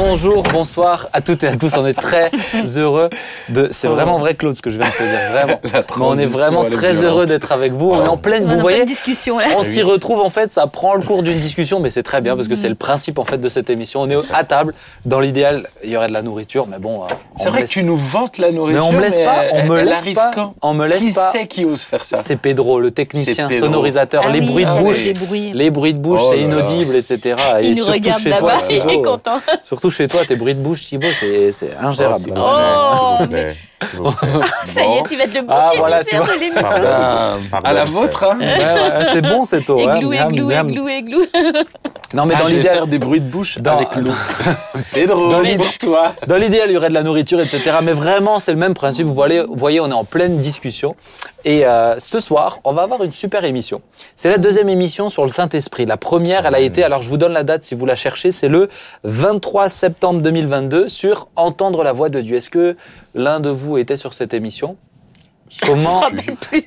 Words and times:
Bonjour, 0.00 0.44
bonsoir 0.44 1.08
à 1.12 1.20
toutes 1.20 1.42
et 1.42 1.48
à 1.48 1.56
tous. 1.56 1.72
On 1.76 1.84
est 1.84 1.92
très 1.92 2.30
heureux 2.76 3.08
de. 3.48 3.68
C'est 3.72 3.88
vraiment 3.88 4.16
vrai, 4.18 4.34
Claude, 4.36 4.54
ce 4.54 4.62
que 4.62 4.70
je 4.70 4.78
viens 4.78 4.86
de 4.86 4.92
te 4.92 5.02
dire. 5.02 5.18
Vraiment. 5.32 5.60
Mais 5.96 6.04
on 6.04 6.16
est 6.20 6.24
vraiment 6.26 6.64
très 6.66 6.92
violente. 6.92 7.04
heureux 7.04 7.26
d'être 7.26 7.50
avec 7.50 7.72
vous. 7.72 7.90
On 7.90 8.04
est 8.04 8.08
en 8.08 8.16
pleine. 8.16 8.44
On 8.44 8.48
Vous 8.48 8.54
en 8.54 8.60
voyez, 8.60 8.76
pleine 8.78 8.86
discussion 8.88 9.38
là. 9.40 9.46
on 9.58 9.64
s'y 9.64 9.82
retrouve 9.82 10.20
en 10.20 10.30
fait. 10.30 10.52
Ça 10.52 10.68
prend 10.68 10.94
le 10.94 11.02
cours 11.02 11.24
d'une 11.24 11.40
discussion, 11.40 11.80
mais 11.80 11.90
c'est 11.90 12.04
très 12.04 12.20
bien 12.20 12.36
parce 12.36 12.46
que 12.46 12.54
c'est 12.54 12.68
le 12.68 12.76
principe 12.76 13.18
en 13.18 13.24
fait 13.24 13.38
de 13.38 13.48
cette 13.48 13.70
émission. 13.70 14.02
On 14.02 14.08
est 14.08 14.16
à 14.32 14.44
table. 14.44 14.72
Dans 15.04 15.18
l'idéal, 15.18 15.68
il 15.82 15.90
y 15.90 15.96
aurait 15.96 16.06
de 16.06 16.12
la 16.12 16.22
nourriture, 16.22 16.68
mais 16.68 16.78
bon. 16.78 17.02
euh, 17.02 17.06
on 17.34 17.42
C'est 17.42 17.48
vrai 17.50 17.62
que 17.62 17.66
tu 17.68 17.82
nous 17.82 17.96
vantes 17.96 18.38
la 18.38 18.48
Mais 18.48 18.52
nourriture. 18.52 18.86
on 18.86 18.92
me 18.92 19.00
laisse 19.00 19.18
pas. 19.18 19.40
On 19.54 19.64
me 19.66 19.82
laisse 19.82 19.94
arrive 19.98 20.14
pas. 20.14 20.30
quand 20.32 20.54
On 20.62 20.74
me 20.74 20.86
laisse 20.86 21.00
Qui 21.02 21.12
pas. 21.12 21.30
c'est 21.32 21.48
qui 21.48 21.64
ose 21.64 21.82
faire 21.82 22.04
ça 22.04 22.18
C'est 22.18 22.36
Pedro, 22.36 22.78
le 22.78 22.92
technicien 22.92 23.50
sonorisateur. 23.50 24.22
Ah 24.26 24.30
les 24.30 24.38
oui, 24.38 24.46
bruits 24.46 24.64
de 24.64 24.70
ah 24.70 24.76
bouche. 24.76 24.96
oui. 24.98 25.04
Les 25.06 25.14
bruits. 25.14 25.52
Les 25.54 25.70
bruits 25.70 25.94
de 25.94 25.98
bouche, 25.98 26.20
Oh 26.22 26.30
c'est 26.32 26.40
inaudible, 26.42 26.94
etc. 26.94 27.36
Et 27.62 27.70
Il 27.70 27.78
nous 27.78 27.84
regarde 27.86 28.22
chez 28.22 28.30
toi, 28.30 28.40
là-bas, 28.52 28.60
il 28.70 28.76
est 28.90 29.02
content. 29.02 29.40
Surtout 29.64 29.87
chez 29.90 30.08
toi, 30.08 30.24
tes 30.24 30.36
bruits 30.36 30.54
de 30.54 30.60
bouche, 30.60 30.86
Thibaut, 30.86 31.06
c'est 31.12 31.76
ingérable. 31.76 32.32
Oh, 32.36 33.18
vous 33.96 34.10
plaît. 34.12 34.28
Ça 34.72 34.84
y 34.84 34.98
est, 34.98 35.02
tu 35.08 35.16
vas 35.16 35.24
être 35.24 35.34
le 35.34 35.40
bouc 35.42 35.50
Ah, 35.56 35.70
voilà, 35.76 36.04
tu 36.04 36.16
vois. 36.16 36.26
de 36.26 36.40
l'émission. 36.40 36.62
Pardon. 36.62 36.88
Ah, 36.90 37.36
Pardon. 37.50 37.68
à 37.68 37.72
la 37.72 37.84
vôtre, 37.84 38.24
hein 38.24 38.38
Ouais, 38.40 38.46
ouais, 38.46 39.06
c'est 39.12 39.22
bon 39.22 39.44
cette 39.44 39.70
eau. 39.70 39.78
hein. 39.88 39.96
Églou, 39.96 40.10
Miam, 40.10 40.30
églou, 40.32 40.46
miam. 40.48 40.68
églou, 40.70 40.88
églou. 40.88 41.20
Non, 42.14 42.24
mais 42.24 42.32
Ah, 42.38 42.40
dans 42.40 42.44
je 42.46 42.50
vais 42.52 42.56
l'idéal, 42.56 42.74
faire 42.76 42.86
des 42.86 42.98
bruits 42.98 43.20
de 43.20 43.28
bouche 43.30 43.58
Dans- 43.58 43.76
avec 43.76 43.94
l'eau. 43.96 44.10
Pedro, 44.94 45.30
Dans 45.30 45.42
pour 45.58 45.76
toi. 45.78 46.14
dans 46.26 46.36
l'idéal, 46.36 46.70
il 46.70 46.72
y 46.72 46.76
aurait 46.78 46.88
de 46.88 46.94
la 46.94 47.02
nourriture, 47.02 47.38
etc. 47.38 47.60
Mais 47.82 47.92
vraiment, 47.92 48.38
c'est 48.38 48.52
le 48.52 48.56
même 48.56 48.72
principe. 48.72 49.06
Vous 49.06 49.12
voyez, 49.12 49.42
vous 49.42 49.56
voyez, 49.56 49.78
on 49.80 49.90
est 49.90 49.92
en 49.94 50.04
pleine 50.04 50.38
discussion. 50.38 50.96
Et 51.44 51.66
euh, 51.66 51.96
ce 51.98 52.18
soir, 52.18 52.60
on 52.64 52.72
va 52.72 52.82
avoir 52.82 53.02
une 53.04 53.12
super 53.12 53.44
émission. 53.44 53.82
C'est 54.16 54.30
la 54.30 54.38
deuxième 54.38 54.70
émission 54.70 55.10
sur 55.10 55.22
le 55.22 55.28
Saint-Esprit. 55.28 55.84
La 55.84 55.98
première, 55.98 56.46
elle 56.46 56.54
a 56.54 56.60
été, 56.60 56.82
alors 56.82 57.02
je 57.02 57.10
vous 57.10 57.18
donne 57.18 57.32
la 57.32 57.44
date 57.44 57.62
si 57.64 57.74
vous 57.74 57.84
la 57.84 57.94
cherchez, 57.94 58.30
c'est 58.32 58.48
le 58.48 58.68
23 59.04 59.68
septembre 59.68 60.22
2022 60.22 60.88
sur 60.88 61.28
Entendre 61.36 61.84
la 61.84 61.92
voix 61.92 62.08
de 62.08 62.22
Dieu. 62.22 62.36
Est-ce 62.36 62.48
que 62.50 62.74
l'un 63.18 63.40
de 63.40 63.50
vous 63.50 63.76
était 63.78 63.96
sur 63.96 64.14
cette 64.14 64.32
émission 64.32 64.76
Comment, 65.62 66.02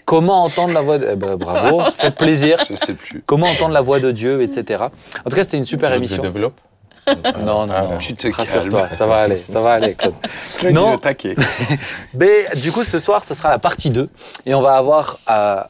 comment 0.05 0.43
entendre 0.43 0.73
la 0.73 0.81
voix 0.81 0.97
de... 0.97 1.07
Eh 1.11 1.15
ben, 1.15 1.35
bravo, 1.35 1.83
ça 1.83 1.91
fait 1.91 2.15
plaisir. 2.15 2.57
Je 2.67 2.73
sais 2.73 2.95
plus. 2.95 3.23
Comment 3.27 3.45
entendre 3.45 3.73
la 3.73 3.81
voix 3.81 3.99
de 3.99 4.09
Dieu, 4.11 4.41
etc. 4.41 4.85
En 5.23 5.29
tout 5.29 5.35
cas, 5.35 5.43
c'était 5.43 5.57
une 5.57 5.63
super 5.63 5.91
Tu 5.91 5.97
émission. 5.97 6.17
Je 6.17 6.21
développe 6.23 6.59
Non, 7.07 7.67
non, 7.67 7.73
Ah, 7.73 7.83
non. 7.83 7.97
Tu 7.99 8.15
te 8.15 8.27
Rassure-toi, 8.35 8.87
ça 8.89 9.05
va 9.05 9.17
aller, 9.17 9.37
ça 9.51 9.61
va 9.61 9.73
aller, 9.73 9.93
Claude. 9.93 10.15
Claude, 10.57 10.73
Non. 10.73 10.97
taquet. 10.97 11.35
Mais 12.15 12.47
du 12.55 12.71
coup, 12.71 12.83
ce 12.83 12.97
soir, 12.97 13.23
ce 13.23 13.35
sera 13.35 13.49
la 13.49 13.59
partie 13.59 13.91
2. 13.91 14.09
Et 14.47 14.55
on 14.55 14.61
va 14.61 14.73
avoir, 14.73 15.19
euh, 15.29 15.61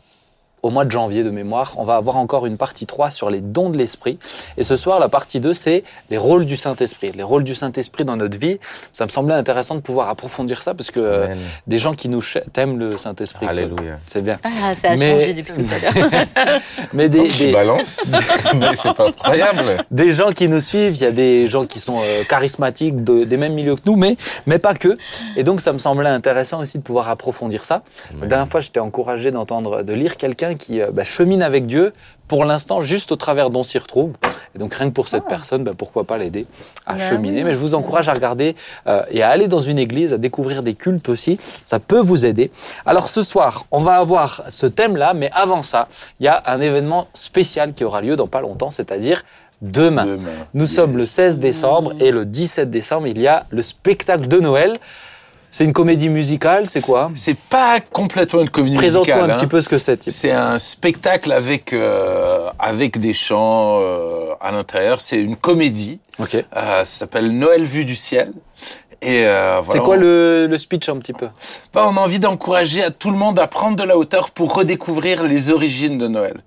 au 0.63 0.69
mois 0.69 0.85
de 0.85 0.91
janvier 0.91 1.23
de 1.23 1.29
mémoire, 1.31 1.73
on 1.77 1.83
va 1.85 1.95
avoir 1.95 2.17
encore 2.17 2.45
une 2.45 2.57
partie 2.57 2.85
3 2.85 3.09
sur 3.11 3.29
les 3.29 3.41
dons 3.41 3.69
de 3.69 3.77
l'esprit. 3.77 4.19
Et 4.57 4.63
ce 4.63 4.75
soir, 4.77 4.99
la 4.99 5.09
partie 5.09 5.39
2, 5.39 5.53
c'est 5.53 5.83
les 6.09 6.17
rôles 6.17 6.45
du 6.45 6.55
Saint-Esprit. 6.55 7.11
Les 7.15 7.23
rôles 7.23 7.43
du 7.43 7.55
Saint-Esprit 7.55 8.05
dans 8.05 8.15
notre 8.15 8.37
vie. 8.37 8.59
Ça 8.93 9.05
me 9.05 9.09
semblait 9.09 9.33
intéressant 9.33 9.75
de 9.75 9.79
pouvoir 9.79 10.09
approfondir 10.09 10.61
ça 10.61 10.73
parce 10.73 10.91
que 10.91 10.99
euh, 10.99 11.35
des 11.67 11.79
gens 11.79 11.93
qui 11.95 12.09
nous 12.09 12.23
t'aiment 12.53 12.77
le 12.77 12.97
Saint-Esprit. 12.97 13.47
Alléluia. 13.47 13.97
C'est 14.05 14.21
bien. 14.21 14.37
Ah, 14.43 14.75
ça 14.75 14.91
a 14.91 14.95
Mais- 14.97 15.19
changé 15.19 15.33
depuis 15.33 15.53
tout 15.53 15.61
à 15.61 15.79
l'heure. 16.45 16.61
Mais 16.93 17.09
des, 17.09 17.21
mais 18.55 18.75
c'est 18.75 18.93
pas 18.93 19.07
incroyable. 19.07 19.83
des 19.91 20.11
gens 20.11 20.29
qui 20.31 20.47
nous 20.47 20.59
suivent, 20.61 20.95
il 20.95 21.01
y 21.01 21.05
a 21.05 21.11
des 21.11 21.47
gens 21.47 21.65
qui 21.65 21.79
sont 21.79 21.97
euh, 21.99 22.23
charismatiques, 22.27 23.03
de- 23.03 23.23
des 23.23 23.37
mêmes 23.37 23.53
milieux 23.53 23.75
que 23.75 23.81
nous, 23.85 23.95
mais, 23.95 24.15
mais 24.45 24.59
pas 24.59 24.73
que. 24.73 24.97
Et 25.35 25.43
donc, 25.43 25.61
ça 25.61 25.73
me 25.73 25.79
semblait 25.79 26.09
intéressant 26.09 26.59
aussi 26.59 26.77
de 26.77 26.83
pouvoir 26.83 27.09
approfondir 27.09 27.63
ça. 27.65 27.81
La 28.19 28.27
dernière 28.27 28.47
fois, 28.49 28.59
j'étais 28.59 28.79
encouragé 28.79 29.31
d'entendre, 29.31 29.83
de 29.83 29.93
lire 29.93 30.17
quelqu'un 30.17 30.50
qui 30.55 30.81
euh, 30.81 30.91
bah, 30.91 31.03
chemine 31.03 31.41
avec 31.43 31.65
Dieu, 31.65 31.93
pour 32.27 32.45
l'instant, 32.45 32.81
juste 32.81 33.11
au 33.11 33.15
travers 33.17 33.49
d'on 33.49 33.63
s'y 33.63 33.77
retrouve. 33.77 34.13
Et 34.55 34.59
donc, 34.59 34.73
rien 34.73 34.87
que 34.89 34.93
pour 34.93 35.07
cette 35.07 35.25
personne, 35.25 35.63
bah, 35.63 35.71
pourquoi 35.77 36.03
pas 36.05 36.17
l'aider 36.17 36.45
à 36.85 36.93
Bah 36.95 37.09
cheminer. 37.09 37.39
oui. 37.39 37.43
Mais 37.43 37.53
je 37.53 37.57
vous 37.57 37.73
encourage 37.73 38.07
à 38.09 38.13
regarder 38.13 38.55
euh, 38.87 39.03
et 39.09 39.21
à 39.23 39.29
aller 39.29 39.47
dans 39.47 39.61
une 39.61 39.77
église, 39.79 40.13
à 40.13 40.17
découvrir 40.17 40.63
des 40.63 40.73
cultes 40.73 41.09
aussi. 41.09 41.39
Ça 41.65 41.79
peut 41.79 41.99
vous 41.99 42.25
aider. 42.25 42.49
Alors, 42.85 43.09
ce 43.09 43.21
soir, 43.23 43.65
on 43.71 43.81
va 43.81 43.97
avoir 43.97 44.43
ce 44.49 44.65
thème-là, 44.65 45.13
mais 45.13 45.29
avant 45.33 45.61
ça, 45.61 45.87
il 46.19 46.25
y 46.25 46.29
a 46.29 46.41
un 46.45 46.61
événement 46.61 47.07
spécial 47.13 47.73
qui 47.73 47.83
aura 47.83 48.01
lieu 48.01 48.15
dans 48.15 48.27
pas 48.27 48.41
longtemps, 48.41 48.71
c'est-à-dire 48.71 49.23
demain. 49.61 50.05
Demain. 50.05 50.29
Nous 50.53 50.67
sommes 50.67 50.97
le 50.97 51.05
16 51.05 51.37
décembre 51.39 51.93
et 51.99 52.11
le 52.11 52.25
17 52.25 52.69
décembre, 52.71 53.07
il 53.07 53.19
y 53.19 53.27
a 53.27 53.45
le 53.51 53.61
spectacle 53.61 54.27
de 54.27 54.39
Noël. 54.39 54.73
C'est 55.53 55.65
une 55.65 55.73
comédie 55.73 56.07
musicale, 56.07 56.65
c'est 56.67 56.79
quoi 56.79 57.11
C'est 57.13 57.37
pas 57.37 57.79
complètement 57.81 58.39
une 58.41 58.49
comédie 58.49 58.77
Présente-moi 58.77 59.15
musicale. 59.17 59.31
un 59.31 59.35
petit 59.35 59.45
hein. 59.45 59.47
peu 59.49 59.59
ce 59.61 59.67
que 59.67 59.77
c'est. 59.77 60.09
C'est 60.09 60.31
un 60.31 60.57
spectacle 60.57 61.31
avec, 61.33 61.73
euh, 61.73 62.49
avec 62.57 62.99
des 62.99 63.13
chants 63.13 63.79
euh, 63.81 64.29
à 64.39 64.51
l'intérieur. 64.51 65.01
C'est 65.01 65.19
une 65.19 65.35
comédie. 65.35 65.99
Ok. 66.19 66.35
Euh, 66.35 66.45
ça 66.55 66.85
s'appelle 66.85 67.37
Noël 67.37 67.63
vu 67.65 67.83
du 67.83 67.95
ciel. 67.95 68.31
Et 69.01 69.25
euh, 69.25 69.57
C'est 69.57 69.65
voilà, 69.65 69.81
quoi 69.81 69.95
on- 69.95 69.99
le, 69.99 70.47
le 70.47 70.57
speech 70.57 70.87
un 70.87 70.97
petit 70.97 71.11
peu 71.13 71.27
Bah, 71.73 71.87
on 71.91 71.97
a 71.97 71.99
envie 71.99 72.19
d'encourager 72.19 72.83
à 72.83 72.91
tout 72.91 73.09
le 73.11 73.17
monde 73.17 73.37
à 73.39 73.47
prendre 73.47 73.75
de 73.75 73.83
la 73.83 73.97
hauteur 73.97 74.31
pour 74.31 74.53
redécouvrir 74.55 75.23
les 75.23 75.51
origines 75.51 75.97
de 75.97 76.07
Noël. 76.07 76.37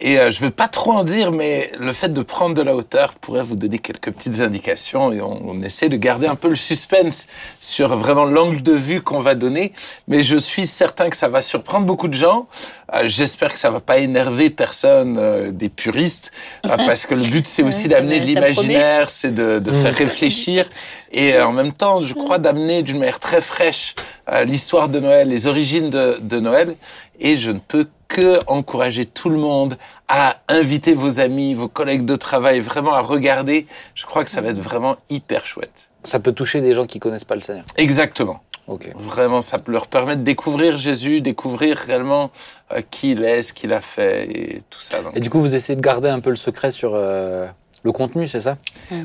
Et 0.00 0.18
euh, 0.18 0.30
je 0.30 0.40
veux 0.40 0.50
pas 0.50 0.68
trop 0.68 0.92
en 0.92 1.04
dire, 1.04 1.30
mais 1.30 1.70
le 1.78 1.92
fait 1.92 2.08
de 2.12 2.22
prendre 2.22 2.54
de 2.54 2.62
la 2.62 2.74
hauteur 2.74 3.14
pourrait 3.14 3.42
vous 3.42 3.56
donner 3.56 3.78
quelques 3.78 4.10
petites 4.10 4.40
indications 4.40 5.12
et 5.12 5.20
on, 5.20 5.50
on 5.50 5.62
essaie 5.62 5.88
de 5.88 5.96
garder 5.96 6.26
un 6.26 6.36
peu 6.36 6.48
le 6.48 6.56
suspense 6.56 7.26
sur 7.60 7.96
vraiment 7.96 8.24
l'angle 8.24 8.62
de 8.62 8.72
vue 8.72 9.02
qu'on 9.02 9.20
va 9.20 9.34
donner. 9.34 9.72
Mais 10.08 10.22
je 10.22 10.36
suis 10.36 10.66
certain 10.66 11.10
que 11.10 11.16
ça 11.16 11.28
va 11.28 11.42
surprendre 11.42 11.86
beaucoup 11.86 12.08
de 12.08 12.14
gens. 12.14 12.46
Euh, 12.94 13.02
J'espère 13.06 13.52
que 13.52 13.58
ça 13.58 13.70
va 13.70 13.80
pas 13.80 13.98
énerver 13.98 14.50
personne, 14.50 15.18
euh, 15.18 15.50
des 15.50 15.68
puristes, 15.68 16.30
euh, 16.66 16.76
parce 16.86 17.06
que 17.06 17.14
le 17.14 17.24
but 17.24 17.46
c'est 17.46 17.62
aussi 17.62 17.88
d'amener 17.88 18.20
de 18.20 18.26
l'imaginaire, 18.26 19.10
c'est 19.10 19.34
de, 19.34 19.58
de 19.58 19.72
faire 19.72 19.94
réfléchir 19.94 20.66
et 21.12 21.34
euh, 21.34 21.46
en 21.46 21.52
même 21.52 21.72
temps, 21.72 22.02
je 22.02 22.14
crois 22.14 22.38
d'amener 22.38 22.82
d'une 22.82 22.98
manière 22.98 23.18
très 23.18 23.40
fraîche 23.40 23.94
euh, 24.32 24.44
l'histoire 24.44 24.88
de 24.88 25.00
Noël, 25.00 25.28
les 25.28 25.46
origines 25.46 25.90
de, 25.90 26.18
de 26.20 26.38
Noël. 26.40 26.74
Et 27.20 27.36
je 27.36 27.50
ne 27.50 27.60
peux 27.60 27.86
que 28.08 28.40
encourager 28.48 29.06
tout 29.06 29.30
le 29.30 29.38
monde 29.38 29.76
à 30.08 30.38
inviter 30.48 30.94
vos 30.94 31.20
amis, 31.20 31.54
vos 31.54 31.68
collègues 31.68 32.04
de 32.04 32.16
travail, 32.16 32.60
vraiment 32.60 32.92
à 32.92 33.00
regarder. 33.00 33.66
Je 33.94 34.04
crois 34.04 34.24
que 34.24 34.30
ça 34.30 34.40
va 34.40 34.48
être 34.48 34.58
vraiment 34.60 34.96
hyper 35.08 35.46
chouette. 35.46 35.90
Ça 36.02 36.18
peut 36.18 36.32
toucher 36.32 36.60
des 36.60 36.74
gens 36.74 36.86
qui 36.86 36.98
connaissent 36.98 37.24
pas 37.24 37.36
le 37.36 37.42
Seigneur. 37.42 37.64
Exactement. 37.76 38.40
Ok. 38.66 38.88
Vraiment, 38.96 39.42
ça 39.42 39.58
peut 39.58 39.72
leur 39.72 39.86
permettre 39.86 40.20
de 40.20 40.24
découvrir 40.24 40.78
Jésus, 40.78 41.20
découvrir 41.20 41.76
réellement 41.76 42.30
euh, 42.72 42.80
qui 42.90 43.12
il 43.12 43.24
est, 43.24 43.42
ce 43.42 43.52
qu'il 43.52 43.72
a 43.72 43.80
fait 43.80 44.30
et 44.30 44.62
tout 44.70 44.80
ça. 44.80 45.02
Donc, 45.02 45.16
Et 45.16 45.20
du 45.20 45.30
coup, 45.30 45.40
vous 45.40 45.54
essayez 45.54 45.76
de 45.76 45.80
garder 45.80 46.08
un 46.08 46.20
peu 46.20 46.30
le 46.30 46.36
secret 46.36 46.70
sur 46.70 46.92
euh, 46.94 47.46
le 47.82 47.92
contenu, 47.92 48.26
c'est 48.26 48.40
ça? 48.40 48.56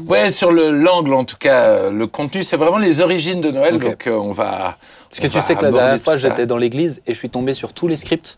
Ouais, 0.07 0.29
sur 0.29 0.51
le 0.51 0.71
l'angle 0.71 1.13
en 1.13 1.23
tout 1.23 1.37
cas, 1.37 1.63
euh, 1.63 1.91
le 1.91 2.07
contenu, 2.07 2.43
c'est 2.43 2.57
vraiment 2.57 2.77
les 2.77 3.01
origines 3.01 3.39
de 3.39 3.51
Noël. 3.51 3.79
Donc 3.79 4.07
euh, 4.07 4.17
on 4.17 4.33
va. 4.33 4.77
Parce 5.17 5.31
que 5.33 5.39
tu 5.39 5.45
sais 5.45 5.55
que 5.55 5.63
la 5.63 5.71
dernière 5.71 5.99
fois, 6.01 6.17
j'étais 6.17 6.45
dans 6.45 6.57
l'église 6.57 7.01
et 7.07 7.13
je 7.13 7.17
suis 7.17 7.29
tombé 7.29 7.53
sur 7.53 7.71
tous 7.73 7.87
les 7.87 7.95
scripts 7.95 8.37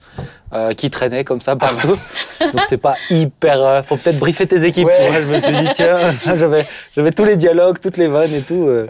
euh, 0.54 0.74
qui 0.74 0.90
traînaient 0.92 1.24
comme 1.24 1.42
ça 1.42 1.56
partout. 1.56 1.98
Donc 2.40 2.62
c'est 2.68 2.78
pas 2.78 2.96
hyper. 3.10 3.62
euh, 3.64 3.82
faut 3.82 3.98
peut-être 3.98 4.20
briefer 4.20 4.46
tes 4.48 4.64
équipes. 4.64 4.86
Ouais. 4.88 5.10
vois. 5.10 5.22
Je 5.22 5.28
me 5.28 5.40
suis 5.40 5.52
dit 5.66 5.70
tiens, 5.74 5.98
j'avais 6.36 6.66
j'avais 6.96 7.12
tous 7.12 7.26
les 7.26 7.36
dialogues, 7.36 7.80
toutes 7.82 7.98
les 7.98 8.08
vannes 8.08 8.34
et 8.34 8.42
tout. 8.44 8.66
euh. 8.68 8.88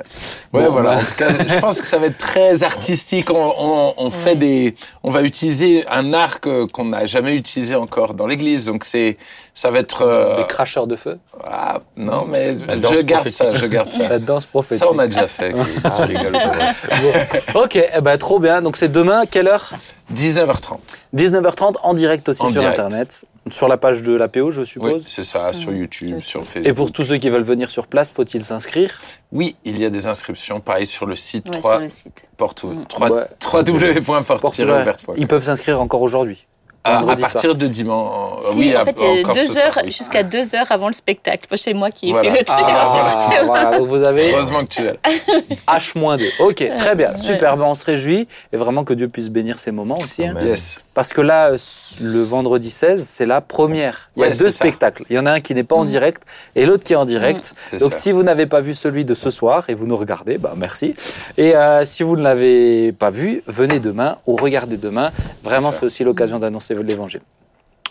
Ouais, 0.53 0.65
Bon, 0.65 0.71
voilà. 0.71 0.95
bah. 0.95 1.01
En 1.01 1.03
tout 1.05 1.15
cas, 1.17 1.27
je 1.47 1.59
pense 1.59 1.79
que 1.81 1.87
ça 1.87 1.97
va 1.97 2.07
être 2.07 2.17
très 2.17 2.63
artistique. 2.63 3.29
On, 3.31 3.53
on, 3.57 3.93
on 3.97 4.09
fait 4.09 4.35
des, 4.35 4.75
on 5.03 5.09
va 5.11 5.21
utiliser 5.21 5.85
un 5.89 6.13
arc 6.13 6.47
qu'on 6.73 6.85
n'a 6.85 7.05
jamais 7.05 7.35
utilisé 7.35 7.75
encore 7.75 8.13
dans 8.13 8.27
l'église. 8.27 8.65
Donc 8.65 8.83
c'est, 8.83 9.17
ça 9.53 9.71
va 9.71 9.79
être. 9.79 10.03
euh, 10.03 10.37
Des 10.37 10.47
cracheurs 10.47 10.87
de 10.87 10.95
feu, 10.95 11.17
ah, 11.45 11.79
non, 11.95 12.25
mais 12.29 12.53
je 12.57 13.01
garde 13.01 13.29
ça, 13.29 13.51
je 13.55 13.65
garde 13.65 13.91
ça. 13.91 14.07
la 14.09 14.19
danse 14.19 14.45
prophétique. 14.45 14.83
Ça, 14.83 14.91
on 14.93 14.99
a 14.99 15.07
déjà 15.07 15.27
fait. 15.27 15.53
Ah, 15.83 15.91
je 15.99 16.03
rigole. 16.03 16.31
Bon. 16.33 17.61
Ok, 17.63 17.76
eh 17.77 18.01
ben, 18.01 18.17
trop 18.17 18.39
bien. 18.39 18.61
Donc 18.61 18.77
c'est 18.77 18.89
demain, 18.89 19.25
quelle 19.25 19.47
heure? 19.47 19.71
19h30. 20.13 20.77
19h30 21.15 21.75
en 21.83 21.93
direct 21.93 22.29
aussi 22.29 22.41
En 22.41 22.45
sur 22.49 22.59
direct. 22.61 22.77
Internet, 22.79 23.25
sur 23.51 23.67
la 23.67 23.77
page 23.77 24.01
de 24.01 24.13
l'APO, 24.15 24.51
je 24.51 24.61
Oui, 24.61 24.65
suppose. 24.67 25.03
c'est 25.07 25.23
ça, 25.23 25.53
sur 25.53 25.71
YouTube, 25.71 26.19
sur 26.19 26.43
Facebook. 26.43 26.67
et 26.67 26.73
pour 26.73 26.91
tous 26.91 27.03
ceux 27.05 27.17
qui 27.17 27.29
veulent 27.29 27.43
venir 27.43 27.69
sur 27.69 27.87
place, 27.87 28.09
faut-il 28.11 28.43
s'inscrire? 28.43 28.99
Oui, 29.31 29.55
il 29.63 29.79
y 29.79 29.85
a 29.85 29.89
des 29.89 30.07
inscriptions, 30.07 30.59
pareil 30.59 30.87
sur 30.87 31.05
le 31.05 31.15
site 31.15 31.47
Ouais, 31.49 31.59
3, 31.59 31.71
sur 31.73 31.81
le 31.81 31.89
site. 31.89 32.23
porto, 32.37 32.67
Mm. 32.69 32.85
3, 32.87 33.09
Ouais. 33.11 33.23
www.porte-ouvert.com. 33.43 35.15
Ils 35.17 35.27
peuvent 35.27 35.43
s'inscrire 35.43 35.79
encore 35.81 36.01
aujourd'hui. 36.01 36.45
À, 36.83 36.97
à 36.97 36.99
vendredi 37.01 37.21
soir. 37.21 37.33
partir 37.33 37.55
de 37.55 37.67
dimanche. 37.67 38.39
Si, 38.51 38.57
oui, 38.57 38.75
en 38.77 38.79
à- 38.81 38.85
fait, 38.85 38.95
euh, 39.01 39.33
deux 39.33 39.57
heures, 39.57 39.79
oui. 39.83 39.91
jusqu'à 39.91 40.23
deux 40.23 40.55
heures 40.55 40.71
avant 40.71 40.87
le 40.87 40.93
spectacle. 40.93 41.45
C'est 41.57 41.73
moi 41.73 41.89
qui 41.91 42.09
ai 42.09 42.11
Voilà. 42.11 42.31
fait 42.31 42.39
le 42.39 42.45
truc. 42.45 42.59
Ah, 42.65 43.41
voilà, 43.45 43.77
donc 43.77 43.87
vous 43.89 44.03
avez 44.03 44.31
Heureusement 44.31 44.61
que 44.63 44.69
tu 44.69 44.81
es 44.81 44.85
là. 44.85 44.93
H-2. 45.67 46.29
Ok, 46.39 46.69
très 46.77 46.95
bien, 46.95 47.09
Ouais. 47.11 47.17
super. 47.17 47.57
Ben, 47.57 47.65
on 47.65 47.75
se 47.75 47.85
réjouit 47.85 48.27
et 48.53 48.57
vraiment 48.57 48.83
que 48.83 48.93
Dieu 48.93 49.07
puisse 49.07 49.29
bénir 49.29 49.59
ces 49.59 49.71
moments 49.71 49.97
aussi. 49.97 50.25
hein. 50.25 50.35
Yes. 50.41 50.79
Parce 50.93 51.09
que 51.13 51.21
là, 51.21 51.51
euh, 51.51 51.57
le 52.01 52.23
vendredi 52.23 52.69
16, 52.71 53.05
c'est 53.07 53.25
la 53.25 53.39
première. 53.41 54.09
Il 54.15 54.21
y 54.21 54.23
a 54.23 54.29
Ouais, 54.29 54.35
deux 54.35 54.49
ça. 54.49 54.55
spectacles. 54.55 55.03
Il 55.09 55.15
y 55.15 55.19
en 55.19 55.25
a 55.27 55.31
un 55.31 55.39
qui 55.39 55.53
n'est 55.53 55.63
pas 55.63 55.75
en 55.75 55.85
direct 55.85 56.23
et 56.55 56.65
l'autre 56.65 56.83
qui 56.83 56.93
est 56.93 56.95
en 56.97 57.05
direct. 57.05 57.53
C'est 57.69 57.79
Donc 57.79 57.93
ça. 57.93 57.99
si 57.99 58.11
vous 58.11 58.23
n'avez 58.23 58.47
pas 58.47 58.61
vu 58.61 58.73
celui 58.73 59.05
de 59.05 59.13
ce 59.13 59.29
soir 59.29 59.65
et 59.67 59.75
vous 59.75 59.85
nous 59.85 59.95
regardez, 59.95 60.37
bah 60.39 60.53
merci. 60.57 60.95
Et 61.37 61.55
euh, 61.55 61.85
si 61.85 62.01
vous 62.03 62.15
ne 62.15 62.23
l'avez 62.23 62.93
pas 62.93 63.11
vu, 63.11 63.43
venez 63.45 63.79
demain 63.79 64.17
ou 64.25 64.35
regardez 64.37 64.77
demain. 64.77 65.11
Vraiment, 65.43 65.69
c'est 65.71 65.85
aussi 65.85 66.03
l'occasion 66.03 66.39
d'annoncer 66.39 66.73
l'évangile. 66.83 67.21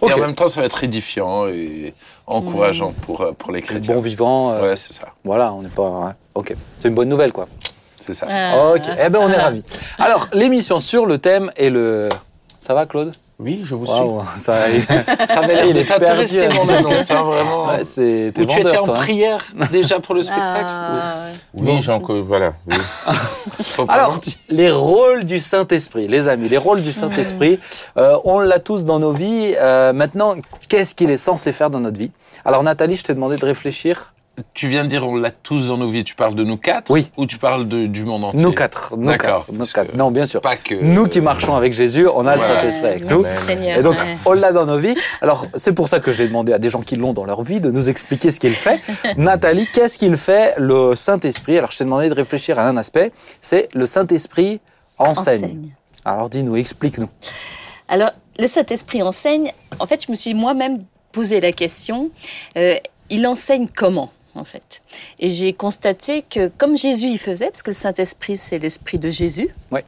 Et 0.03 0.05
Ok. 0.05 0.13
en 0.13 0.19
même 0.21 0.35
temps, 0.35 0.49
ça 0.49 0.61
va 0.61 0.67
être 0.67 0.85
édifiant 0.85 1.49
et 1.49 1.95
encourageant 2.27 2.91
Mm. 2.91 2.95
pour, 3.03 3.21
euh, 3.23 3.33
pour 3.33 3.51
les 3.53 3.63
chrétiens. 3.63 3.95
Bon 3.95 4.01
vivant. 4.01 4.53
euh, 4.53 4.63
Ouais, 4.71 4.77
c'est 4.77 4.93
ça. 4.93 5.07
Voilà, 5.25 5.53
on 5.55 5.63
n'est 5.63 5.69
pas. 5.71 5.89
ouais. 6.07 6.13
Ok, 6.35 6.55
c'est 6.79 6.89
une 6.89 6.95
bonne 6.95 7.09
nouvelle, 7.09 7.33
quoi. 7.33 7.49
C'est 7.99 8.13
ça. 8.15 8.27
Ok, 8.75 8.83
eh 8.87 9.09
ben 9.09 9.19
on 9.21 9.31
est 9.31 9.37
ravis. 9.37 9.63
Alors, 9.99 10.29
l'émission 10.33 10.81
sur 10.81 11.07
le 11.07 11.19
thème 11.19 11.51
et 11.57 11.71
le. 11.71 12.09
Ça 12.61 12.75
va, 12.75 12.85
Claude? 12.87 13.13
Oui, 13.39 13.61
je 13.65 13.75
vous 13.75 13.85
Waouh, 13.85 14.23
ça. 14.39 14.57
Ça 15.29 15.41
avait 15.41 15.55
l'air 15.55 15.67
Il 15.67 15.75
de 15.75 15.81
est 15.81 15.85
perdu, 15.85 16.05
t'intéresser, 16.07 16.49
mon 16.49 16.69
annonce, 16.69 17.11
hein, 17.11 17.23
vraiment. 17.23 17.67
Ouais, 17.67 17.85
c'est. 17.85 18.33
t'es 18.35 18.43
Ou 18.43 18.47
tu 18.47 18.53
étais 18.61 18.63
vendeur, 18.63 18.83
en 18.83 18.87
toi, 18.87 18.95
hein. 18.97 19.01
prière 19.01 19.45
déjà 19.71 20.01
pour 20.01 20.15
le 20.15 20.23
spectacle 20.23 20.67
Ah, 20.69 21.25
ouais. 21.27 21.83
suis. 21.83 21.93
Oui, 22.09 22.23
voilà. 22.27 22.55
oui. 22.67 22.77
Faut 23.63 23.85
pas 23.85 23.93
Alors, 23.93 24.19
les 24.49 24.71
rôles 24.71 25.25
du 25.25 25.39
Saint-Esprit, 25.39 26.09
les 26.09 26.29
amis, 26.29 26.49
les 26.49 26.57
rôles 26.57 26.81
du 26.81 26.93
Saint-Esprit, 26.93 27.61
euh, 27.99 28.17
on 28.25 28.39
l'a 28.39 28.59
tous 28.59 28.87
dans 28.87 28.99
nos 28.99 29.13
vies. 29.13 29.55
Euh, 29.59 29.93
maintenant, 29.93 30.35
qu'est-ce 30.71 30.95
qu'il 30.95 31.11
est 31.11 31.19
censé 31.19 31.53
faire 31.53 31.69
dans 31.69 31.81
notre 31.81 31.99
vie? 31.99 32.11
Alors, 32.47 32.63
Nathalie, 32.63 32.97
je 32.97 33.03
t'ai 33.05 33.15
demandé 33.15 33.37
de 33.37 33.45
réfléchir. 33.45 34.15
Tu 34.55 34.69
viens 34.69 34.83
de 34.85 34.89
dire 34.89 35.07
on 35.07 35.17
l'a 35.17 35.31
tous 35.31 35.69
dans 35.69 35.79
nos 35.79 35.89
vies. 35.89 36.05
Tu 36.05 36.15
parles 36.15 36.35
de 36.35 36.45
nous 36.45 36.57
quatre 36.57 36.91
Oui. 36.91 37.11
Ou 37.17 37.27
tu 37.27 37.39
parles 37.39 37.67
de- 37.67 37.87
du 37.87 38.05
monde 38.05 38.25
entier 38.25 38.41
Nous 38.43 38.53
quatre, 38.53 38.95
nous 38.97 39.07
D'accord, 39.07 39.47
quatre, 39.47 39.53
nous 39.59 39.67
quatre. 39.67 39.95
Non, 39.97 40.11
bien 40.11 40.27
sûr. 40.27 40.41
Pas 40.43 40.57
que. 40.57 40.75
Nous 40.75 41.07
qui 41.09 41.21
marchons 41.21 41.57
avec 41.57 41.73
Jésus, 41.73 42.07
on 42.07 42.27
a 42.27 42.35
le. 42.37 42.41
Saint-Esprit 42.43 42.87
avec 42.87 43.11
nous. 43.11 43.25
Seigneur, 43.25 43.79
Et 43.79 43.83
donc, 43.83 43.95
ouais. 43.97 44.17
on 44.27 44.33
l'a 44.33 44.53
dans 44.53 44.67
nos 44.67 44.79
vies. 44.79 44.95
Alors, 45.23 45.47
c'est 45.55 45.73
pour 45.73 45.89
ça 45.89 46.01
que 46.01 46.13
je 46.13 46.19
l'ai 46.19 46.29
demandé 46.29 46.53
à 46.53 46.59
des 46.59 46.69
gens 46.69 46.83
qui 46.83 46.97
l'ont 46.97 47.13
dans 47.15 47.25
leur 47.25 47.43
vie 47.43 47.61
de 47.61 47.71
nous 47.71 47.89
expliquer 47.89 48.31
ce 48.31 48.39
qu'il 48.41 48.55
fait. 48.55 48.81
Nathalie, 49.17 49.67
qu'est-ce 49.73 49.99
qu'il 49.99 50.17
fait, 50.17 50.55
le 50.59 50.95
Saint-Esprit? 50.95 51.57
Alors, 51.59 51.71
je 51.73 51.79
t'ai 51.79 51.85
demandé 51.85 52.09
de 52.09 52.15
réfléchir 52.15 52.59
à 52.59 52.69
un 52.69 52.77
aspect. 52.77 53.13
C'est 53.41 53.69
le 53.75 53.87
Saint-Esprit 53.87 54.61
enseigne. 54.99 55.45
Enseigne. 55.45 55.69
Alors, 56.05 56.29
dis-nous, 56.31 56.57
explique-nous. 56.57 57.09
Alors, 57.89 58.11
le 58.39 58.47
Saint-Esprit 58.49 59.03
enseigne. 59.03 59.53
En 59.79 59.87
fait, 59.87 60.05
je 60.07 60.11
me 60.11 60.17
suis 60.17 60.35
moi-même 60.35 60.85
posé 61.13 61.41
la 61.41 61.53
question 61.53 62.11
euh, 62.59 62.75
il 63.09 63.27
enseigne 63.27 63.69
comment? 63.75 64.11
En 64.37 64.45
fait. 64.45 64.81
Et 65.19 65.31
j'ai 65.31 65.53
constaté 65.53 66.23
que 66.23 66.49
comme 66.49 66.77
Jésus 66.77 67.09
y 67.09 67.19
faisait, 67.19 67.51
parce 67.51 67.63
que 67.63 67.71
le 67.71 67.75
Saint-Esprit 67.77 68.37
c'est 68.37 68.59
l'esprit 68.59 68.99
de 68.99 69.11
Jésus, 69.11 69.49
Ouais. 69.71 69.85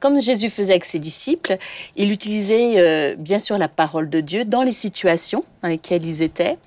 comme 0.00 0.20
Jésus 0.20 0.50
faisait 0.50 0.72
avec 0.72 0.84
ses 0.84 0.98
disciples, 0.98 1.56
il 1.96 2.12
utilisait 2.12 2.74
euh, 2.78 3.14
bien 3.16 3.38
sûr 3.38 3.58
la 3.58 3.68
parole 3.68 4.08
de 4.10 4.20
Dieu 4.20 4.44
dans 4.44 4.62
les 4.62 4.72
situations 4.72 5.44
dans 5.62 5.68
lesquelles 5.68 6.04
ils 6.04 6.22
étaient. 6.22 6.58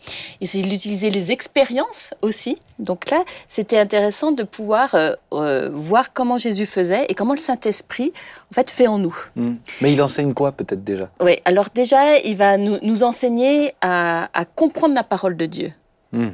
Il 0.42 0.74
utilisait 0.74 1.10
les 1.10 1.32
expériences 1.32 2.14
aussi. 2.22 2.58
Donc 2.80 3.10
là, 3.10 3.24
c'était 3.50 3.78
intéressant 3.78 4.32
de 4.32 4.44
pouvoir 4.44 4.96
euh, 4.96 5.14
euh, 5.34 5.70
voir 5.72 6.14
comment 6.14 6.38
Jésus 6.38 6.66
faisait 6.66 7.06
et 7.10 7.14
comment 7.14 7.34
le 7.34 7.40
Saint-Esprit 7.40 8.12
en 8.52 8.56
fait 8.56 8.70
fait 8.70 8.88
en 8.88 8.98
nous. 8.98 9.16
Hmm. 9.36 9.56
Mais 9.82 9.92
il 9.94 10.02
enseigne 10.02 10.34
quoi, 10.34 10.52
peut-être 10.54 10.84
déjà? 10.84 11.10
Oui, 11.20 11.40
alors 11.46 11.68
déjà, 11.76 12.18
il 12.20 12.36
va 12.38 12.58
nous, 12.58 12.78
nous 12.82 13.04
enseigner 13.04 13.74
à, 13.82 14.30
à 14.34 14.46
comprendre 14.46 14.96
la 14.96 15.04
parole 15.04 15.36
de 15.38 15.46
Dieu. 15.46 15.72
Hmm. 16.12 16.30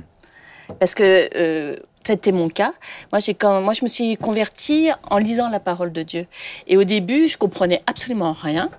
Parce 0.79 0.95
que 0.95 1.29
euh, 1.35 1.75
c'était 2.03 2.31
mon 2.31 2.50
cas. 2.50 2.73
Moi, 3.12 3.19
j'ai 3.19 3.33
quand, 3.33 3.62
moi, 3.62 3.73
je 3.73 3.83
me 3.83 3.89
suis 3.89 4.17
convertie 4.17 4.89
en 5.09 5.17
lisant 5.17 5.50
la 5.50 5.59
parole 5.59 5.91
de 5.91 6.03
Dieu. 6.03 6.27
Et 6.67 6.77
au 6.77 6.83
début, 6.83 7.27
je 7.27 7.38
comprenais 7.38 7.81
absolument 7.88 8.33
rien. 8.33 8.69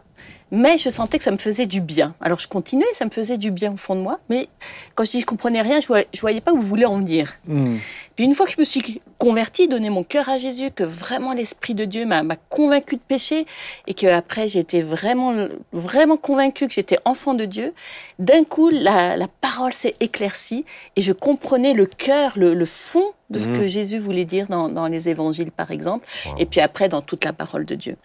Mais 0.52 0.78
je 0.78 0.88
sentais 0.90 1.18
que 1.18 1.24
ça 1.24 1.32
me 1.32 1.38
faisait 1.38 1.66
du 1.66 1.80
bien. 1.80 2.14
Alors 2.20 2.38
je 2.38 2.46
continuais, 2.46 2.86
ça 2.92 3.04
me 3.04 3.10
faisait 3.10 3.36
du 3.36 3.50
bien 3.50 3.72
au 3.72 3.76
fond 3.76 3.96
de 3.96 4.00
moi. 4.00 4.20
Mais 4.30 4.48
quand 4.94 5.02
je 5.04 5.10
dis 5.10 5.20
je 5.20 5.26
comprenais 5.26 5.60
rien, 5.60 5.80
je 5.80 5.88
voyais, 5.88 6.06
je 6.14 6.20
voyais 6.20 6.40
pas 6.40 6.52
où 6.52 6.56
vous 6.60 6.66
voulez 6.66 6.84
en 6.84 6.98
venir. 6.98 7.32
Hmm. 7.48 7.76
Puis 8.14 8.24
une 8.24 8.32
fois 8.32 8.46
que 8.46 8.52
je 8.52 8.60
me 8.60 8.64
suis 8.64 9.00
convertie, 9.18 9.66
donné 9.66 9.90
mon 9.90 10.04
cœur 10.04 10.28
à 10.28 10.38
Jésus, 10.38 10.70
que 10.70 10.84
vraiment 10.84 11.32
l'Esprit 11.32 11.74
de 11.74 11.84
Dieu 11.84 12.06
m'a 12.06 12.22
convaincue 12.48 12.94
de 12.94 13.00
pécher, 13.00 13.44
et 13.88 13.94
que 13.94 14.06
après 14.06 14.46
j'étais 14.46 14.82
vraiment, 14.82 15.34
vraiment 15.72 16.16
convaincue 16.16 16.68
que 16.68 16.74
j'étais 16.74 16.98
enfant 17.04 17.34
de 17.34 17.44
Dieu, 17.44 17.74
d'un 18.20 18.44
coup 18.44 18.70
la, 18.70 19.16
la 19.16 19.26
parole 19.40 19.72
s'est 19.72 19.96
éclaircie 19.98 20.64
et 20.94 21.02
je 21.02 21.12
comprenais 21.12 21.72
le 21.74 21.86
cœur, 21.86 22.34
le, 22.36 22.54
le 22.54 22.64
fond 22.66 23.04
de 23.30 23.38
ce 23.40 23.48
Mhm. 23.48 23.58
que 23.58 23.66
Jésus 23.66 23.98
voulait 23.98 24.24
dire 24.24 24.46
dans, 24.48 24.68
dans 24.68 24.86
les 24.86 25.08
évangiles 25.08 25.50
par 25.50 25.72
exemple, 25.72 26.06
Wow. 26.26 26.34
et 26.38 26.46
puis 26.46 26.60
après 26.60 26.88
dans 26.88 27.02
toute 27.02 27.24
la 27.24 27.32
parole 27.32 27.64
de 27.64 27.74
Dieu. 27.74 27.96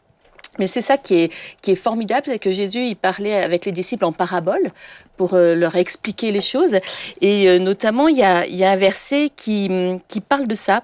Mais 0.59 0.67
c'est 0.67 0.81
ça 0.81 0.97
qui 0.97 1.15
est, 1.15 1.33
qui 1.61 1.71
est 1.71 1.75
formidable, 1.75 2.23
c'est 2.25 2.39
que 2.39 2.51
Jésus, 2.51 2.85
il 2.85 2.95
parlait 2.95 3.35
avec 3.35 3.65
les 3.65 3.71
disciples 3.71 4.03
en 4.03 4.11
parabole 4.11 4.71
pour 5.15 5.33
euh, 5.33 5.55
leur 5.55 5.75
expliquer 5.75 6.31
les 6.31 6.41
choses. 6.41 6.75
Et 7.21 7.47
euh, 7.47 7.57
notamment, 7.57 8.09
il 8.09 8.17
y 8.17 8.23
a, 8.23 8.45
il 8.45 8.55
y 8.55 8.65
a 8.65 8.71
un 8.71 8.75
verset 8.75 9.31
qui, 9.33 9.69
qui 10.09 10.19
parle 10.19 10.47
de 10.47 10.55
ça 10.55 10.83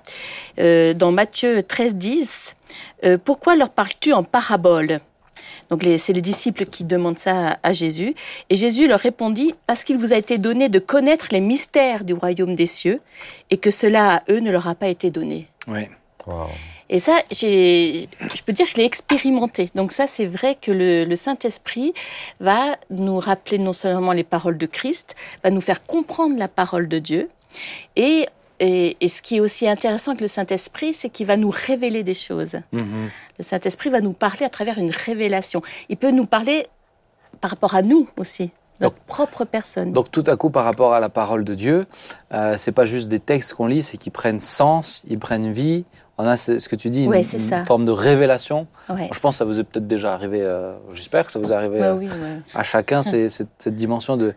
euh, 0.60 0.94
dans 0.94 1.12
Matthieu 1.12 1.64
13, 1.64 1.96
10. 1.96 2.56
Euh, 3.04 3.18
pourquoi 3.24 3.56
leur 3.56 3.70
parles-tu 3.70 4.14
en 4.14 4.24
parabole? 4.24 5.00
Donc 5.70 5.86
c'est 5.98 6.14
les 6.14 6.22
disciples 6.22 6.64
qui 6.64 6.86
demandent 6.86 7.20
ça 7.20 7.50
à, 7.50 7.58
à 7.64 7.74
Jésus. 7.74 8.16
Et 8.50 8.56
Jésus 8.56 8.88
leur 8.88 9.02
répondit, 9.02 9.54
parce 9.66 9.84
qu'il 9.84 9.98
vous 9.98 10.14
a 10.14 10.16
été 10.16 10.38
donné 10.38 10.70
de 10.70 10.80
connaître 10.80 11.28
les 11.32 11.42
mystères 11.42 12.06
du 12.06 12.14
royaume 12.14 12.56
des 12.56 12.66
cieux, 12.66 13.02
et 13.50 13.58
que 13.58 13.70
cela 13.70 14.16
à 14.16 14.22
eux 14.30 14.40
ne 14.40 14.50
leur 14.50 14.70
a 14.70 14.76
pas 14.76 14.88
été 14.88 15.12
donné. 15.12 15.50
Ouais. 15.68 15.90
Wow. 16.26 16.48
Et 16.90 17.00
ça, 17.00 17.20
je 17.32 18.06
peux 18.46 18.54
dire 18.54 18.66
que 18.66 18.72
je 18.72 18.78
l'ai 18.78 18.86
expérimenté. 18.86 19.70
Donc 19.76 19.92
ça, 19.92 20.08
c'est 20.08 20.26
vrai 20.26 20.58
que 20.60 20.72
le, 20.72 21.04
le 21.04 21.16
Saint-Esprit 21.16 21.94
va 22.40 22.78
nous 22.90 23.20
rappeler 23.20 23.58
non 23.58 23.74
seulement 23.74 24.14
les 24.14 24.24
paroles 24.24 24.58
de 24.58 24.66
Christ, 24.66 25.16
va 25.44 25.50
nous 25.50 25.62
faire 25.62 25.86
comprendre 25.86 26.38
la 26.38 26.48
parole 26.48 26.88
de 26.88 27.00
Dieu. 27.00 27.30
Et, 27.96 28.28
et, 28.60 28.96
et 29.02 29.08
ce 29.08 29.22
qui 29.22 29.38
est 29.38 29.40
aussi 29.40 29.68
intéressant 29.68 30.12
avec 30.12 30.22
le 30.22 30.28
Saint-Esprit, 30.28 30.94
c'est 30.94 31.10
qu'il 31.10 31.28
va 31.28 31.36
nous 31.36 31.52
révéler 31.54 32.04
des 32.04 32.14
choses. 32.14 32.56
Mhm. 32.72 33.10
Le 33.38 33.44
Saint-Esprit 33.44 33.90
va 33.90 34.02
nous 34.02 34.14
parler 34.14 34.46
à 34.46 34.50
travers 34.50 34.78
une 34.78 34.92
révélation. 34.92 35.62
Il 35.90 35.98
peut 35.98 36.12
nous 36.12 36.26
parler 36.26 36.68
par 37.42 37.52
rapport 37.52 37.76
à 37.76 37.82
nous 37.82 38.08
aussi, 38.18 38.50
notre 38.82 38.96
propre 38.96 39.46
personne. 39.46 39.92
Donc 39.92 40.10
tout 40.12 40.24
à 40.26 40.36
coup, 40.36 40.50
par 40.50 40.64
rapport 40.64 40.94
à 40.94 41.00
la 41.00 41.10
parole 41.10 41.44
de 41.44 41.54
Dieu, 41.54 41.86
euh, 42.34 42.56
c'est 42.58 42.72
pas 42.72 42.86
juste 42.86 43.10
des 43.10 43.20
textes 43.20 43.54
qu'on 43.54 43.68
lit, 43.68 43.82
c'est 43.82 43.98
qu'ils 43.98 44.12
prennent 44.12 44.40
sens, 44.40 45.04
ils 45.08 45.20
prennent 45.20 45.52
vie. 45.52 45.86
On 46.20 46.26
a 46.28 46.36
ce 46.36 46.58
ce 46.58 46.68
que 46.68 46.76
tu 46.76 46.90
dis, 46.90 47.06
une, 47.06 47.12
Ouais, 47.12 47.24
forme 47.66 47.86
de 47.86 47.92
révélation. 47.92 48.66
ouais. 48.90 49.10
Je 49.14 49.20
pense 49.20 49.36
que 49.36 49.40
ça 49.40 49.46
vous 49.46 49.60
est 49.60 49.64
peut-être 49.64 49.88
déjà 49.88 50.14
arrivé. 50.14 50.40
euh, 50.42 50.76
J'espère 50.92 51.26
que 51.26 51.32
ça 51.32 51.40
vous 51.40 51.52
est 51.52 51.56
arrivé 51.56 51.80
Ouais, 51.80 51.86
euh, 51.88 51.94
oui, 51.96 52.10
à 52.56 52.64
chacun, 52.64 53.04
c'est 53.04 53.30
cette, 53.38 53.50
cette 53.60 53.76
dimension 53.76 54.18
de 54.18 54.34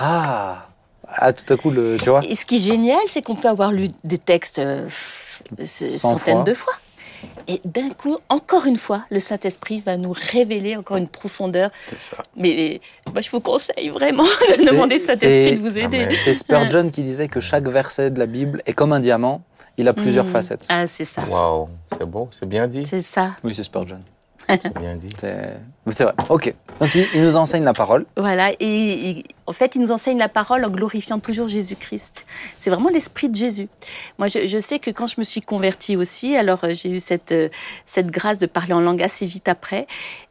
ah, 0.00 0.68
ah, 1.06 1.32
tout 1.32 1.50
à 1.52 1.56
coup, 1.56 1.70
le, 1.70 1.96
tu 2.02 2.10
vois. 2.10 2.22
Et 2.24 2.34
ce 2.34 2.44
qui 2.44 2.56
est 2.56 2.60
génial, 2.60 3.00
c'est 3.08 3.22
qu'on 3.22 3.36
peut 3.36 3.48
avoir 3.48 3.72
lu 3.72 3.88
des 4.04 4.18
textes 4.18 4.58
euh, 4.58 4.86
centaines 5.64 6.34
fois. 6.36 6.44
de 6.44 6.54
fois. 6.54 6.72
Et 7.48 7.60
d'un 7.64 7.88
coup, 7.90 8.18
encore 8.28 8.66
une 8.66 8.76
fois, 8.76 9.04
le 9.10 9.18
Saint-Esprit 9.18 9.80
va 9.84 9.96
nous 9.96 10.12
révéler 10.14 10.76
encore 10.76 10.98
une 10.98 11.08
profondeur. 11.08 11.70
C'est 11.88 12.00
ça. 12.00 12.18
Mais 12.36 12.80
moi, 13.12 13.22
je 13.22 13.30
vous 13.30 13.40
conseille 13.40 13.88
vraiment 13.88 14.22
de 14.58 14.70
demander 14.70 14.96
au 14.96 14.98
Saint-Esprit 14.98 15.56
de 15.56 15.60
vous 15.68 15.78
aider. 15.78 16.14
C'est 16.14 16.34
Spurgeon 16.34 16.90
qui 16.90 17.02
disait 17.02 17.28
que 17.28 17.40
chaque 17.40 17.66
verset 17.66 18.10
de 18.10 18.18
la 18.18 18.26
Bible 18.26 18.62
est 18.66 18.72
comme 18.72 18.92
un 18.92 19.00
diamant, 19.00 19.42
il 19.78 19.88
a 19.88 19.94
plusieurs 19.94 20.26
Mm. 20.26 20.28
facettes. 20.28 20.66
Ah, 20.68 20.86
c'est 20.86 21.04
ça. 21.06 21.22
Wow. 21.30 21.68
C'est 21.96 22.04
beau, 22.04 22.28
c'est 22.30 22.46
bien 22.48 22.66
dit. 22.68 22.84
C'est 22.86 23.00
ça. 23.02 23.36
Oui, 23.44 23.54
c'est 23.54 23.62
Spurgeon. 23.64 24.00
C'est 24.48 24.78
bien 24.78 24.96
dit. 24.96 25.10
C'est 25.90 26.04
vrai. 26.04 26.12
Ok. 26.28 26.54
Donc 26.80 26.94
il, 26.94 27.06
il 27.14 27.22
nous 27.24 27.36
enseigne 27.36 27.64
la 27.64 27.72
parole. 27.72 28.06
Voilà, 28.16 28.52
et 28.52 28.56
il- 28.60 29.24
en 29.46 29.52
fait, 29.52 29.74
il 29.74 29.80
nous 29.80 29.90
enseigne 29.92 30.18
la 30.18 30.28
parole 30.28 30.64
en 30.64 30.68
glorifiant 30.70 31.18
toujours 31.18 31.48
Jésus-Christ. 31.48 32.26
C'est 32.58 32.68
vraiment 32.70 32.90
l'esprit 32.90 33.28
de 33.30 33.34
Jésus. 33.34 33.68
Moi, 34.18 34.26
je, 34.28 34.46
je 34.46 34.58
sais 34.58 34.78
que 34.78 34.90
quand 34.90 35.06
je 35.06 35.14
me 35.18 35.24
suis 35.24 35.40
convertie 35.40 35.96
aussi, 35.96 36.36
alors 36.36 36.64
euh, 36.64 36.70
j'ai 36.74 36.90
eu 36.90 36.98
cette, 36.98 37.32
euh, 37.32 37.48
cette 37.86 38.08
grâce 38.10 38.38
de 38.38 38.46
parler 38.46 38.74
en 38.74 38.80
langue 38.80 39.02
assez 39.02 39.24
vite 39.24 39.48
après, 39.48 39.86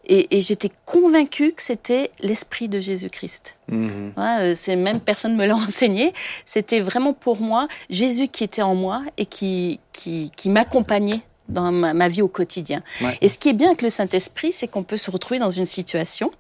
et, 0.06 0.38
et 0.38 0.42
j'étais 0.42 0.72
convaincue 0.86 1.52
que 1.54 1.62
c'était 1.64 2.12
l'esprit 2.20 2.70
de 2.70 2.80
Jésus-Christ. 2.80 3.56
Mhm. 3.70 4.14
Ouais, 4.16 4.38
euh, 4.42 4.56
c'est 4.58 4.76
même 4.76 5.00
personne 5.00 5.36
me 5.36 5.46
l'a 5.48 5.56
enseigné. 5.68 6.14
C'était 6.46 6.80
vraiment 6.80 7.14
pour 7.14 7.42
moi 7.42 7.68
Jésus 7.90 8.28
qui 8.28 8.44
était 8.44 8.62
en 8.62 8.76
moi 8.76 9.02
et 9.18 9.26
qui, 9.26 9.80
qui, 9.94 10.32
qui 10.36 10.50
m'accompagnait 10.50 11.22
dans 11.50 11.72
ma, 11.72 11.94
ma 11.94 12.10
vie 12.10 12.22
au 12.22 12.27
quotidien. 12.27 12.84
Ouais. 13.01 13.18
Et 13.22 13.27
ce 13.30 13.38
qui 13.38 13.50
est 13.50 13.54
bien 13.54 13.68
avec 13.68 13.82
le 13.82 13.89
Saint-Esprit, 13.89 14.51
c'est 14.51 14.68
qu'on 14.68 14.84
peut 14.84 14.98
se 14.98 15.12
retrouver 15.12 15.39
dans 15.39 15.51
une 15.51 15.66
situation 15.66 16.32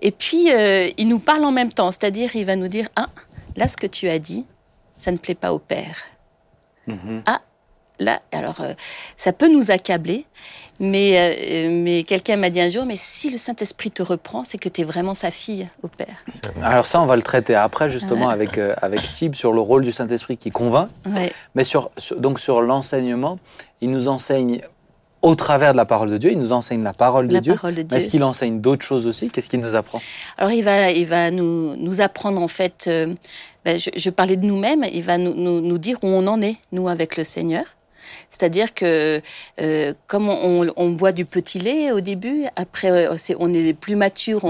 et 0.00 0.10
puis 0.10 0.52
euh, 0.52 0.90
il 0.96 1.08
nous 1.08 1.18
parle 1.18 1.44
en 1.44 1.52
même 1.52 1.72
temps. 1.72 1.90
C'est-à-dire, 1.90 2.34
il 2.36 2.44
va 2.44 2.56
nous 2.56 2.68
dire 2.68 2.88
Ah, 2.96 3.08
là, 3.56 3.68
ce 3.68 3.76
que 3.76 3.86
tu 3.86 4.08
as 4.08 4.18
dit, 4.18 4.44
ça 4.96 5.12
ne 5.12 5.16
plaît 5.16 5.34
pas 5.34 5.52
au 5.52 5.58
Père. 5.58 5.96
Mhm. 6.86 7.22
Là, 8.00 8.22
alors, 8.32 8.60
euh, 8.60 8.74
ça 9.16 9.32
peut 9.32 9.48
nous 9.48 9.70
accabler. 9.70 10.26
Mais, 10.80 11.14
euh, 11.16 11.70
mais 11.70 12.02
quelqu'un 12.02 12.36
m'a 12.36 12.50
dit 12.50 12.60
un 12.60 12.68
jour, 12.68 12.84
mais 12.84 12.96
si 12.96 13.30
le 13.30 13.38
Saint-Esprit 13.38 13.90
te 13.92 14.02
reprend, 14.02 14.42
c'est 14.44 14.58
que 14.58 14.68
tu 14.68 14.80
es 14.80 14.84
vraiment 14.84 15.14
sa 15.14 15.30
fille 15.30 15.68
au 15.82 15.88
Père. 15.88 16.16
Alors 16.62 16.84
ça, 16.86 17.00
on 17.00 17.06
va 17.06 17.14
le 17.16 17.22
traiter 17.22 17.54
après 17.54 17.88
justement 17.88 18.26
Ouais. 18.26 18.32
avec 18.32 18.58
euh, 18.58 18.74
avec 18.82 19.00
Tib 19.12 19.34
sur 19.34 19.52
le 19.52 19.60
rôle 19.60 19.84
du 19.84 19.92
Saint-Esprit 19.92 20.36
qui 20.36 20.50
convainc. 20.50 20.88
Ouais. 21.16 21.32
Mais 21.54 21.62
sur, 21.64 21.90
sur- 21.96 22.18
donc 22.20 22.40
sur 22.40 22.60
l'enseignement, 22.60 23.38
il 23.80 23.90
nous 23.90 24.08
enseigne 24.08 24.60
au 25.22 25.34
travers 25.36 25.72
de 25.72 25.76
la 25.78 25.86
parole 25.86 26.10
de 26.10 26.18
Dieu, 26.18 26.32
il 26.32 26.38
nous 26.38 26.52
enseigne 26.52 26.82
la 26.82 26.92
parole 26.92 27.28
de 27.28 27.34
La 27.34 27.40
Dieu. 27.40 27.54
parole 27.54 27.74
de 27.74 27.78
Mais 27.78 27.84
Dieu. 27.84 27.96
est-ce 27.96 28.08
qu'il 28.08 28.22
enseigne 28.24 28.60
d'autres 28.60 28.84
choses 28.84 29.06
aussi? 29.06 29.30
Qu'est-ce 29.30 29.48
qu'il 29.48 29.60
nous 29.60 29.74
apprend? 29.74 30.00
Alors 30.36 30.50
il 30.52 30.62
va, 30.62 30.90
il 30.90 31.06
va 31.06 31.30
nous, 31.30 31.76
nous 31.76 32.00
apprendre 32.00 32.42
en 32.42 32.48
fait, 32.48 32.84
euh, 32.88 33.14
ben, 33.64 33.78
je, 33.78 33.90
je 33.96 34.10
parlais 34.10 34.36
de 34.36 34.44
nous-mêmes, 34.44 34.84
il 34.92 35.02
va 35.02 35.16
nous, 35.18 35.32
nous, 35.34 35.60
nous 35.62 35.78
dire 35.78 35.96
où 36.02 36.08
on 36.08 36.26
en 36.26 36.42
est, 36.42 36.56
nous, 36.72 36.88
avec 36.88 37.16
le 37.16 37.24
Seigneur. 37.24 37.64
C'est-à-dire 38.30 38.74
que 38.74 39.20
euh, 39.60 39.94
comme 40.06 40.28
on, 40.28 40.90
boit 40.90 41.12
du 41.12 41.24
petit 41.24 41.58
lait 41.58 41.92
au 41.92 42.00
début, 42.00 42.44
après 42.56 43.08
euh, 43.08 43.16
on 43.38 43.52
est 43.52 43.72
plus 43.72 43.96
mature. 43.96 44.44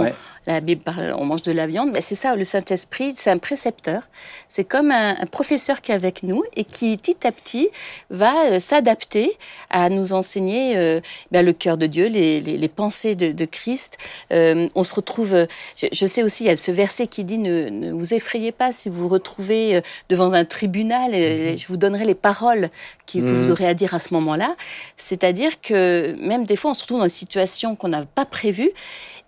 La 0.46 0.60
Bible 0.60 0.82
parle, 0.82 1.14
on 1.18 1.24
mange 1.24 1.42
de 1.42 1.52
la 1.52 1.66
viande. 1.66 1.90
Mais 1.92 2.00
c'est 2.00 2.14
ça, 2.14 2.36
le 2.36 2.44
Saint-Esprit, 2.44 3.14
c'est 3.16 3.30
un 3.30 3.38
précepteur. 3.38 4.02
C'est 4.48 4.64
comme 4.64 4.90
un, 4.90 5.14
professeur 5.30 5.80
qui 5.80 5.90
est 5.90 5.94
avec 5.94 6.22
nous 6.22 6.44
et 6.54 6.64
qui, 6.64 6.96
petit 6.96 7.26
à 7.26 7.32
petit, 7.32 7.68
va 8.10 8.46
euh, 8.46 8.60
s'adapter 8.60 9.36
à 9.70 9.88
nous 9.88 10.12
enseigner 10.12 10.76
euh, 10.76 11.00
ben, 11.30 11.44
le 11.44 11.52
cœur 11.52 11.76
de 11.76 11.86
Dieu, 11.86 12.06
les, 12.08 12.40
les, 12.40 12.68
pensées 12.68 13.14
de, 13.14 13.32
de 13.32 13.44
Christ. 13.46 13.96
Euh, 14.32 14.68
on 14.74 14.84
se 14.84 14.94
retrouve, 14.94 15.46
je, 15.76 16.06
sais 16.06 16.22
aussi, 16.22 16.44
il 16.44 16.46
y 16.48 16.50
a 16.50 16.56
ce 16.56 16.70
verset 16.70 17.06
qui 17.06 17.24
dit 17.24 17.38
ne, 17.38 17.68
ne 17.68 17.92
vous 17.92 18.14
effrayez 18.14 18.52
pas 18.52 18.70
si 18.70 18.88
vous 18.88 19.02
vous 19.02 19.08
retrouvez 19.08 19.80
devant 20.08 20.32
un 20.32 20.44
tribunal, 20.44 21.12
mhm. 21.12 21.58
je 21.58 21.66
vous 21.66 21.76
donnerai 21.76 22.04
les 22.04 22.14
paroles 22.14 22.70
que 23.06 23.18
vous 23.18 23.46
mhm. 23.46 23.50
aurez 23.50 23.66
à 23.66 23.74
dire 23.74 23.94
à 23.94 23.98
ce 23.98 24.14
moment-là. 24.14 24.56
C'est-à-dire 24.96 25.60
que 25.60 26.14
même 26.18 26.44
des 26.44 26.56
fois, 26.56 26.72
on 26.72 26.74
se 26.74 26.82
retrouve 26.82 26.98
dans 26.98 27.04
une 27.04 27.10
situation 27.10 27.76
qu'on 27.76 27.88
n'a 27.88 28.04
pas 28.04 28.24
prévue. 28.24 28.70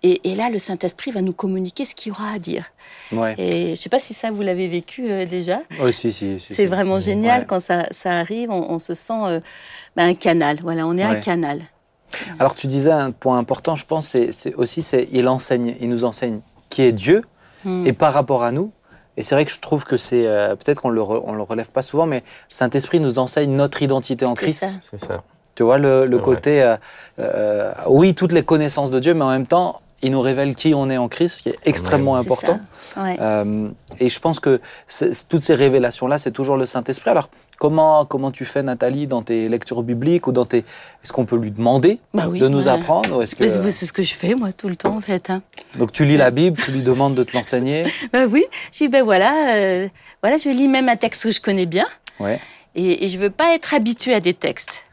Et, 0.03 0.35
là, 0.35 0.49
le 0.49 0.59
Saint-Esprit 0.59 1.11
va 1.11 1.21
nous 1.21 1.33
communiquer 1.33 1.83
ce 1.83 1.95
qu'il 1.95 2.11
y 2.11 2.15
aura 2.15 2.31
à 2.31 2.39
dire. 2.39 2.65
Ouais. 3.11 3.33
Et 3.37 3.65
je 3.65 3.69
ne 3.71 3.75
sais 3.75 3.89
pas 3.89 3.99
si 3.99 4.13
ça, 4.13 4.31
vous 4.31 4.41
l'avez 4.43 4.67
vécu 4.67 5.09
euh, 5.09 5.25
déjà. 5.25 5.61
Oui, 5.81 5.91
si, 5.91 6.11
si. 6.11 6.39
c'est 6.39 6.65
vraiment 6.65 6.99
génial 6.99 7.47
quand 7.47 7.59
ça, 7.59 7.87
ça 7.91 8.11
arrive. 8.11 8.51
On, 8.51 8.77
se 8.79 8.93
sent 8.93 9.13
euh, 9.25 9.39
ben, 9.95 10.07
un 10.07 10.13
canal. 10.13 10.57
Voilà, 10.61 10.85
on 10.85 10.95
est 10.95 11.03
un 11.03 11.15
canal. 11.15 11.61
Alors, 12.39 12.55
tu 12.55 12.67
disais 12.67 12.91
un 12.91 13.11
point 13.11 13.37
important, 13.37 13.75
je 13.75 13.85
pense, 13.85 14.07
c'est 14.07 14.53
aussi, 14.55 14.81
c'est 14.81 15.09
il 15.11 15.27
enseigne, 15.27 15.75
il 15.81 15.89
nous 15.89 16.03
enseigne 16.03 16.39
qui 16.69 16.83
est 16.83 16.91
Dieu 16.91 17.23
hmm. 17.65 17.85
et 17.85 17.93
par 17.93 18.13
rapport 18.13 18.43
à 18.43 18.51
nous. 18.51 18.71
Et 19.17 19.23
c'est 19.23 19.33
vrai 19.33 19.45
que 19.45 19.51
je 19.51 19.59
trouve 19.59 19.83
que 19.83 19.97
c'est 19.97 20.27
euh, 20.27 20.55
peut-être 20.55 20.81
qu'on 20.81 20.89
le, 20.89 21.01
on 21.01 21.33
le 21.33 21.41
relève 21.41 21.71
pas 21.71 21.81
souvent, 21.81 22.05
mais 22.05 22.19
le 22.19 22.23
Saint-Esprit 22.49 22.99
nous 22.99 23.17
enseigne 23.17 23.51
notre 23.55 23.81
identité 23.81 24.25
en 24.25 24.35
Christ. 24.35 24.79
C'est 24.91 24.99
ça. 24.99 25.23
Tu 25.55 25.63
vois 25.63 25.79
le, 25.79 26.05
le 26.05 26.19
côté, 26.19 26.75
oui, 27.87 28.13
toutes 28.13 28.31
les 28.31 28.43
connaissances 28.43 28.91
de 28.91 28.99
Dieu, 28.99 29.15
mais 29.15 29.23
en 29.23 29.31
même 29.31 29.47
temps, 29.47 29.81
il 30.01 30.11
nous 30.11 30.21
révèle 30.21 30.55
qui 30.55 30.73
on 30.75 30.89
est 30.89 30.97
en 30.97 31.07
Christ, 31.07 31.37
ce 31.37 31.43
qui 31.43 31.49
est 31.49 31.57
extrêmement 31.65 32.15
important. 32.15 32.59
Euh, 32.97 33.69
et 33.99 34.09
je 34.09 34.19
pense 34.19 34.39
que 34.39 34.61
toutes 35.29 35.41
ces 35.41 35.55
révélations-là, 35.55 36.19
c'est 36.19 36.31
toujours 36.31 36.55
le 36.55 36.65
Saint-Esprit. 36.65 37.09
Alors, 37.09 37.29
comment, 37.57 38.05
comment 38.05 38.29
tu 38.29 38.45
fais, 38.45 38.61
Nathalie, 38.61 39.07
dans 39.07 39.23
tes 39.23 39.49
lectures 39.49 39.83
bibliques 39.83 40.27
ou 40.27 40.31
dans 40.31 40.45
tes... 40.45 40.59
Est-ce 40.59 41.11
qu'on 41.11 41.25
peut 41.25 41.37
lui 41.37 41.51
demander 41.51 41.99
bah 42.13 42.27
de 42.27 42.47
nous 42.47 42.67
apprendre 42.67 43.23
est-ce 43.23 43.35
que... 43.35 43.47
C'est 43.47 43.85
ce 43.85 43.93
que 43.93 44.03
je 44.03 44.13
fais, 44.13 44.35
moi, 44.35 44.51
tout 44.51 44.69
le 44.69 44.75
temps, 44.75 44.95
en 44.95 45.01
fait. 45.01 45.29
Hein. 45.29 45.41
Donc, 45.77 45.91
tu 45.91 46.05
lis 46.05 46.17
la 46.17 46.31
Bible, 46.31 46.61
tu 46.61 46.71
lui 46.71 46.83
demandes 46.83 47.15
de 47.15 47.23
te 47.23 47.35
l'enseigner 47.35 47.85
bah 48.13 48.25
Oui, 48.29 48.45
je 48.71 48.77
dis, 48.77 48.87
ben 48.87 49.03
voilà, 49.03 49.55
euh, 49.55 49.87
voilà, 50.21 50.37
je 50.37 50.49
lis 50.49 50.67
même 50.67 50.89
un 50.89 50.95
texte 50.95 51.23
que 51.23 51.31
je 51.31 51.41
connais 51.41 51.65
bien. 51.65 51.87
Ouais. 52.19 52.39
Et, 52.79 53.07
je 53.07 53.17
veux 53.17 53.31
pas 53.31 53.55
être 53.55 53.73
habituée 53.73 54.13
à 54.13 54.19
des 54.19 54.35
textes. 54.35 54.83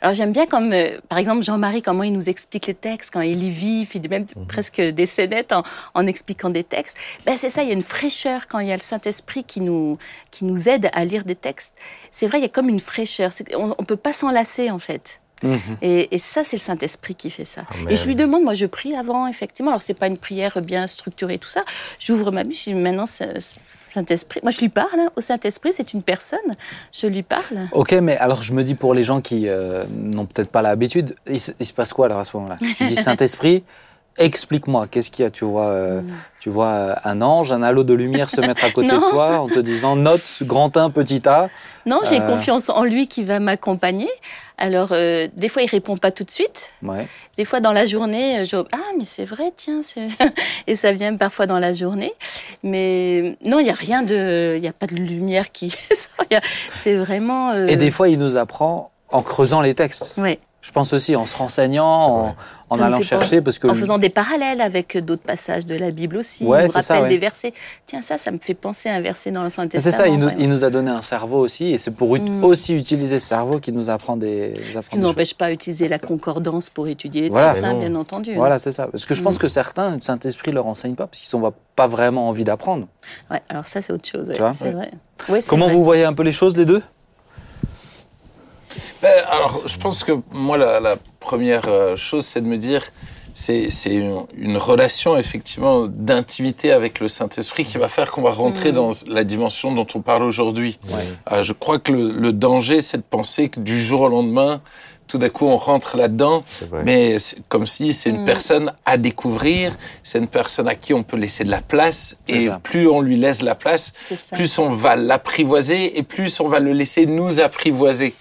Alors 0.00 0.14
j'aime 0.14 0.32
bien 0.32 0.46
comme, 0.46 0.72
euh, 0.72 1.00
par 1.08 1.18
exemple, 1.18 1.42
Jean-Marie, 1.42 1.82
comment 1.82 2.04
il 2.04 2.12
nous 2.12 2.28
explique 2.28 2.68
les 2.68 2.74
textes, 2.74 3.10
quand 3.12 3.20
il 3.20 3.44
est 3.44 3.50
vif, 3.50 3.96
il 3.96 4.04
est 4.04 4.08
même 4.08 4.26
mhm. 4.36 4.46
presque 4.46 4.80
des 4.80 5.06
scénettes 5.06 5.52
en, 5.94 6.06
expliquant 6.06 6.48
des 6.48 6.62
textes. 6.62 6.96
Ben, 7.26 7.36
c'est 7.36 7.50
ça, 7.50 7.62
il 7.62 7.68
y 7.68 7.70
a 7.72 7.74
une 7.74 7.82
fraîcheur 7.82 8.46
quand 8.46 8.60
il 8.60 8.68
y 8.68 8.72
a 8.72 8.76
le 8.76 8.82
Saint-Esprit 8.82 9.42
qui 9.42 9.60
nous, 9.60 9.98
qui 10.30 10.44
nous 10.44 10.68
aide 10.68 10.90
à 10.92 11.04
lire 11.04 11.24
des 11.24 11.34
textes. 11.34 11.74
C'est 12.12 12.28
vrai, 12.28 12.38
il 12.38 12.42
y 12.42 12.46
a 12.46 12.48
comme 12.48 12.68
une 12.68 12.80
fraîcheur. 12.80 13.32
On 13.56 13.68
ne 13.68 13.84
peut 13.84 13.96
pas 13.96 14.12
s'en 14.12 14.30
lasser, 14.30 14.70
en 14.70 14.78
fait. 14.78 15.20
Mhm. 15.42 15.58
Et, 15.82 16.18
ça, 16.18 16.42
c'est 16.44 16.56
le 16.56 16.62
Saint-Esprit 16.62 17.14
qui 17.14 17.30
fait 17.30 17.44
ça. 17.44 17.62
Et 17.88 17.96
je 17.96 18.06
lui 18.06 18.16
demande, 18.16 18.42
moi, 18.42 18.54
je 18.54 18.66
prie 18.66 18.94
avant, 18.94 19.26
effectivement. 19.26 19.70
Alors, 19.70 19.82
c'est 19.82 19.94
pas 19.94 20.08
une 20.08 20.18
prière 20.18 20.60
bien 20.60 20.86
structurée, 20.86 21.38
tout 21.38 21.48
ça. 21.48 21.64
J'ouvre 21.98 22.32
ma 22.32 22.44
bouche, 22.44 22.64
je 22.66 22.70
dis, 22.70 22.74
maintenant, 22.74 23.06
Saint-Esprit. 23.06 24.40
Moi, 24.42 24.50
je 24.50 24.60
lui 24.60 24.68
parle 24.68 24.98
hein, 24.98 25.10
au 25.16 25.20
Saint-Esprit, 25.20 25.72
c'est 25.74 25.94
une 25.94 26.02
personne. 26.02 26.38
Je 26.92 27.06
lui 27.06 27.22
parle. 27.22 27.68
Ok, 27.72 27.92
mais 27.92 28.16
alors 28.16 28.42
je 28.42 28.52
me 28.52 28.62
dis 28.62 28.74
pour 28.74 28.94
les 28.94 29.04
gens 29.04 29.20
qui 29.20 29.48
euh, 29.48 29.84
n'ont 29.90 30.26
peut-être 30.26 30.50
pas 30.50 30.62
l'habitude, 30.62 31.14
il, 31.26 31.38
se 31.38 31.72
passe 31.72 31.92
quoi 31.92 32.06
alors 32.06 32.18
à 32.18 32.24
ce 32.24 32.36
moment-là? 32.36 32.56
Tu 32.76 32.84
dis 32.86 32.96
Saint-Esprit, 32.96 33.64
explique-moi, 34.18 34.86
qu'est-ce 34.86 35.10
qu'il 35.10 35.22
y 35.22 35.26
a? 35.26 35.30
Tu 35.30 35.44
vois, 35.44 35.68
euh, 35.68 36.02
mm. 36.02 36.06
tu 36.40 36.50
vois 36.50 36.66
euh, 36.66 36.94
un 37.04 37.22
ange, 37.22 37.52
un 37.52 37.62
halo 37.62 37.84
de 37.84 37.94
lumière 37.94 38.30
se 38.30 38.40
mettre 38.40 38.64
à 38.64 38.70
côté 38.70 38.88
de 38.94 39.10
toi 39.10 39.40
en 39.40 39.48
te 39.48 39.58
disant 39.58 39.96
note 39.96 40.42
grand 40.42 40.76
1, 40.76 40.90
petit 40.90 41.26
a. 41.28 41.48
Non, 41.86 42.00
j'ai 42.08 42.18
confiance 42.18 42.68
en 42.68 42.84
lui 42.84 43.06
qui 43.06 43.24
va 43.24 43.40
m'accompagner. 43.40 44.10
Alors, 44.58 44.88
euh, 44.92 45.28
des 45.36 45.48
fois, 45.48 45.62
il 45.62 45.68
répond 45.68 45.96
pas 45.96 46.10
tout 46.10 46.24
de 46.24 46.30
suite. 46.30 46.70
Des 47.36 47.44
fois, 47.44 47.60
dans 47.60 47.72
la 47.72 47.86
journée, 47.86 48.44
je 48.44 48.56
ah 48.56 48.78
mais 48.98 49.04
c'est 49.04 49.24
vrai, 49.24 49.52
tiens, 49.56 49.80
et 50.66 50.74
ça 50.74 50.92
vient 50.92 51.14
parfois 51.14 51.46
dans 51.46 51.60
la 51.60 51.72
journée. 51.72 52.12
Mais 52.64 53.36
non, 53.44 53.60
il 53.60 53.66
y 53.66 53.70
a 53.70 53.74
rien 53.74 54.02
de, 54.02 54.54
il 54.56 54.64
y 54.64 54.68
a 54.68 54.72
pas 54.72 54.86
de 54.86 54.96
lumière 54.96 55.52
qui 55.52 55.72
C'est 56.74 56.96
vraiment. 56.96 57.54
Et 57.66 57.76
des 57.76 57.90
fois, 57.90 58.08
il 58.08 58.18
nous 58.18 58.36
apprend 58.36 58.90
en 59.10 59.22
creusant 59.22 59.60
les 59.60 59.74
textes. 59.74 60.14
Ouais. 60.18 60.38
Je 60.60 60.72
pense 60.72 60.92
aussi 60.92 61.14
en 61.14 61.24
se 61.24 61.36
renseignant, 61.36 62.34
en, 62.68 62.80
allant 62.80 63.00
chercher, 63.00 63.40
parce 63.40 63.60
que 63.60 63.68
en 63.68 63.74
faisant 63.74 63.98
des 63.98 64.10
parallèles 64.10 64.60
avec 64.60 64.98
d'autres 64.98 65.22
passages 65.22 65.64
de 65.66 65.76
la 65.76 65.92
Bible 65.92 66.16
aussi. 66.16 66.44
Ouais, 66.44 66.64
il 66.64 66.66
nous 66.66 66.72
rappelle 66.72 67.08
des 67.08 67.16
versets. 67.16 67.54
Tiens, 67.86 68.02
ça, 68.02 68.18
ça 68.18 68.32
me 68.32 68.38
fait 68.38 68.54
penser 68.54 68.88
à 68.88 68.94
un 68.94 69.00
verset 69.00 69.30
dans 69.30 69.44
le 69.44 69.50
Saint 69.50 69.68
Testament. 69.68 69.92
C'est 69.92 69.96
ça. 69.96 70.08
Il 70.08 70.48
nous, 70.48 70.64
a 70.64 70.70
donné 70.70 70.90
un 70.90 71.00
cerveau 71.00 71.38
aussi, 71.38 71.70
et 71.70 71.78
c'est 71.78 71.92
pour 71.92 72.18
mm. 72.18 72.42
aussi 72.42 72.74
utiliser 72.74 73.20
ce 73.20 73.28
cerveau 73.28 73.60
qu'il 73.60 73.74
nous 73.74 73.88
apprend 73.88 74.16
des. 74.16 74.54
Ce 74.82 74.90
qui 74.90 74.98
n'empêche 74.98 75.34
pas 75.34 75.48
d'utiliser 75.48 75.86
la 75.86 76.00
concordance 76.00 76.70
pour 76.70 76.88
étudier 76.88 77.28
voilà. 77.28 77.52
ça, 77.54 77.72
bien 77.72 77.94
entendu. 77.94 78.34
Voilà, 78.34 78.58
c'est 78.58 78.72
ça. 78.72 78.88
Parce 78.88 79.04
que 79.04 79.14
je 79.14 79.22
pense 79.22 79.36
mm. 79.36 79.38
que 79.38 79.48
certains, 79.48 79.94
le 79.94 80.00
Saint 80.00 80.18
Esprit 80.18 80.50
leur 80.50 80.66
enseigne 80.66 80.96
pas, 80.96 81.06
parce 81.06 81.20
qu'ils 81.20 81.38
n'ont 81.38 81.52
pas 81.76 81.86
vraiment 81.86 82.28
envie 82.28 82.44
d'apprendre. 82.44 82.88
Ouais. 83.30 83.40
Alors 83.48 83.64
ça, 83.64 83.80
c'est 83.80 83.92
autre 83.92 84.08
chose. 84.08 84.32
c'est 84.34 84.72
vrai. 84.72 84.90
Comment 85.46 85.68
vous 85.68 85.84
voyez 85.84 86.02
un 86.02 86.14
peu 86.14 86.24
les 86.24 86.32
choses, 86.32 86.56
les 86.56 86.64
deux? 86.64 86.82
Ben, 89.02 89.12
alors, 89.30 89.62
je 89.66 89.76
pense 89.78 90.02
que 90.04 90.12
moi, 90.32 90.56
la, 90.56 90.96
première 91.20 91.68
euh, 91.68 91.96
chose, 91.96 92.24
c'est 92.24 92.40
de 92.40 92.46
me 92.46 92.56
dire, 92.56 92.82
c'est 93.32 93.68
une, 93.94 94.56
relation 94.56 95.16
effectivement 95.16 95.86
d'intimité 95.86 96.72
avec 96.72 96.98
le 96.98 97.08
Saint-Esprit 97.08 97.64
qui 97.64 97.78
va 97.78 97.88
faire 97.88 98.10
qu'on 98.10 98.22
va 98.22 98.30
rentrer 98.30 98.72
mm. 98.72 98.74
dans 98.74 98.90
la 99.06 99.24
dimension 99.24 99.72
dont 99.72 99.86
on 99.94 100.00
parle 100.00 100.24
aujourd'hui. 100.24 100.78
Euh, 101.30 101.42
je 101.42 101.52
crois 101.52 101.78
que 101.78 101.92
le, 101.92 102.32
danger, 102.32 102.80
c'est 102.80 102.96
de 102.96 103.04
penser 103.08 103.48
que 103.48 103.60
du 103.60 103.80
jour 103.80 104.02
au 104.02 104.08
lendemain, 104.08 104.60
tout 105.06 105.18
d'un 105.18 105.28
coup, 105.28 105.46
on 105.46 105.56
rentre 105.56 105.96
là-dedans, 105.96 106.44
mais 106.84 107.16
comme 107.48 107.64
si 107.64 107.94
c'est 107.94 108.10
une 108.10 108.22
mm. 108.22 108.26
personne 108.26 108.72
à 108.84 108.96
découvrir, 108.96 109.76
c'est 110.02 110.18
une 110.18 110.28
personne 110.28 110.68
à 110.68 110.74
qui 110.74 110.92
on 110.92 111.02
peut 111.02 111.16
laisser 111.16 111.44
de 111.44 111.50
la 111.50 111.62
place, 111.62 112.16
et 112.26 112.48
plus 112.62 112.88
on 112.88 113.00
lui 113.00 113.16
laisse 113.16 113.42
la 113.42 113.54
place, 113.54 113.92
plus 114.32 114.58
on 114.58 114.70
va 114.70 114.96
l'apprivoiser, 114.96 115.98
et 115.98 116.02
plus 116.02 116.40
on 116.40 116.48
va 116.48 116.58
le 116.58 116.72
laisser 116.72 117.06
nous 117.06 117.40
apprivoiser. 117.40 118.14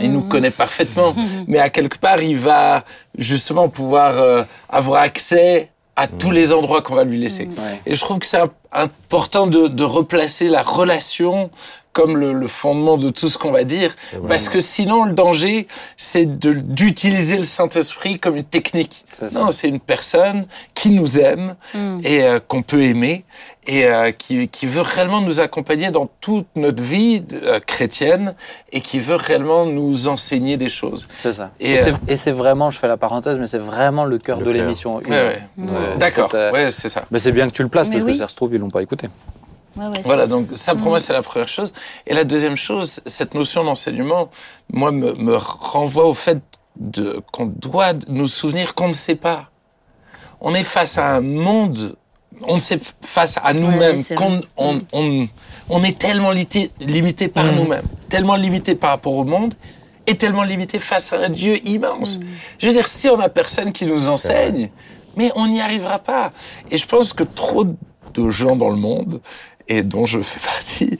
Il 0.00 0.12
nous 0.12 0.22
mhm. 0.22 0.28
connaît 0.28 0.50
parfaitement, 0.50 1.14
mais 1.46 1.58
à 1.58 1.70
quelque 1.70 1.98
part, 1.98 2.22
il 2.22 2.36
va 2.36 2.84
justement 3.16 3.68
pouvoir 3.68 4.18
euh, 4.18 4.42
avoir 4.68 5.02
accès 5.02 5.70
à 5.96 6.06
tous 6.06 6.30
les 6.30 6.52
endroits 6.52 6.80
qu'on 6.80 6.94
va 6.94 7.04
lui 7.04 7.18
laisser. 7.18 7.46
Mhm. 7.46 7.54
Et 7.86 7.94
je 7.94 8.00
trouve 8.00 8.20
que 8.20 8.26
c'est 8.26 8.40
important 8.72 9.46
de, 9.46 9.84
replacer 9.84 10.48
la 10.48 10.62
relation 10.62 11.50
comme 11.98 12.16
le, 12.16 12.46
fondement 12.46 12.96
de 12.96 13.10
tout 13.10 13.28
ce 13.28 13.36
qu'on 13.38 13.50
va 13.50 13.64
dire, 13.64 13.92
parce 14.28 14.48
que 14.48 14.60
sinon 14.60 15.02
le 15.02 15.14
danger, 15.14 15.66
c'est 15.96 16.26
d'utiliser 16.26 17.38
le 17.38 17.44
Saint-Esprit 17.44 18.20
comme 18.20 18.36
une 18.36 18.44
technique. 18.44 19.04
Non, 19.32 19.50
c'est 19.50 19.66
une 19.66 19.80
personne 19.80 20.46
qui 20.74 20.92
nous 20.92 21.18
aime 21.18 21.56
mm. 21.74 21.98
et 22.04 22.22
euh, 22.22 22.38
qu'on 22.38 22.62
peut 22.62 22.82
aimer 22.82 23.24
et 23.66 23.84
euh, 23.86 24.12
qui, 24.12 24.46
qui, 24.46 24.66
veut 24.66 24.80
réellement 24.80 25.20
nous 25.20 25.40
accompagner 25.40 25.90
dans 25.90 26.08
toute 26.20 26.46
notre 26.54 26.84
vie 26.84 27.24
euh, 27.42 27.58
chrétienne 27.58 28.36
et 28.70 28.80
qui 28.80 29.00
veut 29.00 29.16
réellement 29.16 29.66
nous 29.66 30.06
enseigner 30.06 30.56
des 30.56 30.68
choses. 30.68 31.08
C'est 31.10 31.32
ça. 31.32 31.50
Et, 31.58 31.74
c'est 32.14 32.30
vraiment, 32.30 32.70
je 32.70 32.78
fais 32.78 32.86
la 32.86 32.96
parenthèse, 32.96 33.40
mais 33.40 33.46
c'est 33.46 33.58
vraiment 33.58 34.04
le 34.04 34.18
cœur 34.18 34.38
de 34.38 34.50
l'émission. 34.52 35.00
D'accord, 35.98 36.32
ouais, 36.32 36.70
c'est 36.70 36.90
ça. 36.90 37.02
Mais 37.10 37.18
c'est 37.18 37.32
bien 37.32 37.48
que 37.48 37.54
tu 37.54 37.64
le 37.64 37.68
places 37.68 37.88
parce 37.88 38.04
que 38.04 38.16
ça 38.16 38.28
se 38.28 38.36
trouve, 38.36 38.54
ils 38.54 38.60
l'ont 38.60 38.70
pas 38.70 38.82
écouté 38.82 39.08
voilà, 39.76 40.26
donc 40.26 40.48
ça 40.54 40.74
pour 40.74 40.88
moi 40.88 41.00
c'est 41.00 41.12
la 41.12 41.22
première 41.22 41.48
chose. 41.48 41.72
Et 42.06 42.14
la 42.14 42.24
deuxième 42.24 42.56
chose, 42.56 43.00
cette 43.06 43.34
notion 43.34 43.64
d'enseignement, 43.64 44.28
moi 44.72 44.90
me, 44.90 45.36
renvoie 45.36 46.06
au 46.06 46.14
fait 46.14 46.38
qu'on 47.32 47.46
doit 47.46 47.92
nous 48.08 48.26
souvenir 48.26 48.74
qu'on 48.74 48.88
ne 48.88 48.92
sait 48.92 49.14
pas. 49.14 49.50
On 50.40 50.54
est 50.54 50.64
face 50.64 50.98
à 50.98 51.16
un 51.16 51.20
monde, 51.20 51.96
on 52.42 52.58
sait 52.58 52.78
face 53.00 53.36
à 53.42 53.52
nous-mêmes, 53.52 54.04
qu'on 54.04 54.40
on, 54.56 54.80
on, 55.68 55.82
est 55.82 55.98
tellement 55.98 56.30
limité, 56.30 57.28
par 57.28 57.44
mm. 57.44 57.56
nous-mêmes, 57.56 57.86
tellement 58.08 58.36
limité 58.36 58.74
par 58.74 58.90
rapport 58.90 59.14
au 59.14 59.24
monde 59.24 59.54
et 60.06 60.16
tellement 60.16 60.44
limité 60.44 60.78
face 60.78 61.12
à 61.12 61.16
un 61.16 61.28
Dieu 61.28 61.58
immense. 61.66 62.18
Mm. 62.18 62.22
Je 62.60 62.66
veux 62.68 62.72
dire, 62.72 62.86
si 62.86 63.08
on 63.08 63.18
a 63.18 63.28
personne 63.28 63.72
qui 63.72 63.86
nous 63.86 64.08
enseigne, 64.08 64.70
mais 65.16 65.32
on 65.34 65.48
n'y 65.48 65.60
arrivera 65.60 65.98
pas. 65.98 66.30
Et 66.70 66.78
je 66.78 66.86
pense 66.86 67.12
que 67.12 67.24
trop 67.24 67.64
de 67.64 68.30
gens 68.30 68.56
dans 68.56 68.70
le 68.70 68.76
monde 68.76 69.20
et 69.68 69.82
dont 69.82 70.06
je 70.06 70.20
fais 70.20 70.40
partie, 70.40 70.98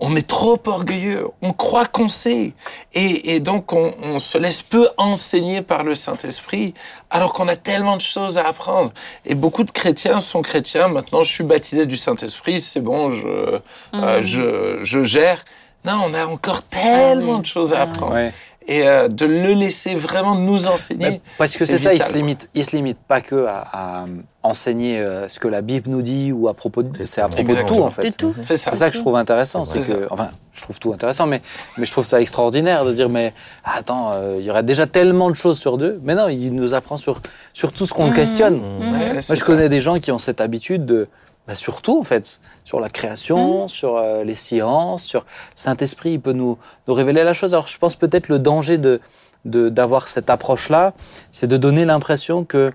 on 0.00 0.14
est 0.14 0.26
trop 0.26 0.58
orgueilleux, 0.66 1.26
on 1.42 1.52
croit 1.52 1.86
qu'on 1.86 2.08
sait, 2.08 2.52
et, 2.94 3.40
donc 3.40 3.72
on, 3.72 4.20
se 4.20 4.38
laisse 4.38 4.62
peu 4.62 4.88
enseigner 4.96 5.62
par 5.62 5.82
le 5.82 5.94
Saint-Esprit, 5.94 6.74
alors 7.10 7.32
qu'on 7.32 7.48
a 7.48 7.56
tellement 7.56 7.96
de 7.96 8.02
choses 8.02 8.38
à 8.38 8.46
apprendre. 8.46 8.92
Et 9.24 9.34
beaucoup 9.34 9.64
de 9.64 9.70
chrétiens 9.70 10.20
sont 10.20 10.42
chrétiens, 10.42 10.88
maintenant 10.88 11.24
je 11.24 11.32
suis 11.32 11.44
baptisé 11.44 11.86
du 11.86 11.96
Saint-Esprit, 11.96 12.60
c'est 12.60 12.80
bon, 12.80 13.10
je, 13.10 13.26
euh, 13.26 13.58
mmh. 13.92 14.20
je, 14.20 14.78
je, 14.82 15.02
gère. 15.02 15.44
Non, 15.84 16.00
on 16.06 16.14
a 16.14 16.26
encore 16.26 16.62
tellement 16.62 17.38
Ah 17.38 17.40
de 17.40 17.46
choses 17.46 17.72
à 17.72 17.78
Ah 17.78 17.82
apprendre. 17.82 18.14
Ouais. 18.14 18.32
Et 18.70 18.86
euh, 18.86 19.08
de 19.08 19.24
le 19.24 19.54
laisser 19.54 19.94
vraiment 19.94 20.34
nous 20.34 20.68
enseigner. 20.68 21.08
Mais 21.08 21.20
parce 21.38 21.56
que 21.56 21.64
c'est 21.64 21.78
ça, 21.78 21.94
il 21.94 22.02
se 22.02 22.12
limite, 22.12 22.50
il 22.54 22.66
se 22.66 22.76
limite 22.76 22.98
pas 22.98 23.22
que 23.22 23.46
à, 23.46 23.64
à 23.72 24.06
enseigner 24.42 24.98
euh, 24.98 25.26
ce 25.26 25.38
que 25.38 25.48
la 25.48 25.62
Bible 25.62 25.88
nous 25.88 26.02
dit 26.02 26.32
ou 26.32 26.48
à 26.48 26.54
propos 26.54 26.82
de, 26.82 27.04
c'est 27.04 27.22
à 27.22 27.28
propos 27.28 27.54
de 27.54 27.62
tout 27.62 27.80
en 27.80 27.90
fait. 27.90 28.10
De 28.10 28.14
tout. 28.14 28.34
C'est 28.42 28.58
ça. 28.58 28.74
Ça 28.74 28.90
que 28.90 28.96
je 28.96 29.00
trouve 29.00 29.16
intéressant, 29.16 29.64
C'est 29.64 29.82
c'est 29.82 29.92
que, 29.94 30.06
enfin, 30.10 30.28
je 30.52 30.60
trouve 30.60 30.78
tout 30.78 30.92
intéressant, 30.92 31.26
mais, 31.26 31.40
mais 31.78 31.86
je 31.86 31.92
trouve 31.92 32.06
ça 32.06 32.20
extraordinaire 32.20 32.84
de 32.84 32.92
dire, 32.92 33.08
mais 33.08 33.32
attends, 33.64 34.12
euh, 34.12 34.36
il 34.38 34.44
y 34.44 34.50
aurait 34.50 34.62
déjà 34.62 34.86
tellement 34.86 35.30
de 35.30 35.34
choses 35.34 35.58
sur 35.58 35.78
Dieu, 35.78 35.98
mais 36.02 36.14
non, 36.14 36.28
il 36.28 36.54
nous 36.54 36.74
apprend 36.74 36.98
sur, 36.98 37.22
sur 37.54 37.72
tout 37.72 37.86
ce 37.86 37.94
qu'on 37.94 38.08
le 38.08 38.12
questionne. 38.12 38.56
Ouais, 38.56 39.22
c'est 39.22 39.30
Moi, 39.30 39.34
je 39.34 39.34
ça. 39.34 39.46
connais 39.46 39.70
des 39.70 39.80
gens 39.80 39.98
qui 39.98 40.12
ont 40.12 40.18
cette 40.18 40.42
habitude 40.42 40.84
de, 40.84 41.08
bah, 41.48 41.54
sur 41.56 41.82
tout 41.82 41.98
en 41.98 42.04
fait, 42.04 42.40
sur 42.64 42.78
la 42.78 42.88
création, 42.90 43.66
sur 43.66 43.96
euh, 43.96 44.22
les 44.22 44.34
sciences, 44.34 45.02
sur 45.02 45.24
Saint-Esprit, 45.56 46.12
il 46.12 46.20
peut 46.20 46.32
nous, 46.34 46.58
nous 46.86 46.94
révéler 46.94 47.24
la 47.24 47.32
chose. 47.32 47.54
Alors, 47.54 47.66
je 47.66 47.78
pense 47.78 47.96
peut-être 47.96 48.28
le 48.28 48.38
danger 48.38 48.78
de 48.78 49.00
de- 49.44 49.68
d'avoir 49.68 50.08
cette 50.08 50.30
approche-là, 50.30 50.92
c'est 51.30 51.46
de 51.46 51.56
donner 51.56 51.84
l'impression 51.84 52.44
que 52.44 52.72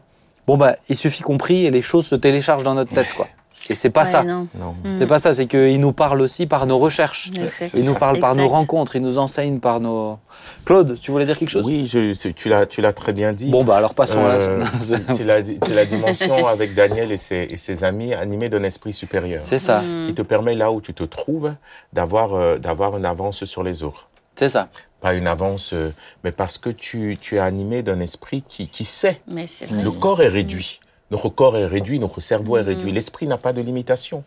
bon 0.47 0.57
bah 0.57 0.75
il 0.89 0.95
suffit 0.95 1.21
qu'on 1.21 1.37
prie 1.37 1.65
et 1.65 1.71
les 1.71 1.81
choses 1.81 2.07
se 2.07 2.15
téléchargent 2.15 2.63
dans 2.63 2.73
notre 2.73 2.93
tête 2.93 3.13
quoi. 3.15 3.27
Et 3.69 3.75
c'est 3.75 3.89
pas 3.91 4.03
Ouais, 4.03 4.09
ça. 4.11 4.23
non. 4.23 4.47
Non. 4.55 4.73
C'est 4.95 5.07
pas 5.07 5.19
ça, 5.19 5.33
c'est 5.33 5.45
qu'il 5.47 5.79
nous 5.79 5.93
parle 5.93 6.19
aussi 6.21 6.47
par 6.47 6.65
nos 6.65 6.77
recherches. 6.77 7.31
Il 7.75 7.85
nous 7.85 7.93
ça. 7.93 7.99
parle 7.99 8.19
par 8.19 8.35
nos 8.35 8.47
rencontres, 8.47 8.95
il 8.97 9.01
nous 9.01 9.17
enseigne 9.19 9.59
par 9.59 9.79
nos. 9.81 10.17
Claude, 10.65 10.97
tu 10.99 11.11
voulais 11.11 11.25
dire 11.25 11.37
quelque 11.37 11.49
chose? 11.49 11.65
Oui, 11.65 11.85
je, 11.85 12.13
tu 12.31 12.47
l'as, 12.49 12.65
tu 12.65 12.81
l'as 12.81 12.93
très 12.93 13.11
bien 13.13 13.33
dit. 13.33 13.49
Bon 13.49 13.63
bah 13.63 13.75
alors 13.75 13.93
passons 13.93 14.19
Euh, 14.23 14.59
là. 14.59 14.65
c'est 14.81 15.11
c'est 15.11 15.23
la, 15.23 15.43
c'est 15.43 15.73
la 15.73 15.85
dimension 15.85 16.47
avec 16.47 16.73
Daniel 16.73 17.11
et 17.11 17.17
ses, 17.17 17.47
et 17.49 17.57
ses 17.57 17.83
amis 17.83 18.13
animés 18.13 18.49
d'un 18.49 18.63
esprit 18.63 18.93
supérieur 18.93 19.41
C'est 19.45 19.59
ça, 19.59 19.81
Mm. 19.81 20.07
qui 20.07 20.13
te 20.13 20.21
permet 20.21 20.55
là 20.55 20.71
où 20.71 20.79
tu 20.81 20.93
te 20.93 21.03
trouves 21.03 21.53
d'avoir 21.91 22.33
euh, 22.35 22.57
d'avoir 22.57 22.95
une 22.97 23.05
avance 23.05 23.43
sur 23.45 23.63
les 23.63 23.83
autres. 23.83 24.07
c'est 24.35 24.49
ça. 24.49 24.69
Pas 25.01 25.15
une 25.15 25.27
avance, 25.27 25.73
euh, 25.73 25.91
mais 26.23 26.31
parce 26.31 26.57
que 26.57 26.69
tu, 26.69 27.17
tu 27.19 27.35
es 27.35 27.39
animé 27.39 27.83
d'un 27.83 27.99
esprit 27.99 28.41
qui, 28.47 28.67
qui 28.69 28.85
sait. 28.85 29.19
Mais 29.27 29.47
c'est 29.47 29.67
vrai. 29.67 29.83
Le 29.83 29.91
corps 29.91 30.21
est 30.21 30.29
réduit. 30.29 30.79
Notre 31.11 31.27
corps 31.27 31.57
est 31.57 31.65
réduit, 31.65 31.99
notre 31.99 32.21
cerveau 32.21 32.55
est 32.57 32.61
réduit. 32.61 32.91
L'esprit 32.93 33.27
n'a 33.27 33.37
pas 33.37 33.51
de 33.51 33.61
limitation. 33.61 34.23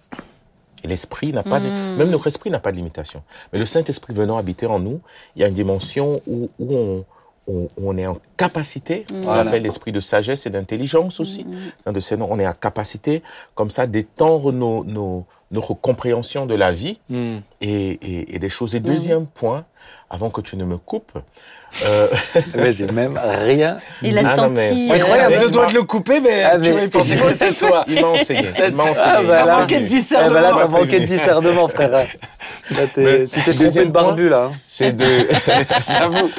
L'esprit 0.86 1.32
n'a 1.32 1.42
pas 1.42 1.60
de... 1.60 1.66
Mm. 1.68 1.96
Même 1.98 2.10
notre 2.10 2.26
esprit 2.28 2.50
n'a 2.50 2.58
pas 2.60 2.70
de 2.72 2.76
limitation. 2.76 3.22
Mais 3.52 3.58
le 3.58 3.66
Saint-Esprit 3.66 4.14
venant 4.14 4.36
habiter 4.38 4.66
en 4.66 4.78
nous, 4.78 5.00
il 5.34 5.42
y 5.42 5.44
a 5.44 5.48
une 5.48 5.54
dimension 5.54 6.20
où, 6.26 6.48
où 6.58 6.74
on, 6.76 7.04
on, 7.48 7.68
on 7.76 7.96
est 7.98 8.06
en 8.06 8.18
capacité, 8.36 9.04
on 9.12 9.20
Voilà. 9.22 9.48
appelle 9.50 9.62
l'esprit 9.62 9.92
de 9.92 10.00
sagesse 10.00 10.46
et 10.46 10.50
d'intelligence 10.50 11.20
aussi. 11.20 11.46
Dans 11.84 11.92
de 11.92 12.00
ces 12.00 12.16
noms, 12.16 12.28
on 12.30 12.38
est 12.38 12.46
en 12.46 12.52
capacité 12.54 13.22
comme 13.54 13.70
ça 13.70 13.86
d'étendre 13.86 14.52
nos, 14.52 14.82
nos, 14.84 15.24
notre 15.52 15.74
compréhension 15.74 16.46
de 16.46 16.54
la 16.54 16.72
vie 16.72 16.98
Hmm. 17.08 17.38
et, 17.60 17.90
et, 18.02 18.34
et 18.34 18.38
des 18.38 18.48
choses. 18.48 18.74
Et 18.74 18.80
deuxième 18.80 19.26
point, 19.26 19.64
avant 20.10 20.30
que 20.30 20.40
tu 20.40 20.56
ne 20.56 20.64
me 20.64 20.76
coupes, 20.76 21.18
euh, 21.84 22.08
Mais 22.56 22.72
j'ai 22.72 22.86
même 22.86 23.18
rien. 23.22 23.78
Il 24.02 24.16
a 24.18 24.22
Ah, 24.24 24.36
non, 24.36 24.50
mais- 24.50 24.68
senti. 24.70 24.88
Je 24.88 24.94
euh, 25.04 25.38
deux 25.38 25.44
il 25.46 25.50
doigts 25.50 25.64
m'a- 25.64 25.68
de 25.70 25.74
le 25.74 25.82
couper, 25.82 26.20
mais 26.20 26.42
Ah, 26.44 26.52
tu 26.54 26.60
mais- 26.60 26.70
m'avais 26.72 26.88
pensé 26.88 27.16
que 27.16 27.22
c'était 27.32 27.52
toi. 27.52 27.84
il 27.88 28.00
m'a 28.00 28.06
enseigné. 28.08 28.50
Il 28.68 28.74
m'a 28.74 28.82
enseigné. 28.84 28.98
Ah, 29.06 29.14
bah, 29.14 29.20
il 29.22 29.26
m'a 29.28 29.44
là, 29.44 29.58
manqué 29.58 29.62
de 29.62 29.80
prévenu. 29.80 29.86
discernement. 29.88 30.30
Ah 30.30 30.34
bah 30.34 30.40
là, 30.40 30.52
m'a 30.54 30.60
t'as 30.62 30.68
manqué 30.68 31.00
de 31.00 31.04
discernement, 31.06 31.68
frère. 31.68 31.90
Là, 31.90 32.04
t'es- 32.94 33.00
Mais 33.02 33.26
tu 33.26 33.40
t'es 33.42 33.54
trompé 33.54 33.84
de 33.84 33.90
barbu, 33.90 34.28
là. 34.28 34.44
hein. 34.44 34.52
C'est 34.68 34.92
de... 34.94 35.04
J'avoue. 35.98 36.30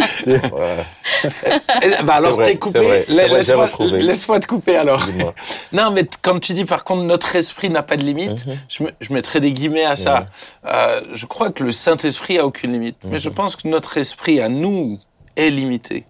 Eh, 1.82 2.04
Bah 2.04 2.16
alors, 2.16 2.38
t'es 2.38 2.46
c'est 2.46 2.56
coupé. 2.58 3.06
c'est 3.08 3.92
Laisse-moi 3.98 4.40
te 4.40 4.48
couper 4.48 4.78
alors. 4.78 5.02
Non, 5.74 5.92
mais 5.92 6.04
quand 6.22 6.40
tu 6.40 6.54
dis 6.54 6.66
par 6.66 6.84
contre 6.84 7.04
notre 7.04 7.36
esprit 7.36 7.70
n'a 7.70 7.84
pas 7.84 7.98
de 7.98 8.04
limite, 8.04 8.46
Mhm. 8.46 8.58
je, 8.70 8.84
me- 8.84 8.92
je 9.02 9.14
mettrais 9.14 9.40
des 9.40 9.52
guillemets 9.54 9.86
à 9.86 9.96
ça. 9.96 10.26
Euh, 10.68 11.02
je 11.14 11.26
crois 11.26 11.50
que 11.50 11.64
le 11.64 11.72
Saint-Esprit 11.72 12.38
a 12.38 12.46
aucune 12.46 12.72
limite, 12.74 12.98
mais 13.06 13.16
Mhm. 13.16 13.20
je 13.20 13.30
pense 13.30 13.56
que 13.56 13.68
notre 13.68 13.98
esprit 13.98 14.40
à 14.42 14.50
nous 14.50 15.00
est 15.38 15.50
limité. 15.50 16.06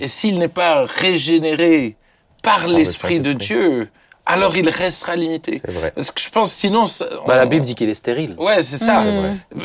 Et 0.00 0.08
s'il 0.08 0.38
n'est 0.38 0.48
pas 0.48 0.84
régénéré 0.84 1.96
par 2.42 2.66
le 2.66 2.74
l'Esprit 2.76 3.20
de. 3.20 3.32
Dieu, 3.32 3.88
alors 4.26 4.56
il 4.56 4.68
restera 4.68 5.16
limité. 5.16 5.62
C'est 5.64 5.72
vrai. 5.72 5.92
Parce 5.94 6.10
que 6.10 6.20
je 6.20 6.28
pense 6.30 6.52
sinon... 6.52 6.86
ça- 6.86 7.06
Bah, 7.26 7.36
la 7.36 7.46
Bible 7.46 7.64
dit 7.64 7.74
qu'il 7.74 7.88
est 7.88 7.94
stérile. 7.94 8.34
Ouais, 8.38 8.62
c'est 8.62 8.76
ça. 8.78 9.02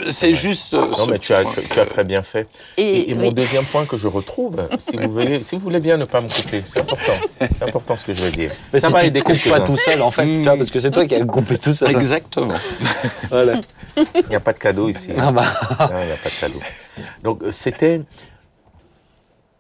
C'est 0.10 0.34
juste... 0.34 0.74
euh, 0.74 0.88
Non, 0.98 1.06
mais 1.08 1.20
tu 1.20 1.34
as, 1.34 1.42
point. 1.42 1.52
tu, 1.54 1.68
tu 1.68 1.80
as 1.80 1.86
très 1.86 2.04
bien 2.04 2.24
fait. 2.24 2.48
Et, 2.78 2.82
Et, 2.84 3.10
et 3.12 3.14
oui. 3.14 3.20
mon 3.20 3.32
deuxième 3.32 3.66
point 3.66 3.86
que 3.86 3.98
je 3.98 4.08
retrouve, 4.08 4.56
si 4.80 4.96
vous 4.96 5.12
voulez, 5.12 5.44
si 5.44 5.56
vous 5.56 5.62
voulez 5.62 5.80
bien 5.80 5.98
ne 5.98 6.06
pas 6.06 6.22
me 6.22 6.30
couper, 6.30 6.62
c'est 6.66 6.80
important. 6.80 7.14
C'est 7.40 7.64
important 7.64 7.98
ce 7.98 8.06
que 8.06 8.14
je 8.14 8.24
vais 8.24 8.32
dire. 8.32 8.52
Mais 8.74 8.80
Ça 8.80 8.88
si 8.88 8.94
va 8.94 9.04
tu 9.04 9.12
te 9.12 9.20
coupes 9.20 9.50
pas 9.50 9.60
tout 9.60 9.78
seul, 9.78 10.02
en 10.02 10.10
fait, 10.12 10.26
tu 10.26 10.42
vois, 10.44 10.58
parce 10.58 10.70
que 10.72 10.80
c'est 10.80 10.92
toi 10.92 11.06
qui 11.06 11.16
as 11.16 11.26
coupé 11.26 11.58
tout 11.58 11.74
seul. 11.74 11.92
Exactement. 11.92 12.54
Voilà. 13.30 13.62
Il 13.98 14.30
n'y 14.30 14.36
a 14.36 14.40
pas 14.40 14.54
de 14.54 14.60
cadeau 14.60 14.90
ici. 14.90 15.10
Ah 15.18 15.32
bah. 15.32 15.44
Non, 15.80 15.88
il 16.02 16.06
n'y 16.08 16.12
a 16.12 16.18
pas 16.18 16.30
de 16.30 16.40
cadeau. 16.40 16.60
Donc, 17.24 17.44
euh, 17.44 17.52
c'était. 17.52 18.02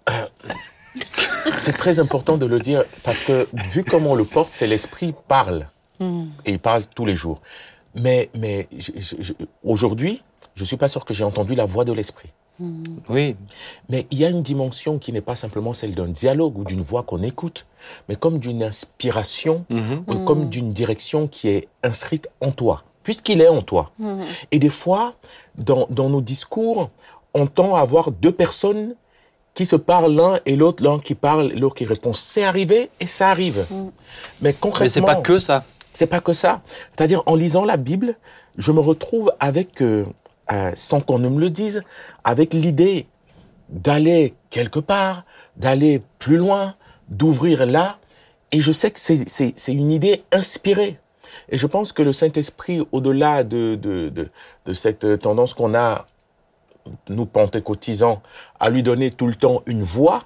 Euh, 0.09 0.25
c'est 1.53 1.73
très 1.77 1.99
important 1.99 2.37
de 2.37 2.45
le 2.45 2.59
dire 2.59 2.83
parce 3.03 3.19
que, 3.21 3.47
vu 3.53 3.83
comment 3.83 4.11
on 4.11 4.15
le 4.15 4.25
porte, 4.25 4.49
c'est 4.53 4.67
l'esprit 4.67 5.13
parle. 5.27 5.67
Et 6.45 6.51
il 6.51 6.59
parle 6.59 6.83
tous 6.95 7.05
les 7.05 7.15
jours. 7.15 7.41
Mais, 7.95 8.29
mais 8.37 8.67
aujourd'hui, 9.63 10.21
je 10.55 10.61
ne 10.61 10.67
suis 10.67 10.77
pas 10.77 10.87
sûr 10.87 11.05
que 11.05 11.13
j'ai 11.13 11.23
entendu 11.23 11.55
la 11.55 11.65
voix 11.65 11.85
de 11.85 11.91
l'esprit. 11.91 12.29
Oui. 13.09 13.35
Mais 13.89 14.05
il 14.11 14.17
y 14.19 14.25
a 14.25 14.29
une 14.29 14.41
dimension 14.43 14.97
qui 14.99 15.11
n'est 15.11 15.21
pas 15.21 15.35
simplement 15.35 15.73
celle 15.73 15.93
d'un 15.95 16.07
dialogue 16.07 16.57
ou 16.57 16.63
d'une 16.65 16.81
voix 16.81 17.03
qu'on 17.03 17.21
écoute, 17.23 17.65
mais 18.09 18.15
comme 18.15 18.37
d'une 18.39 18.61
inspiration, 18.63 19.65
Mhm. 19.69 20.03
ou 20.07 20.23
comme 20.25 20.49
d'une 20.49 20.71
direction 20.73 21.27
qui 21.27 21.49
est 21.49 21.67
inscrite 21.83 22.29
en 22.41 22.51
toi, 22.51 22.83
puisqu'il 23.03 23.41
est 23.41 23.47
en 23.49 23.61
toi. 23.63 23.91
Et 24.51 24.59
des 24.59 24.69
fois, 24.69 25.13
dans, 25.55 25.87
dans 25.89 26.09
nos 26.09 26.21
discours, 26.21 26.89
on 27.33 27.45
tend 27.47 27.75
à 27.75 27.81
avoir 27.81 28.11
deux 28.11 28.31
personnes 28.31 28.95
qui 29.57 29.65
se 29.65 29.75
parlent 29.75 30.13
l'un 30.13 30.37
et 30.45 30.55
l'autre, 30.55 30.83
l'un 30.83 30.99
qui 30.99 31.15
parle, 31.15 31.47
l'autre 31.53 31.73
qui 31.73 31.85
répond. 31.85 32.13
C'est 32.13 32.43
arrivé 32.43 32.91
et 32.99 33.07
ça 33.07 33.29
arrive. 33.29 33.65
Mais 34.39 34.53
concrètement, 34.53 34.83
Mais 34.83 34.89
c'est 34.89 35.01
pas 35.01 35.15
que 35.15 35.39
ça. 35.39 35.65
c'est 35.93 36.05
pas 36.05 36.19
que 36.19 36.31
ça. 36.31 36.61
C'est-à-dire, 36.95 37.23
en 37.25 37.33
lisant 37.33 37.65
la 37.65 37.75
Bible, 37.77 38.13
je 38.59 38.71
me 38.71 38.79
retrouve 38.79 39.33
avec, 39.39 39.81
euh, 39.81 40.05
euh, 40.51 40.71
sans 40.75 40.99
qu'on 41.01 41.17
ne 41.17 41.27
me 41.27 41.39
le 41.39 41.49
dise, 41.49 41.81
avec 42.23 42.53
l'idée 42.53 43.07
d'aller 43.69 44.35
quelque 44.51 44.77
part, 44.79 45.23
d'aller 45.55 46.03
plus 46.19 46.37
loin, 46.37 46.75
d'ouvrir 47.09 47.65
là. 47.65 47.97
Et 48.51 48.59
je 48.61 48.71
sais 48.71 48.91
que 48.91 48.99
c'est- 48.99 49.67
une 49.73 49.89
idée 49.89 50.23
inspirée. 50.31 50.99
Et 51.49 51.57
je 51.57 51.65
pense 51.65 51.93
que 51.93 52.03
le 52.03 52.13
Saint-Esprit, 52.13 52.85
au-delà 52.91 53.43
de, 53.43 53.73
de, 53.73 54.09
de, 54.09 54.29
de 54.67 54.73
cette 54.73 55.17
tendance 55.19 55.55
qu'on 55.55 55.73
a, 55.73 56.05
nous 57.09 57.25
pentecôtisants, 57.25 58.21
à 58.59 58.69
lui 58.69 58.83
donner 58.83 59.11
tout 59.11 59.27
le 59.27 59.35
temps 59.35 59.61
une 59.65 59.81
voix, 59.81 60.23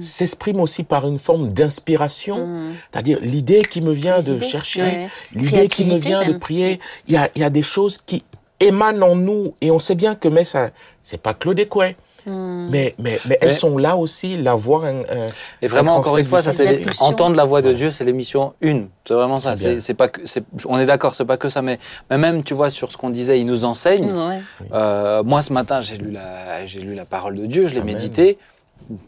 s'exprime 0.00 0.60
aussi 0.60 0.84
par 0.84 1.06
une 1.06 1.18
forme 1.18 1.52
d'inspiration, 1.52 2.72
c'est-à-dire 2.90 3.18
l'idée 3.20 3.62
qui 3.62 3.80
me 3.82 3.92
vient 3.92 4.20
de 4.20 4.36
idées, 4.36 4.46
chercher, 4.46 4.80
ouais. 4.80 5.08
l'idée 5.34 5.68
qui 5.68 5.84
me 5.84 5.96
vient 5.96 6.24
de 6.24 6.30
même. 6.30 6.38
prier. 6.38 6.80
Il 7.08 7.14
y 7.14 7.16
a, 7.16 7.28
il 7.34 7.42
y 7.42 7.44
a 7.44 7.50
des 7.50 7.62
choses 7.62 7.98
qui 7.98 8.24
émanent 8.58 9.02
en 9.06 9.16
nous 9.16 9.54
et 9.60 9.70
on 9.70 9.78
sait 9.78 9.94
bien 9.94 10.14
que 10.14 10.28
mais 10.28 10.44
ça, 10.44 10.70
c'est 11.02 11.20
pas 11.20 11.34
Claude 11.34 11.58
Écouet. 11.60 11.96
Mais, 12.26 12.94
mais, 12.98 13.20
mais 13.26 13.38
elles 13.40 13.48
Mais- 13.50 13.54
sont 13.54 13.78
là 13.78 13.96
aussi, 13.96 14.36
la 14.36 14.54
voix. 14.54 14.84
un- 14.86 15.00
un- 15.02 15.28
Et 15.62 15.68
vraiment, 15.68 15.94
un 15.94 15.98
encore 15.98 16.18
une 16.18 16.24
fois, 16.24 16.42
ça 16.42 16.50
c'est 16.52 16.84
entendre 17.00 17.36
la 17.36 17.44
voix 17.44 17.62
de 17.62 17.72
Dieu, 17.72 17.88
c'est 17.90 18.04
l'émission 18.04 18.54
1. 18.64 18.86
C'est 19.06 19.14
vraiment 19.14 19.38
ça. 19.38 19.56
C'est 19.56 19.80
c'est 19.80 19.94
pas 19.94 20.08
que, 20.08 20.26
c'est- 20.26 20.44
on 20.66 20.78
est 20.78 20.86
d'accord, 20.86 21.14
c'est 21.14 21.24
pas 21.24 21.36
que 21.36 21.48
ça, 21.48 21.62
mais, 21.62 21.78
mais 22.10 22.18
même, 22.18 22.42
tu 22.42 22.54
vois, 22.54 22.70
sur 22.70 22.90
ce 22.90 22.96
qu'on 22.96 23.10
disait, 23.10 23.38
il 23.38 23.46
nous 23.46 23.62
enseigne. 23.64 24.10
Ouais. 24.12 24.40
Euh, 24.72 25.22
moi, 25.22 25.40
ce 25.42 25.52
matin, 25.52 25.80
j'ai 25.80 25.96
lu 25.98 26.10
la, 26.10 26.66
j'ai 26.66 26.80
lu 26.80 26.94
la 26.94 27.04
parole 27.04 27.36
de 27.36 27.46
Dieu, 27.46 27.68
je 27.68 27.74
l'ai 27.74 27.80
Amen. 27.80 27.94
médité. 27.94 28.38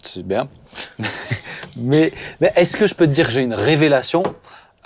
C'est 0.02 0.22
bien. 0.26 0.48
mais 1.76 2.12
mais 2.40 2.52
est-ce 2.56 2.76
que 2.76 2.86
je 2.86 2.94
peux 2.94 3.06
te 3.06 3.12
dire 3.12 3.26
que 3.26 3.32
j'ai 3.32 3.42
une 3.42 3.54
révélation? 3.54 4.22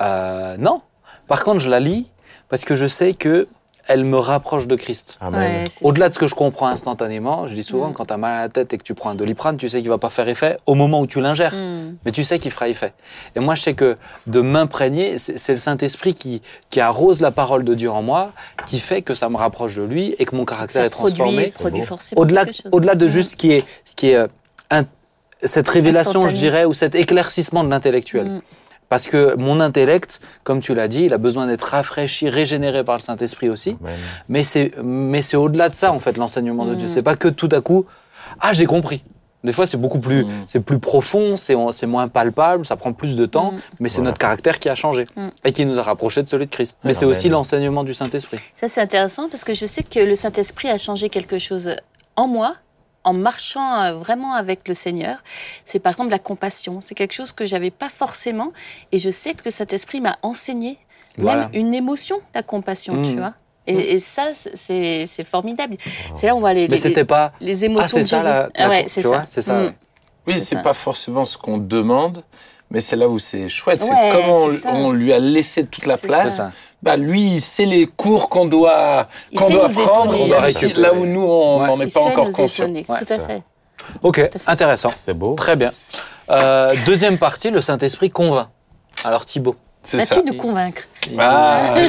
Euh, 0.00 0.56
Non. 0.58 0.80
Par 1.28 1.44
contre, 1.44 1.60
je 1.60 1.70
la 1.70 1.80
lis 1.80 2.08
parce 2.48 2.64
que 2.64 2.74
je 2.74 2.86
sais 2.86 3.14
que 3.14 3.46
elle 3.88 4.04
me 4.04 4.16
rapproche 4.16 4.66
de 4.66 4.76
Christ. 4.76 5.16
Amen. 5.20 5.40
Ouais, 5.40 5.64
c'est 5.68 5.84
Au-delà 5.84 6.08
de 6.08 6.14
ce 6.14 6.18
que 6.18 6.26
je 6.26 6.34
comprends 6.34 6.68
instantanément, 6.68 7.46
je 7.46 7.54
dis 7.54 7.62
souvent, 7.62 7.88
Mm. 7.88 7.92
quand 7.94 8.04
tu 8.06 8.14
as 8.14 8.16
mal 8.16 8.32
à 8.32 8.40
la 8.42 8.48
tête 8.48 8.72
et 8.72 8.78
que 8.78 8.82
tu 8.82 8.94
prends 8.94 9.10
un 9.10 9.14
doliprane, 9.14 9.56
tu 9.56 9.68
sais 9.68 9.80
qu'il 9.80 9.88
va 9.88 9.98
pas 9.98 10.10
faire 10.10 10.28
effet 10.28 10.56
au 10.66 10.74
moment 10.74 11.00
où 11.00 11.06
tu 11.06 11.20
l'ingères. 11.20 11.54
Mm. 11.54 11.96
Mais 12.04 12.12
tu 12.12 12.24
sais 12.24 12.38
qu'il 12.38 12.50
fera 12.52 12.68
effet. 12.68 12.92
Et 13.34 13.40
moi, 13.40 13.54
je 13.54 13.62
sais 13.62 13.74
que 13.74 13.96
de 14.26 14.40
m'imprégner, 14.40 15.18
c'est 15.18 15.38
c'est 15.38 15.52
le 15.52 15.58
Saint-Esprit 15.58 16.14
qui, 16.14 16.42
qui 16.70 16.80
arrose 16.80 17.20
la 17.20 17.30
parole 17.32 17.64
de 17.64 17.74
Dieu 17.74 17.90
en 17.90 18.02
moi, 18.02 18.32
qui 18.66 18.78
fait 18.78 19.02
que 19.02 19.14
ça 19.14 19.28
me 19.28 19.36
rapproche 19.36 19.76
de 19.76 19.82
lui 19.82 20.14
et 20.18 20.24
que 20.24 20.36
mon 20.36 20.44
caractère 20.44 20.82
Ça 20.82 20.86
est 20.86 20.90
transformé. 20.90 21.50
produit, 21.50 21.82
produit 21.82 22.16
Au-delà 22.16 22.94
de 22.94 23.06
Mm. 23.06 23.08
juste 23.08 23.30
ce 23.32 23.36
qui 23.36 23.52
est, 23.52 23.64
ce 23.84 23.94
qui 23.96 24.10
est 24.10 24.16
euh, 24.16 24.26
un- 24.70 24.84
cette 25.44 25.68
révélation, 25.68 26.28
je 26.28 26.34
dirais, 26.34 26.64
ou 26.64 26.72
cet 26.72 26.94
éclaircissement 26.94 27.64
de 27.64 27.70
l'intellectuel. 27.70 28.26
Mm. 28.26 28.40
Parce 28.92 29.06
que 29.06 29.36
mon 29.38 29.58
intellect, 29.60 30.20
comme 30.44 30.60
tu 30.60 30.74
l'as 30.74 30.86
dit, 30.86 31.04
il 31.04 31.14
a 31.14 31.18
besoin 31.18 31.46
d'être 31.46 31.62
rafraîchi, 31.62 32.28
régénéré 32.28 32.84
par 32.84 32.96
le 32.96 33.00
Saint-Esprit 33.00 33.48
aussi. 33.48 33.78
Amen. 33.82 33.94
Mais 34.28 34.42
c'est, 34.42 34.72
mais 34.84 35.22
c'est 35.22 35.38
au-delà 35.38 35.70
de 35.70 35.74
ça, 35.74 35.94
en 35.94 35.98
fait, 35.98 36.18
l'enseignement 36.18 36.66
de 36.66 36.74
Mm. 36.74 36.76
Dieu. 36.76 36.88
C'est 36.88 37.02
pas 37.02 37.16
que 37.16 37.28
tout 37.28 37.48
à 37.52 37.62
coup, 37.62 37.86
ah, 38.38 38.52
j'ai 38.52 38.66
compris. 38.66 39.02
Des 39.44 39.54
fois, 39.54 39.64
c'est 39.66 39.78
beaucoup 39.78 39.98
plus, 39.98 40.24
Mm. 40.24 40.28
c'est 40.44 40.60
plus 40.60 40.78
profond, 40.78 41.36
c'est 41.36 41.56
c'est 41.72 41.86
moins 41.86 42.06
palpable, 42.06 42.66
ça 42.66 42.76
prend 42.76 42.92
plus 42.92 43.16
de 43.16 43.24
temps, 43.24 43.52
Mm. 43.52 43.56
mais 43.80 43.88
c'est 43.88 43.96
Voilà. 43.96 44.10
notre 44.10 44.18
caractère 44.18 44.58
qui 44.58 44.68
a 44.68 44.74
changé 44.74 45.06
Mm. 45.16 45.28
et 45.46 45.52
qui 45.52 45.64
nous 45.64 45.78
a 45.78 45.82
rapprochés 45.82 46.22
de 46.22 46.28
celui 46.28 46.44
de 46.44 46.50
Christ. 46.50 46.76
Mais 46.84 46.92
c'est 46.92 47.06
aussi 47.06 47.30
l'enseignement 47.30 47.84
du 47.84 47.94
Saint-Esprit. 47.94 48.40
Ça, 48.60 48.68
c'est 48.68 48.82
intéressant 48.82 49.30
parce 49.30 49.42
que 49.42 49.54
je 49.54 49.64
sais 49.64 49.82
que 49.84 50.00
le 50.00 50.14
Saint-Esprit 50.14 50.68
a 50.68 50.76
changé 50.76 51.08
quelque 51.08 51.38
chose 51.38 51.70
en 52.16 52.28
moi 52.28 52.56
en 53.04 53.12
marchant 53.12 53.82
euh, 53.82 53.94
vraiment 53.94 54.34
avec 54.34 54.68
le 54.68 54.74
Seigneur. 54.74 55.18
C'est 55.64 55.78
par 55.80 55.92
exemple 55.92 56.10
la 56.10 56.18
compassion. 56.18 56.80
C'est 56.80 56.94
quelque 56.94 57.12
chose 57.14 57.32
que 57.32 57.44
j'avais 57.46 57.70
pas 57.70 57.88
forcément. 57.88 58.52
Et 58.92 58.98
je 58.98 59.10
sais 59.10 59.34
que 59.34 59.42
le 59.44 59.50
Saint-Esprit 59.50 60.00
m'a 60.00 60.18
enseigné 60.22 60.78
Voilà. 61.18 61.48
même 61.48 61.50
une 61.54 61.74
émotion, 61.74 62.20
la 62.34 62.42
compassion, 62.42 63.02
tu 63.02 63.16
vois. 63.16 63.34
Et, 63.66 63.92
et 63.94 63.98
ça, 63.98 64.30
c'est 64.34 65.06
c'est 65.06 65.24
formidable. 65.24 65.76
C'est 66.16 66.26
là 66.26 66.34
où 66.34 66.38
on 66.38 66.40
voit 66.40 66.52
les, 66.52 66.62
Mais 66.68 66.74
les, 66.74 66.82
c'était 66.82 67.04
pas. 67.04 67.32
les 67.40 67.62
Ah, 67.62 67.66
émotions 67.66 67.88
c'est 67.88 67.98
de 68.00 68.04
ça, 68.04 68.18
Jésus. 68.18 68.28
la, 68.28 68.48
Ah 68.56 68.62
la- 68.64 68.68
ouais, 68.68 68.82
tu 68.84 68.90
c'est 68.90 69.02
vois, 69.02 69.18
ça. 69.20 69.26
c'est 69.26 69.42
ça. 69.42 69.54
Mm. 69.60 69.64
ouais. 69.66 69.74
Oui, 70.26 70.40
C'est 70.40 70.62
pas 70.62 70.72
forcément 70.72 71.24
ce 71.24 71.36
qu'on 71.38 71.58
demande, 71.58 72.22
mais 72.72 72.80
c'est 72.80 72.96
là 72.96 73.06
où 73.08 73.18
c'est 73.20 73.48
chouette. 73.48 73.82
Ouais, 73.82 73.88
c'est 73.88 74.10
comment 74.16 74.48
c'est 74.50 74.66
on, 74.68 74.86
on 74.86 74.92
lui 74.92 75.12
a 75.12 75.18
laissé 75.20 75.64
toute 75.66 75.86
la 75.86 75.96
C'est 75.96 76.06
place. 76.08 76.30
C'est 76.30 76.36
ça. 76.38 76.52
Bah, 76.82 76.96
lui, 76.96 77.20
il 77.20 77.40
sait 77.40 77.66
les 77.66 77.86
cours 77.86 78.28
qu'on 78.28 78.46
doit, 78.46 79.06
qu'on 79.36 79.50
doit 79.50 79.68
prendre. 79.68 80.18
On 80.18 80.26
doit 80.26 80.40
récupérer. 80.40 80.80
là 80.80 80.92
où 80.94 81.06
nous, 81.06 81.20
on 81.22 81.60
Ouais. 81.60 81.66
n'en 81.68 81.80
est 81.80 81.92
pas 81.92 82.00
encore 82.00 82.30
conscient. 82.32 82.64
étonner, 82.64 82.84
Ouais, 82.88 82.98
Tout 82.98 83.12
à 83.12 83.18
fait. 83.20 83.42
Ok, 84.02 84.16
fait. 84.16 84.32
intéressant. 84.46 84.90
C'est 84.98 85.14
beau. 85.14 85.34
Très 85.34 85.54
bien. 85.54 85.72
Euh, 86.30 86.74
deuxième 86.86 87.18
partie, 87.18 87.50
le 87.50 87.60
Saint-Esprit 87.60 88.10
convainc. 88.10 88.48
Alors 89.04 89.24
Thibaut. 89.24 89.56
C'est 89.84 89.96
Vas-tu 89.98 90.14
ça. 90.14 90.22
nous 90.24 90.34
convaincre 90.34 90.82
Ah, 91.18 91.74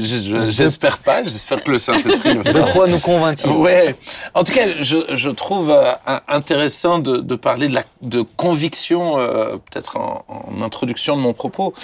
je- 0.00 0.50
j'espère 0.50 0.98
pas, 0.98 1.24
j'espère 1.24 1.62
que 1.64 1.70
le 1.72 1.78
Saint-Esprit 1.78 2.34
le 2.34 2.42
De 2.44 2.72
quoi 2.72 2.86
nous 2.86 3.00
convainc-il 3.00 3.50
Ouais. 3.50 3.96
En 4.34 4.44
tout 4.44 4.52
cas, 4.52 4.66
je, 4.80 4.98
je 5.16 5.30
trouve 5.30 5.70
euh, 5.70 5.92
intéressant 6.28 7.00
de, 7.00 7.16
de 7.16 7.34
parler 7.34 7.66
de, 7.68 7.74
la, 7.74 7.82
de 8.02 8.22
conviction, 8.22 9.18
euh, 9.18 9.56
peut-être 9.56 9.96
en, 9.96 10.24
en 10.28 10.62
introduction 10.62 11.16
de 11.16 11.22
mon 11.22 11.32
propos, 11.32 11.74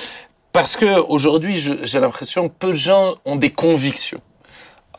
parce 0.53 0.77
que 0.77 1.01
aujourd'hui, 1.09 1.59
j'ai 1.83 2.01
l'impression 2.01 2.49
que 2.49 2.55
peu 2.59 2.69
de 2.69 2.73
gens 2.75 3.15
ont 3.25 3.37
des 3.37 3.51
convictions. 3.51 4.21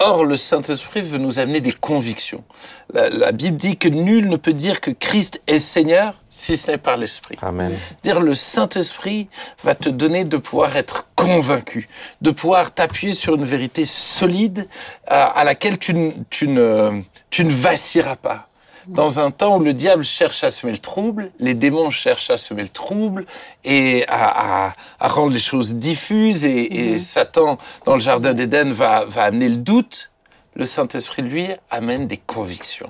Or, 0.03 0.25
le 0.25 0.35
Saint-Esprit 0.35 1.01
veut 1.01 1.19
nous 1.19 1.37
amener 1.37 1.61
des 1.61 1.73
convictions. 1.73 2.43
La, 2.91 3.09
la 3.09 3.31
Bible 3.31 3.57
dit 3.57 3.77
que 3.77 3.87
nul 3.87 4.29
ne 4.29 4.35
peut 4.35 4.53
dire 4.53 4.81
que 4.81 4.89
Christ 4.89 5.41
est 5.45 5.59
Seigneur 5.59 6.15
si 6.29 6.57
ce 6.57 6.71
n'est 6.71 6.79
par 6.79 6.97
l'Esprit. 6.97 7.37
Amen. 7.41 7.71
Dire 8.01 8.19
le 8.19 8.33
Saint-Esprit 8.33 9.29
va 9.63 9.75
te 9.75 9.89
donner 9.89 10.23
de 10.23 10.37
pouvoir 10.37 10.75
être 10.75 11.07
convaincu, 11.15 11.87
de 12.21 12.31
pouvoir 12.31 12.73
t'appuyer 12.73 13.13
sur 13.13 13.35
une 13.35 13.45
vérité 13.45 13.85
solide 13.85 14.67
à, 15.07 15.25
à 15.25 15.43
laquelle 15.43 15.77
tu, 15.77 15.93
tu, 16.31 16.47
ne, 16.47 17.01
tu 17.29 17.45
ne 17.45 17.53
vacilleras 17.53 18.15
pas. 18.15 18.47
Dans 18.87 19.19
un 19.19 19.31
temps 19.31 19.57
où 19.57 19.59
le 19.63 19.73
diable 19.73 20.03
cherche 20.03 20.43
à 20.43 20.51
semer 20.51 20.71
le 20.71 20.79
trouble, 20.79 21.31
les 21.39 21.53
démons 21.53 21.91
cherchent 21.91 22.29
à 22.31 22.37
semer 22.37 22.63
le 22.63 22.69
trouble 22.69 23.25
et 23.63 24.05
à, 24.07 24.67
à, 24.67 24.73
à 24.99 25.07
rendre 25.07 25.31
les 25.33 25.39
choses 25.39 25.75
diffuses 25.75 26.45
et, 26.45 26.93
et 26.93 26.99
Satan, 26.99 27.57
dans 27.85 27.93
le 27.95 27.99
jardin 27.99 28.33
d'Éden, 28.33 28.71
va, 28.71 29.05
va 29.05 29.23
amener 29.25 29.49
le 29.49 29.57
doute, 29.57 30.11
le 30.55 30.65
Saint-Esprit, 30.65 31.21
lui, 31.21 31.47
amène 31.69 32.07
des 32.07 32.17
convictions, 32.17 32.89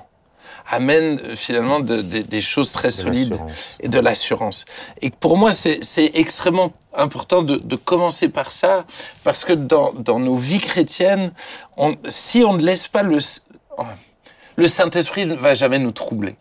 amène 0.68 1.20
euh, 1.24 1.36
finalement 1.36 1.80
de- 1.80 2.02
de- 2.02 2.22
des 2.22 2.40
choses 2.42 2.72
très 2.72 2.88
De 2.88 2.92
solides 2.92 3.34
et 3.80 3.88
de 3.88 3.98
l'assurance. 4.00 4.64
Et 5.00 5.10
pour 5.10 5.36
moi, 5.36 5.52
c'est 5.52 5.80
extrêmement 6.14 6.72
important 6.94 7.42
de, 7.42 7.56
de 7.56 7.76
commencer 7.76 8.28
par 8.28 8.50
ça, 8.52 8.84
parce 9.24 9.44
que 9.44 9.52
dans, 9.52 9.92
dans 9.92 10.18
nos 10.18 10.36
vies 10.36 10.60
chrétiennes, 10.60 11.32
on, 11.76 11.94
si 12.08 12.44
on 12.44 12.54
ne 12.54 12.62
laisse 12.62 12.88
pas 12.88 13.02
le... 13.02 13.18
Le 14.56 14.66
Saint-Esprit 14.66 15.26
ne 15.26 15.34
va 15.34 15.54
jamais 15.54 15.78
nous 15.78 15.92
troubler. 15.92 16.36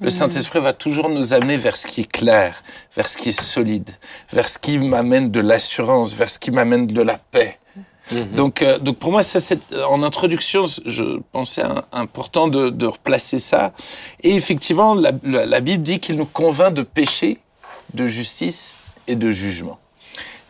Le 0.00 0.10
Saint-Esprit 0.10 0.60
va 0.60 0.72
toujours 0.72 1.08
nous 1.10 1.34
amener 1.34 1.56
vers 1.56 1.76
ce 1.76 1.86
qui 1.86 2.02
est 2.02 2.10
clair, 2.10 2.62
vers 2.96 3.08
ce 3.08 3.16
qui 3.18 3.28
est 3.30 3.40
solide, 3.40 3.90
vers 4.32 4.48
ce 4.48 4.58
qui 4.58 4.78
m'amène 4.78 5.30
de 5.30 5.40
l'assurance, 5.40 6.14
vers 6.14 6.30
ce 6.30 6.38
qui 6.38 6.50
m'amène 6.50 6.86
de 6.86 7.02
la 7.02 7.18
paix. 7.18 7.58
Donc, 8.34 8.60
euh, 8.60 8.78
donc 8.78 8.98
pour 8.98 9.12
moi, 9.12 9.22
ça, 9.22 9.40
c'est 9.40 9.60
en 9.88 10.02
introduction, 10.02 10.66
je 10.84 11.20
pensais 11.32 11.62
un- 11.62 11.84
important 11.92 12.48
de, 12.48 12.68
de 12.68 12.86
replacer 12.86 13.38
ça. 13.38 13.72
Et 14.22 14.34
effectivement, 14.36 14.94
la, 14.94 15.12
la- 15.22 15.46
la 15.46 15.60
Bible 15.60 15.82
dit 15.82 16.00
qu'il 16.00 16.16
nous 16.16 16.26
convainc 16.26 16.74
de 16.74 16.82
péché, 16.82 17.38
de 17.94 18.06
justice 18.06 18.74
et 19.06 19.16
de 19.16 19.30
jugement. 19.30 19.78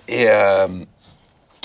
Et, 0.09 0.24
euh, 0.28 0.66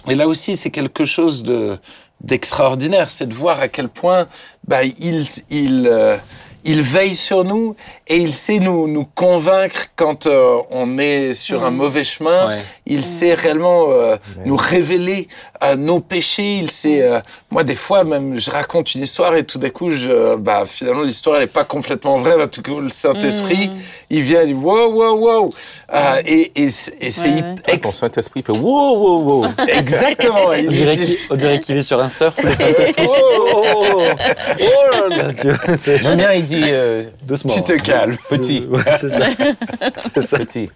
et 0.08 0.14
là 0.14 0.28
aussi, 0.28 0.56
c'est 0.56 0.70
quelque 0.70 1.06
chose 1.06 1.42
de 1.42 1.80
d'extraordinaire, 2.22 3.10
c'est 3.10 3.28
de 3.28 3.34
voir 3.34 3.60
à 3.60 3.68
quel 3.68 3.90
point 3.90 4.28
bah, 4.68 4.84
il, 4.84 5.26
il, 5.50 5.88
euh, 5.88 6.18
il 6.66 6.82
veille 6.82 7.16
sur 7.16 7.44
nous 7.44 7.76
et 8.08 8.18
il 8.18 8.34
sait 8.34 8.60
nous, 8.60 8.88
nous 8.88 9.06
convaincre 9.16 9.86
quand 9.96 10.28
euh, 10.28 10.58
on 10.72 10.98
est 10.98 11.34
sur 11.34 11.64
un 11.64 11.72
mauvais 11.72 12.04
chemin. 12.04 12.48
Ouais. 12.48 12.60
Il 12.86 13.06
sait 13.06 13.34
réellement 13.34 13.88
euh, 13.90 14.16
nous 14.46 14.56
révéler 14.56 15.28
euh, 15.64 15.76
nos 15.76 16.00
péchés. 16.00 16.58
Il 16.58 16.70
sait, 16.72 17.02
euh, 17.02 17.20
moi 17.52 17.64
des 17.64 17.76
fois 17.76 18.04
même, 18.04 18.40
je 18.40 18.52
raconte 18.52 18.94
une 18.96 19.02
histoire 19.02 19.36
et 19.36 19.44
tout 19.44 19.58
d'un 19.60 19.70
coup, 19.70 19.92
je, 19.92 20.36
bah 20.36 20.64
finalement 20.66 21.04
l'histoire 21.04 21.38
elle 21.38 21.44
est 21.44 21.48
pas 21.48 21.64
complètement 21.66 22.18
vraie. 22.18 22.36
Mais 22.38 22.48
tout 22.48 22.62
coup, 22.62 22.80
le 22.80 22.90
Saint-Esprit, 22.90 23.72
il 24.10 24.22
vient, 24.22 24.42
il 24.42 24.48
dit 24.48 24.54
wow 24.54 24.92
wow 24.92 25.16
wow, 25.18 25.50
Euh, 25.94 26.22
et 26.26 26.52
et 26.56 26.70
c'est 26.70 26.94
et 27.02 27.12
c'est 27.12 27.30
Ouais. 27.30 27.56
Ah, 27.68 27.74
ex- 27.74 27.82
ton 27.82 27.92
Saint-Esprit 27.92 28.44
fait 28.44 28.58
wow, 28.58 28.98
wow, 28.98 29.24
wow. 29.44 29.46
exactement. 29.68 30.54
Il 30.54 30.68
On 30.68 30.72
dirait 30.72 30.96
dit- 30.98 31.06
qu'il 31.06 31.18
on 31.30 31.36
dirait 31.36 31.60
qu'il 31.60 31.78
est 31.78 31.84
sur 31.84 32.00
un 32.02 32.10
surf, 32.10 32.36
le 32.44 32.54
Saint-Esprit. 32.56 33.06
Oh, 33.08 33.16
oh, 33.54 33.64
oh, 33.76 33.98
oh, 33.98 34.02
oh 34.60 35.08
là 35.10 35.16
là, 35.18 35.34
tu 35.34 35.50
vois, 35.50 35.78
c'est- 35.82 36.02
Le 36.04 36.16
mien, 36.16 36.34
il 36.34 36.46
dit 36.50 36.62
euh, 36.66 37.10
Doucement. 37.24 37.54
tu 37.54 37.64
te 37.64 37.74
calmes. 37.74 38.18
petit, 38.30 38.66
Ouais, 38.70 38.82
c'est 39.00 39.10
ça. 39.10 39.28
Petit. 40.38 40.70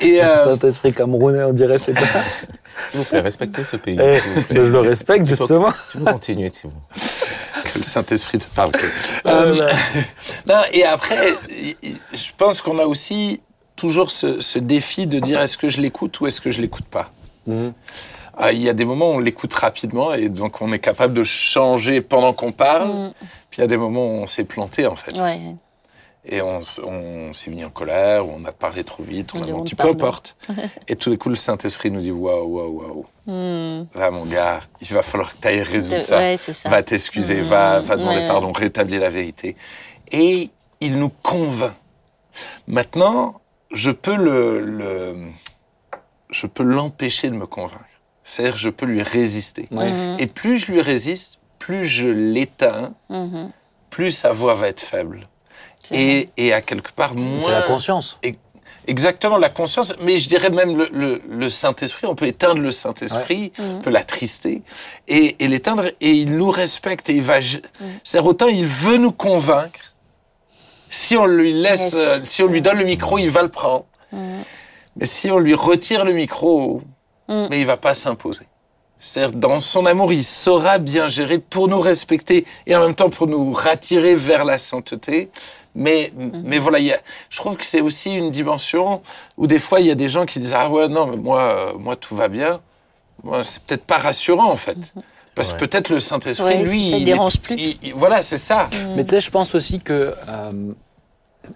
Et 0.00 0.18
Le 0.18 0.22
euh, 0.24 0.44
Saint-Esprit 0.44 0.92
camerounais, 0.92 1.42
on 1.44 1.52
dirait, 1.52 1.78
je 1.78 1.84
sais 1.86 1.92
pas. 1.92 2.02
S'il 2.90 3.00
vous 3.00 3.04
plaît, 3.04 3.20
respectez 3.20 3.64
ce 3.64 3.76
pays. 3.76 3.98
Eh, 4.00 4.18
je 4.54 4.60
le 4.60 4.78
respecte, 4.80 5.24
Tu 5.26 5.30
peux- 5.32 5.36
justement. 5.36 5.72
Tu 5.92 5.98
peux 5.98 6.04
continuer, 6.04 6.50
Thibaut. 6.50 6.72
que 7.72 7.78
le 7.78 7.82
Saint-Esprit 7.84 8.38
te 8.38 8.46
parle. 8.54 8.72
que- 8.72 8.86
Oh 9.24 9.28
Euh, 9.28 9.68
non, 10.46 10.60
et 10.72 10.84
après, 10.84 11.32
je 12.12 12.30
pense 12.36 12.60
qu'on 12.60 12.78
a 12.78 12.84
aussi 12.84 13.40
toujours 13.76 14.10
ce, 14.10 14.40
ce 14.40 14.58
défi 14.58 15.06
de 15.06 15.18
dire 15.20 15.40
est-ce 15.40 15.56
que 15.56 15.68
je 15.68 15.80
l'écoute 15.80 16.20
ou 16.20 16.26
est-ce 16.26 16.40
que 16.40 16.50
je 16.50 16.60
l'écoute 16.60 16.86
pas? 16.86 17.10
Mhm. 17.46 17.72
Ah, 17.72 18.17
Il 18.52 18.62
y 18.62 18.68
a 18.68 18.72
des 18.72 18.84
moments 18.84 19.10
où 19.10 19.14
on 19.14 19.18
l'écoute 19.18 19.52
rapidement 19.54 20.14
et 20.14 20.28
donc 20.28 20.62
on 20.62 20.72
est 20.72 20.78
capable 20.78 21.14
de 21.14 21.24
changer 21.24 22.00
pendant 22.00 22.32
qu'on 22.32 22.52
parle. 22.52 22.88
Mm. 22.88 23.12
Puis 23.50 23.58
il 23.58 23.60
y 23.60 23.64
a 23.64 23.66
des 23.66 23.76
moments 23.76 24.06
où 24.06 24.14
on 24.22 24.26
s'est 24.26 24.44
planté 24.44 24.86
en 24.86 24.96
fait. 24.96 25.16
Ouais. 25.18 25.40
Et 26.30 26.42
on, 26.42 26.62
s'est 26.62 27.50
mis 27.50 27.64
en 27.64 27.70
colère, 27.70 28.28
on 28.28 28.44
a 28.44 28.52
parlé 28.52 28.84
trop 28.84 29.02
vite, 29.02 29.34
on 29.34 29.38
On 29.40 29.42
a 29.44 29.46
menti, 29.46 29.74
peu 29.74 29.88
importe. 29.88 30.36
et 30.88 30.94
tout 30.94 31.08
d'un 31.10 31.16
coup, 31.16 31.30
le 31.30 31.36
Saint-Esprit 31.36 31.90
nous 31.90 32.00
dit 32.02 32.10
waouh, 32.10 32.44
waouh, 32.44 32.82
waouh. 32.82 33.06
Mm. 33.26 33.86
Là, 33.94 34.10
mon 34.10 34.26
gars, 34.26 34.60
il 34.80 34.88
va 34.88 35.02
falloir 35.02 35.32
que 35.34 35.40
tu 35.40 35.48
ailles 35.48 35.62
résoudre 35.62 35.98
De- 35.98 36.02
ça. 36.02 36.18
ouais, 36.18 36.36
c'est 36.42 36.54
ça. 36.54 36.68
Va 36.68 36.82
t'excuser, 36.82 37.40
va, 37.40 37.80
va 37.80 37.96
demander 37.96 38.20
Ouais, 38.20 38.26
pardon, 38.26 38.52
rétablir 38.52 39.00
la 39.00 39.10
vérité. 39.10 39.56
Et 40.12 40.50
il 40.80 40.98
nous 40.98 41.10
convainc. 41.22 41.72
Maintenant, 42.66 43.40
je 43.72 43.90
peux 43.90 44.16
le, 44.16 44.64
le- 44.64 45.16
je 46.30 46.46
peux 46.46 46.62
l'empêcher 46.62 47.30
de 47.30 47.34
me 47.36 47.46
convaincre. 47.46 47.84
C'est-à-dire, 48.30 48.58
je 48.58 48.68
peux 48.68 48.84
lui 48.84 49.02
résister. 49.02 49.68
Ouais. 49.70 49.90
Mhm. 49.90 50.16
Et 50.18 50.26
plus 50.26 50.58
je 50.58 50.70
lui 50.72 50.82
résiste, 50.82 51.38
plus 51.58 51.86
je 51.86 52.08
l'éteins, 52.08 52.92
Mhm. 53.08 53.50
plus 53.88 54.10
sa 54.10 54.32
voix 54.32 54.54
va 54.54 54.68
être 54.68 54.80
faible. 54.80 55.26
Et, 55.92 56.28
et 56.36 56.52
à 56.52 56.60
quelque 56.60 56.92
part, 56.92 57.14
moins. 57.14 57.42
C'est 57.42 57.52
la 57.52 57.62
conscience. 57.62 58.18
Exactement, 58.86 59.36
la 59.38 59.48
conscience, 59.48 59.94
mais 60.02 60.18
je 60.18 60.28
dirais 60.28 60.50
même 60.50 60.76
le, 60.76 60.88
le- 60.92 61.22
le 61.28 61.48
Saint-Esprit, 61.50 62.06
on 62.06 62.14
peut 62.14 62.26
éteindre 62.26 62.60
le 62.60 62.70
Saint-Esprit, 62.70 63.52
Mhm. 63.58 63.64
on 63.76 63.80
peut 63.80 63.90
l'attrister, 63.90 64.62
et, 65.08 65.36
et 65.42 65.48
l'éteindre, 65.48 65.84
et 66.00 66.10
il 66.10 66.36
nous 66.36 66.50
respecte, 66.50 67.08
et 67.08 67.14
il 67.14 67.22
va... 67.22 67.40
C'est-à-dire, 67.42 68.26
autant 68.26 68.48
il 68.48 68.66
veut 68.66 68.96
nous 68.98 69.12
convaincre, 69.12 69.80
si 70.90 71.16
on 71.16 71.26
lui 71.26 71.52
laisse, 71.54 71.92
Yes. 71.92 71.94
euh, 71.96 72.20
si 72.24 72.42
on 72.42 72.46
lui 72.48 72.60
donne 72.62 72.78
le 72.78 72.84
micro, 72.84 73.16
il 73.18 73.30
va 73.30 73.42
le 73.42 73.48
prendre. 73.50 73.84
Mais 74.12 75.06
si 75.06 75.30
on 75.30 75.38
lui 75.38 75.54
retire 75.54 76.04
le 76.04 76.12
micro, 76.12 76.82
Mhm. 77.28 77.48
mais 77.50 77.60
il 77.60 77.66
va 77.66 77.76
pas 77.76 77.94
s'imposer. 77.94 78.46
C'est-à-dire, 78.98 79.38
dans 79.38 79.60
son 79.60 79.86
amour, 79.86 80.12
il 80.12 80.24
saura 80.24 80.78
bien 80.78 81.08
gérer 81.08 81.38
pour 81.38 81.68
nous 81.68 81.78
respecter 81.80 82.44
et 82.66 82.74
en 82.74 82.80
même 82.84 82.94
temps 82.96 83.10
pour 83.10 83.26
nous 83.28 83.52
rattirer 83.52 84.16
vers 84.16 84.44
la 84.44 84.58
sainteté. 84.58 85.30
Mais, 85.74 86.12
mais 86.16 86.58
voilà, 86.58 86.80
il 86.80 86.86
y 86.86 86.92
a, 86.92 86.98
je 87.30 87.36
trouve 87.38 87.56
que 87.56 87.64
c'est 87.64 87.80
aussi 87.80 88.12
une 88.12 88.32
dimension 88.32 89.00
où 89.36 89.46
des 89.46 89.60
fois, 89.60 89.78
il 89.80 89.86
y 89.86 89.90
a 89.92 89.94
des 89.94 90.08
gens 90.08 90.24
qui 90.24 90.40
disent 90.40 90.54
Ah 90.54 90.68
ouais, 90.68 90.88
non, 90.88 91.06
mais 91.06 91.16
moi, 91.16 91.40
euh, 91.42 91.72
moi 91.78 91.94
tout 91.94 92.16
va 92.16 92.26
bien. 92.26 92.60
Moi, 93.22 93.44
c'est 93.44 93.62
peut-être 93.62 93.84
pas 93.84 93.98
rassurant, 93.98 94.50
en 94.50 94.56
fait. 94.56 94.76
Parce 95.36 95.50
que 95.52 95.60
Ouais. 95.60 95.68
peut-être 95.68 95.90
le 95.90 96.00
Saint-Esprit, 96.00 96.46
Ouais, 96.46 96.62
lui. 96.64 96.90
ça 96.90 96.96
il 96.96 97.02
est- 97.02 97.04
dérange 97.04 97.38
plus. 97.38 97.54
il- 97.56 97.78
il- 97.82 97.94
voilà, 97.94 98.22
c'est 98.22 98.38
ça. 98.38 98.68
Mais 98.96 99.04
tu 99.04 99.10
sais, 99.10 99.20
je 99.20 99.30
pense 99.30 99.54
aussi 99.54 99.78
que 99.78 100.12
euh, 100.28 100.52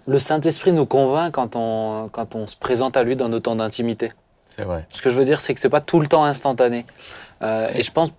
le 0.07 0.19
Saint-Esprit 0.19 0.71
nous 0.71 0.85
convainc 0.85 1.33
quand 1.33 1.57
on, 1.57 2.07
quand 2.09 2.35
on 2.35 2.47
se 2.47 2.55
présente 2.55 2.95
à 2.95 3.03
lui 3.03 3.17
dans 3.17 3.27
nos 3.27 3.41
temps 3.41 3.55
d'intimité. 3.57 4.13
C'est 4.55 4.65
vrai. 4.65 4.85
Ce 4.93 5.01
que 5.01 5.09
je 5.09 5.17
veux 5.17 5.25
dire, 5.25 5.41
c'est 5.41 5.53
que 5.55 5.59
c'est 5.59 5.69
pas 5.69 5.81
tout 5.81 5.99
le 5.99 6.07
temps 6.07 6.25
instantané. 6.25 6.85
Euh, 7.41 7.69
et 7.75 7.81
je 7.81 7.91
pense 7.91 8.11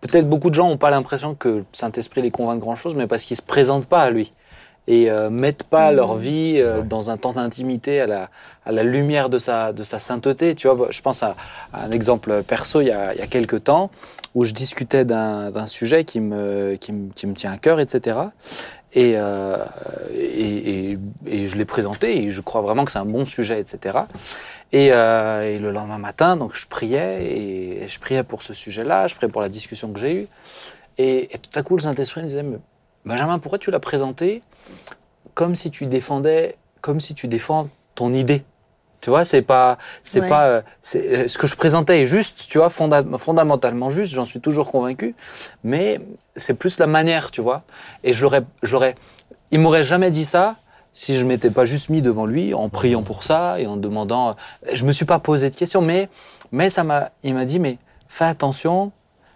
peut-être 0.00 0.28
beaucoup 0.28 0.50
de 0.50 0.54
gens 0.56 0.68
n'ont 0.68 0.76
pas 0.76 0.90
l'impression 0.90 1.34
que 1.36 1.48
le 1.48 1.64
Saint-Esprit 1.72 2.22
les 2.22 2.30
convainc 2.32 2.56
de 2.56 2.60
grand 2.60 2.74
chose, 2.76 2.94
mais 2.96 3.06
parce 3.06 3.22
qu'ils 3.22 3.36
se 3.36 3.42
présentent 3.42 3.86
pas 3.86 4.00
à 4.02 4.10
lui. 4.10 4.32
et 4.86 5.10
euh, 5.10 5.30
mettent 5.30 5.64
pas 5.64 5.92
leur 5.92 6.16
vie 6.16 6.56
euh, 6.58 6.82
dans 6.82 7.10
un 7.10 7.16
temps 7.16 7.32
d'intimité 7.32 8.00
à 8.00 8.06
la, 8.06 8.30
à 8.64 8.72
la 8.72 8.82
lumière 8.82 9.28
de 9.28 9.38
sa, 9.38 9.72
de 9.72 9.84
sa 9.84 9.98
sainteté. 9.98 10.54
Tu 10.54 10.68
vois, 10.68 10.88
je 10.90 11.00
pense 11.02 11.22
à, 11.22 11.36
à 11.72 11.84
un 11.84 11.90
exemple 11.90 12.42
perso 12.42 12.80
il 12.80 12.88
y 12.88 12.90
a, 12.90 13.14
il 13.14 13.20
y 13.20 13.22
a 13.22 13.26
quelques 13.26 13.64
temps 13.64 13.90
où 14.34 14.44
je 14.44 14.52
discutais 14.52 15.04
d'un 15.04 15.50
d'un 15.50 15.66
sujet 15.66 16.04
qui 16.04 16.20
me, 16.20 16.74
qui, 16.76 16.92
me, 16.92 17.12
qui 17.12 17.26
me 17.26 17.34
tient 17.34 17.52
à 17.52 17.58
cœur, 17.58 17.78
etc. 17.80 18.16
Et, 18.92 19.12
euh, 19.16 19.56
et, 20.12 20.96
et, 21.26 21.46
je 21.46 21.56
l'ai 21.56 21.64
présenté 21.64 22.24
et 22.24 22.30
je 22.30 22.40
crois 22.40 22.60
vraiment 22.60 22.84
que 22.84 22.90
c'est 22.90 22.98
un 22.98 23.04
bon 23.04 23.24
sujet, 23.24 23.60
etc. 23.60 23.98
Et, 24.72 24.90
euh, 24.92 25.42
et 25.42 25.58
le 25.58 25.70
lendemain 25.70 25.98
matin, 25.98 26.36
donc 26.36 26.54
je 26.56 26.66
priais 26.66 27.24
et, 27.24 27.88
je 27.88 28.00
priais 28.00 28.24
pour 28.24 28.42
ce 28.42 28.52
sujet-là, 28.52 29.06
je 29.06 29.14
priais 29.14 29.30
pour 29.30 29.42
la 29.42 29.48
discussion 29.48 29.92
que 29.92 30.00
j'ai 30.00 30.14
eue. 30.22 30.28
Et, 30.98 31.28
tout 31.40 31.56
à 31.58 31.62
coup, 31.62 31.76
le 31.76 31.82
Saint-Esprit 31.82 32.22
me 32.22 32.26
disait, 32.26 32.44
Benjamin, 33.04 33.38
pourquoi 33.38 33.58
tu 33.58 33.70
l'as 33.70 33.80
présenté 33.80 34.42
comme 35.34 35.54
si 35.54 35.70
tu 35.70 35.86
défendais, 35.86 36.56
comme 36.80 36.98
si 36.98 37.14
tu 37.14 37.28
défends 37.28 37.68
ton 37.94 38.12
idée? 38.12 38.42
Tu 39.00 39.10
vois, 39.10 39.24
c'est 39.24 39.42
pas, 39.42 39.78
c'est 40.02 40.20
Ouais. 40.20 40.28
pas, 40.28 40.46
euh, 40.46 40.62
c'est, 40.82 41.24
euh, 41.24 41.28
ce 41.28 41.38
que 41.38 41.46
je 41.46 41.56
présentais 41.56 42.02
est 42.02 42.06
juste, 42.06 42.46
tu 42.48 42.58
vois, 42.58 42.68
fonda- 42.68 43.04
fondamentalement 43.18 43.90
juste, 43.90 44.14
j'en 44.14 44.24
suis 44.24 44.40
toujours 44.40 44.70
convaincu, 44.70 45.14
mais 45.64 46.00
c'est 46.36 46.54
plus 46.54 46.78
la 46.78 46.86
manière, 46.86 47.30
tu 47.30 47.40
vois. 47.40 47.62
Et 48.04 48.12
j'aurais, 48.12 48.42
j'aurais, 48.62 48.94
il 49.50 49.60
m'aurait 49.60 49.84
jamais 49.84 50.10
dit 50.10 50.24
ça 50.24 50.56
si 50.92 51.16
je 51.16 51.24
m'étais 51.24 51.50
pas 51.50 51.64
juste 51.64 51.88
mis 51.88 52.02
devant 52.02 52.26
lui 52.26 52.52
en 52.52 52.68
priant 52.68 53.02
pour 53.02 53.22
ça 53.22 53.58
et 53.60 53.66
en 53.66 53.76
demandant. 53.76 54.34
Je 54.72 54.84
me 54.84 54.92
suis 54.92 55.04
pas 55.04 55.18
posé 55.20 55.48
de 55.48 55.54
questions, 55.54 55.80
mais, 55.82 56.08
mais 56.52 56.68
ça 56.68 56.82
m'a, 56.84 57.10
il 57.22 57.32
m'a 57.34 57.44
dit, 57.44 57.58
mais 57.60 57.78
fais 58.08 58.24
attention, 58.24 58.90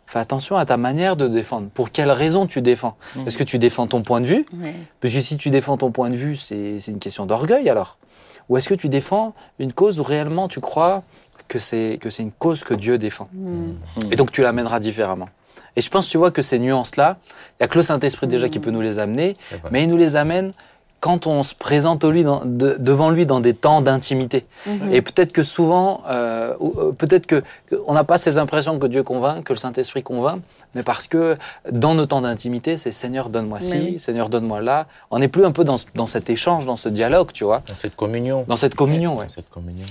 fais 0.07 0.19
attention 0.19 0.57
à 0.57 0.67
ta 0.67 0.77
manière 0.77 1.17
de 1.17 1.29
défendre. 1.29 1.69
Pour 1.75 1.91
quelle 1.91 2.11
raison 2.11 2.47
tu 2.47 2.61
défends 2.63 2.97
Est-ce 3.27 3.37
que 3.37 3.45
tu 3.45 3.59
défends 3.59 3.87
ton 3.87 4.03
point 4.03 4.21
de 4.21 4.27
vue 4.27 4.47
parce 5.01 5.13
que 5.15 5.21
si 5.21 5.37
tu 5.37 5.51
défends 5.51 5.77
ton 5.77 5.91
point 5.91 6.11
de 6.11 6.17
vue, 6.17 6.37
c'est 6.37 6.81
c'est 6.81 6.93
une 6.93 6.99
question 6.99 7.27
d'orgueil 7.27 7.69
alors. 7.69 7.99
Ou 8.49 8.57
est-ce 8.57 8.69
que 8.69 8.75
tu 8.75 8.89
défends 8.89 9.35
une 9.59 9.73
cause 9.73 9.99
où 9.99 10.03
réellement 10.03 10.49
tu 10.49 10.61
crois 10.61 11.03
que 11.49 11.59
c'est 11.59 11.99
que 12.01 12.11
c'est 12.11 12.23
une 12.23 12.33
cause 12.33 12.65
que 12.65 12.75
Dieu 12.75 12.99
défend 12.99 13.29
Et 14.11 14.17
donc 14.17 14.33
tu 14.33 14.43
l'amèneras 14.43 14.81
différemment. 14.81 15.29
Et 15.77 15.81
je 15.81 15.91
pense, 15.91 16.09
tu 16.09 16.19
vois, 16.19 16.31
que 16.31 16.43
ces 16.43 16.59
nuances-là, 16.59 17.19
il 17.29 17.55
n'y 17.61 17.65
a 17.65 17.69
que 17.69 17.77
le 17.77 17.83
Saint-Esprit 17.83 18.29
déjà 18.29 18.49
qui 18.49 18.61
peut 18.61 18.71
nous 18.71 18.81
les 18.81 18.99
amener, 18.99 19.37
mais 19.71 19.83
il 19.83 19.89
nous 19.89 19.97
les 19.97 20.15
amène 20.17 20.53
quand 21.05 21.27
on 21.27 21.43
se 21.43 21.55
présente 21.55 22.03
au 22.03 22.11
lui 22.11 22.25
dans- 22.25 22.41
de- 22.47 22.77
devant 22.79 23.11
lui 23.11 23.27
dans 23.27 23.41
des 23.41 23.53
temps 23.53 23.83
d'intimité. 23.83 24.47
Et 24.91 25.03
peut-être 25.03 25.33
que 25.33 25.43
souvent, 25.43 26.01
euh, 26.09 26.55
euh, 26.79 26.93
peut-être 26.93 27.27
que 27.27 27.43
que 27.67 27.77
on 27.87 27.93
n'a 27.93 28.05
pas 28.05 28.17
ces 28.17 28.39
impressions 28.39 28.79
que 28.79 28.87
Dieu 28.87 29.03
convainc, 29.03 29.45
que 29.45 29.53
le 29.53 29.59
Saint-Esprit 29.59 30.03
convainc, 30.03 30.41
mais 30.75 30.83
parce 30.83 31.07
que 31.07 31.37
dans 31.71 31.95
nos 31.95 32.07
temps 32.07 32.23
d'intimité, 32.23 32.79
c'est 32.79 32.91
Seigneur 32.91 33.29
donne-moi 33.29 33.61
ci, 33.61 33.77
oui. 33.77 33.99
Seigneur 33.99 34.31
donne-moi 34.31 34.63
là. 34.63 34.87
On 35.11 35.19
n'est 35.19 35.29
plus 35.29 35.45
un 35.45 35.53
peu 35.53 35.63
dans, 35.65 35.77
ce- 35.77 35.85
dans 35.95 36.07
cet 36.07 36.31
échange, 36.31 36.65
dans 36.65 36.77
ce 36.77 36.89
dialogue, 36.89 37.33
tu 37.33 37.45
vois, 37.45 37.63
Dans 37.69 37.77
cette 37.77 37.97
communion. 37.97 38.47
dans 38.49 38.57
cette 38.57 38.75
communion. 38.75 39.15
Ouais. 39.19 39.25
Dans 39.25 39.29
cette 39.29 39.51
communion. 39.51 39.85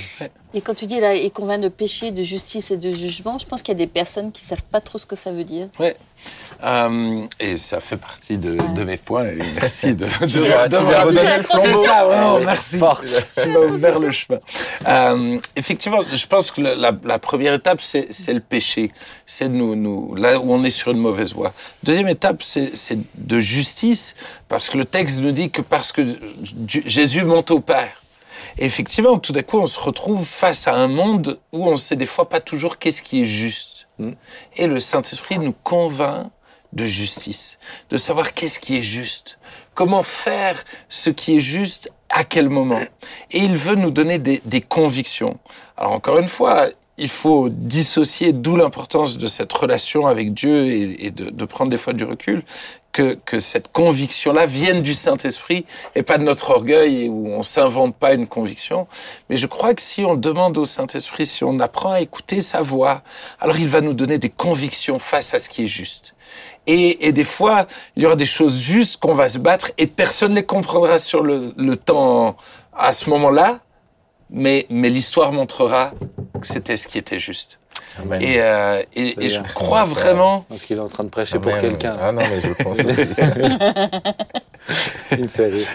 Et 0.56 0.62
quand 0.62 0.74
tu 0.74 0.88
dis 0.88 1.00
là, 1.00 1.14
il 1.16 1.30
convainc 1.32 1.62
de 1.62 1.70
péché, 1.70 2.10
de 2.12 2.24
justice 2.24 2.72
et 2.72 2.78
de 2.78 2.92
jugement, 2.92 3.38
je 3.38 3.46
pense 3.46 3.62
qu'il 3.62 3.74
y 3.74 3.78
a 3.78 3.84
des 3.86 3.92
personnes 4.02 4.32
qui 4.32 4.42
savent 4.44 4.64
pas 4.72 4.82
trop 4.82 4.98
ce 4.98 5.06
que 5.06 5.16
ça 5.16 5.32
veut 5.32 5.44
dire. 5.44 5.68
Ouais. 5.80 5.96
Euh, 6.64 7.18
et 7.42 7.58
ça 7.58 7.82
fait 7.82 7.98
partie 7.98 8.38
de, 8.38 8.56
de 8.74 8.84
mes 8.86 8.96
points. 8.96 9.26
Et 9.26 9.38
merci 9.60 9.96
de, 9.96 10.06
redonner 10.22 10.54
redonner 10.96 11.38
le 11.38 11.44
flambeau. 11.44 11.86
ça, 11.86 12.06
vraiment, 12.06 12.36
Ouais, 12.36 12.46
merci. 12.46 12.80
Tu 13.42 13.50
m'as 13.50 13.60
ouvert 13.60 14.00
le 14.00 14.12
chemin. 14.12 14.40
Euh, 14.88 15.40
effectivement, 15.58 16.00
je 16.14 16.26
pense 16.26 16.52
que 16.52 16.62
le- 16.62 16.76
la, 16.76 16.94
la 17.04 17.20
première 17.20 17.54
étape, 17.54 17.82
c'est 17.82 18.08
le 18.34 18.40
péché. 18.40 18.92
C'est 19.26 19.50
nous, 19.50 19.76
nous, 19.76 20.16
là 20.16 20.40
où 20.40 20.54
on 20.54 20.64
est 20.64 20.70
sur 20.70 20.92
une 20.92 21.00
mauvaise 21.00 21.34
voie. 21.34 21.52
Deuxième 21.84 22.08
étape, 22.08 22.42
c'est 22.44 22.72
de 23.18 23.40
justice, 23.40 24.16
parce 24.48 24.70
que 24.70 24.78
le 24.78 24.86
texte 24.86 25.20
nous 25.20 25.34
dit 25.34 25.50
que 25.52 25.62
parce 25.62 25.92
que 25.92 26.02
Dieu- 26.54 26.84
Jésus 26.86 27.26
monte 27.26 27.52
au 27.52 27.60
Père. 27.60 28.02
Et 28.58 28.66
effectivement, 28.66 29.18
tout 29.18 29.34
d'un 29.34 29.42
coup, 29.42 29.60
on 29.60 29.66
se 29.66 29.80
retrouve 29.80 30.26
face 30.26 30.68
à 30.68 30.76
un 30.76 30.88
monde 30.88 31.40
où 31.52 31.68
on 31.68 31.76
sait 31.76 31.96
des 31.98 32.06
fois 32.06 32.30
pas 32.30 32.40
toujours 32.40 32.78
qu'est-ce 32.78 33.02
qui 33.02 33.24
est 33.24 33.26
juste. 33.26 33.72
Et 34.56 34.68
le 34.68 34.80
Saint-Esprit 34.80 35.40
nous 35.40 35.54
convainc 35.64 36.30
de 36.74 36.86
justice, 36.86 37.60
de 37.90 37.98
savoir 37.98 38.34
qu'est-ce 38.34 38.60
qui 38.60 38.78
est 38.78 38.84
juste, 38.84 39.38
comment 39.76 40.04
faire 40.04 40.64
ce 40.90 41.10
qui 41.10 41.38
est 41.38 41.40
juste 41.40 41.92
à 42.10 42.24
quel 42.24 42.50
moment. 42.50 42.82
Et 43.32 43.40
il 43.40 43.56
veut 43.56 43.76
nous 43.76 43.92
donner 43.92 44.20
des, 44.20 44.42
des 44.46 44.62
convictions. 44.62 45.40
Alors 45.78 45.94
encore 45.94 46.18
une 46.18 46.28
fois, 46.28 46.68
il 46.98 47.10
faut 47.10 47.50
dissocier, 47.50 48.34
d'où 48.34 48.56
l'importance 48.56 49.18
de 49.18 49.26
cette 49.26 49.52
relation 49.52 50.06
avec 50.06 50.34
Dieu 50.34 50.68
et, 50.68 51.10
de, 51.10 51.46
prendre 51.46 51.72
des 51.72 51.78
fois 51.78 51.94
du 51.94 52.04
recul, 52.04 52.44
que, 52.92 53.18
cette 53.40 53.72
conviction-là 53.72 54.46
vienne 54.46 54.84
du 54.84 54.94
Saint-Esprit 54.94 55.66
et 55.96 56.04
pas 56.04 56.20
de 56.20 56.24
notre 56.24 56.52
orgueil 56.52 57.10
où 57.10 57.28
on 57.30 57.42
s'invente 57.42 57.96
pas 57.96 58.14
une 58.14 58.28
conviction. 58.28 58.88
Mais 59.30 59.38
je 59.38 59.48
crois 59.48 59.74
que 59.74 59.82
si 59.82 60.06
on 60.06 60.16
demande 60.16 60.58
au 60.60 60.66
Saint-Esprit, 60.66 61.26
si 61.26 61.44
on 61.44 61.60
apprend 61.60 61.94
à 61.94 62.02
écouter 62.02 62.42
sa 62.42 62.62
voix, 62.62 63.02
alors 63.40 63.58
il 63.58 63.68
va 63.68 63.82
nous 63.82 63.94
donner 63.94 64.20
des 64.20 64.30
convictions 64.30 65.00
face 65.00 65.34
à 65.34 65.40
ce 65.40 65.50
qui 65.50 65.64
est 65.64 65.68
juste. 65.68 66.14
Et, 66.68 67.12
des 67.12 67.24
fois, 67.24 67.66
il 67.96 68.04
y 68.04 68.06
aura 68.06 68.16
des 68.16 68.26
choses 68.26 68.60
justes 68.60 68.98
qu'on 68.98 69.16
va 69.16 69.28
se 69.28 69.40
battre 69.40 69.72
et 69.78 69.88
personne 69.88 70.32
ne 70.32 70.38
les 70.38 70.46
comprendra 70.46 71.00
sur 71.00 71.24
le 71.24 71.76
temps 71.76 72.38
à 72.78 72.94
ce 72.94 73.10
moment-là, 73.10 73.60
mais, 74.34 74.66
mais 74.70 74.90
l'histoire 74.90 75.32
montrera 75.32 75.94
que 76.42 76.48
c'était 76.48 76.76
ce 76.76 76.88
qui 76.88 76.98
était 76.98 77.20
juste. 77.20 77.60
Amen. 78.02 78.22
Et, 78.22 78.36
euh, 78.42 78.82
et, 78.96 79.26
et 79.26 79.30
je 79.30 79.40
crois 79.54 79.84
vraiment 79.86 80.46
Parce 80.50 80.64
qu'il 80.64 80.78
est 80.78 80.82
en 80.82 80.88
train 80.90 81.04
de 81.04 81.10
prêcher 81.10 81.40
pour 81.40 81.52
quelqu'un. 81.60 81.98
Ah 82.02 82.12
non, 82.12 82.22
mais 82.22 82.42
je 82.42 82.64
pense 82.64 82.80
aussi. 82.86 83.08
Il 85.12 85.24
me 85.24 85.28
fait 85.28 85.48
rire. 85.48 85.68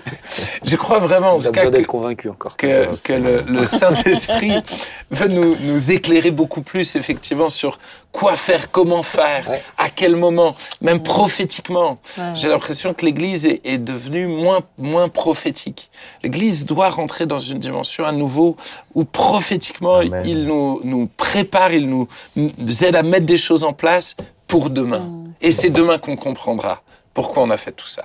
Je 0.64 0.76
crois 0.76 0.98
vraiment, 0.98 1.34
en 1.34 1.38
tout 1.40 1.50
cas, 1.52 1.68
d'être 1.70 1.86
convaincu 1.86 2.28
encore. 2.30 2.56
que, 2.56 2.88
que 3.02 3.12
le, 3.12 3.42
le 3.42 3.64
Saint-Esprit 3.66 4.52
veut 5.10 5.28
nous, 5.28 5.56
nous 5.60 5.90
éclairer 5.92 6.30
beaucoup 6.30 6.62
plus, 6.62 6.96
effectivement, 6.96 7.48
sur 7.50 7.78
quoi 8.12 8.34
faire, 8.34 8.70
comment 8.70 9.02
faire, 9.02 9.48
Ouais. 9.48 9.62
à 9.76 9.90
quel 9.90 10.16
moment, 10.16 10.56
même 10.80 11.02
prophétiquement. 11.02 11.98
Ouais. 12.16 12.24
J'ai 12.34 12.48
l'impression 12.48 12.94
que 12.94 13.04
l'Église 13.04 13.44
est, 13.46 13.60
est 13.64 13.78
devenue 13.78 14.26
moins, 14.26 14.60
moins 14.78 15.08
prophétique. 15.08 15.90
L'Église 16.22 16.64
doit 16.64 16.88
rentrer 16.88 17.26
dans 17.26 17.40
une 17.40 17.58
dimension 17.58 18.04
à 18.06 18.12
nouveau 18.12 18.56
où 18.94 19.04
prophétiquement, 19.04 19.98
Amen. 19.98 20.22
il 20.26 20.44
nous, 20.44 20.80
nous 20.82 21.06
prépare, 21.18 21.72
il 21.72 21.86
nous, 21.88 22.07
nous 22.36 22.84
aide 22.84 22.96
à 22.96 23.02
mettre 23.02 23.26
des 23.26 23.36
choses 23.36 23.64
en 23.64 23.72
place 23.72 24.16
pour 24.46 24.70
demain. 24.70 25.24
Et 25.40 25.52
c'est 25.52 25.70
demain 25.70 25.98
qu'on 25.98 26.16
comprendra 26.16 26.82
pourquoi 27.18 27.42
on 27.42 27.50
a 27.50 27.56
fait 27.56 27.72
tout 27.72 27.88
ça. 27.88 28.04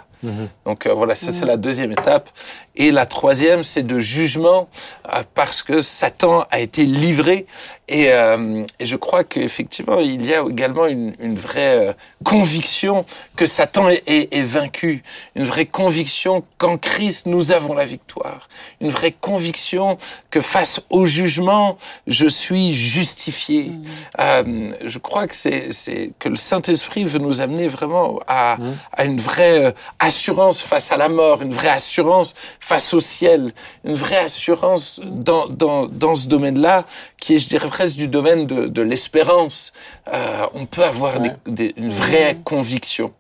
Donc 0.65 0.86
euh, 0.88 0.93
voilà, 0.93 1.13
ça 1.15 1.32
c'est 1.34 1.45
la 1.45 1.58
deuxième 1.58 1.91
étape. 1.91 2.30
Et 2.76 2.91
la 2.91 3.06
troisième, 3.06 3.62
c'est 3.63 3.84
de 3.86 3.99
jugement, 3.99 4.67
euh, 5.13 5.21
parce 5.36 5.62
que 5.62 5.82
Satan 5.82 6.45
a 6.49 6.60
été 6.60 6.86
livré. 6.86 7.45
Et, 7.89 8.06
euh, 8.12 8.65
et 8.80 8.86
je 8.86 8.95
crois 8.95 9.23
qu'effectivement, 9.26 9.99
il 9.99 10.26
y 10.26 10.34
a 10.34 10.41
également 10.49 10.88
une, 10.88 11.13
une 11.19 11.36
vraie 11.36 11.89
euh, 11.89 11.93
conviction 12.23 13.06
que 13.36 13.45
Satan 13.45 13.89
est, 13.89 14.02
est- 14.08 14.34
est 14.34 14.43
vaincu. 14.43 15.04
Une 15.36 15.43
vraie 15.43 15.65
conviction 15.67 16.43
qu'en 16.58 16.78
Christ, 16.78 17.26
nous 17.28 17.52
avons 17.52 17.73
la 17.76 17.86
victoire. 17.86 18.47
Une 18.82 18.89
vraie 18.89 19.12
conviction 19.12 19.97
que 20.32 20.39
face 20.41 20.80
au 20.89 21.06
jugement, 21.06 21.78
je 22.08 22.28
suis 22.28 22.73
justifié. 22.73 23.71
Euh, 24.19 24.71
je 24.86 24.97
crois 24.99 25.28
que 25.28 25.36
c'est 25.36 25.71
c'est 25.73 26.12
que 26.17 26.30
le 26.30 26.38
Saint-Esprit 26.38 27.04
veut 27.04 27.19
nous 27.19 27.41
amener 27.41 27.67
vraiment 27.67 28.19
à, 28.28 28.58
à 28.93 29.02
une 29.05 29.19
vraie 29.19 29.65
euh, 29.65 29.71
assurance 29.99 30.61
face 30.61 30.91
à 30.91 30.97
la 30.97 31.09
mort, 31.09 31.41
une 31.41 31.53
vraie 31.53 31.69
assurance 31.69 32.33
face 32.59 32.93
au 32.93 32.99
ciel, 32.99 33.51
une 33.83 33.95
vraie 33.95 34.17
assurance 34.25 34.99
dans, 35.03 35.47
dans, 35.47 35.85
dans 35.87 36.15
ce 36.15 36.27
domaine-là, 36.27 36.83
qui 37.17 37.35
est, 37.35 37.39
je 37.39 37.47
dirais, 37.49 37.67
presque 37.67 37.95
du 37.95 38.07
domaine 38.07 38.45
de, 38.45 38.67
de 38.67 38.81
l'espérance. 38.81 39.73
Euh, 40.13 40.45
on 40.53 40.65
peut 40.65 40.83
avoir 40.83 41.19
Ouais. 41.21 41.35
des- 41.45 41.69
des- 41.69 41.73
une 41.77 41.89
vraie 41.91 42.37
conviction. 42.43 43.13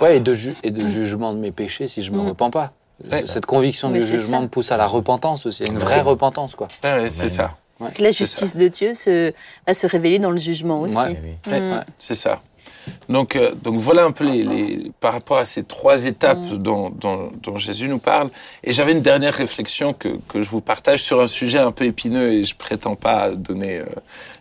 Ouais, 0.00 0.16
et 0.16 0.20
de, 0.20 0.32
ju- 0.34 0.54
et 0.62 0.70
de 0.70 0.86
jugement 0.86 1.32
de 1.32 1.38
mes 1.38 1.50
péchés 1.52 1.88
si 1.88 2.02
je 2.02 2.12
me 2.12 2.20
repens 2.20 2.50
pas. 2.50 2.72
Ouais. 3.10 3.24
Cette 3.26 3.46
conviction 3.46 3.88
Mais 3.88 3.98
du 3.98 4.06
jugement 4.06 4.36
ça. 4.38 4.42
me 4.42 4.48
pousse 4.48 4.70
à 4.70 4.76
la 4.76 4.86
repentance 4.86 5.44
aussi, 5.46 5.64
à 5.64 5.66
une 5.66 5.78
vraie 5.78 6.00
repentance, 6.02 6.54
quoi. 6.54 6.68
Ouais, 6.84 6.92
ouais, 7.02 7.10
c'est 7.10 7.28
ça. 7.28 7.50
La 7.98 8.12
justice 8.12 8.54
de 8.54 8.68
Dieu 8.68 8.94
se, 8.94 9.32
va 9.66 9.74
se 9.74 9.88
révéler 9.88 10.20
dans 10.20 10.30
le 10.30 10.38
jugement 10.38 10.80
aussi. 10.82 10.94
Mm. 10.94 11.50
ouais, 11.50 11.80
c'est 11.98 12.14
ça. 12.14 12.40
Donc, 13.08 13.36
euh, 13.36 13.52
donc 13.54 13.78
voilà 13.78 14.04
un 14.04 14.10
peu 14.12 14.24
les, 14.24 14.42
les- 14.42 14.92
par 15.00 15.12
rapport 15.12 15.38
à 15.38 15.44
ces 15.44 15.62
trois 15.64 16.04
étapes 16.04 16.38
dont, 16.56 16.90
dont, 16.90 17.30
dont 17.42 17.56
Jésus 17.58 17.88
nous 17.88 17.98
parle. 17.98 18.30
Et 18.64 18.72
j'avais 18.72 18.92
une 18.92 19.02
dernière 19.02 19.34
réflexion 19.34 19.92
que, 19.92 20.08
que 20.28 20.42
je 20.42 20.48
vous 20.50 20.60
partage 20.60 21.02
sur 21.02 21.20
un 21.20 21.28
sujet 21.28 21.58
un 21.58 21.72
peu 21.72 21.84
épineux 21.84 22.32
et 22.32 22.44
je 22.44 22.54
prétends 22.56 22.94
pas 22.96 23.30
donner 23.30 23.78
euh, 23.78 23.84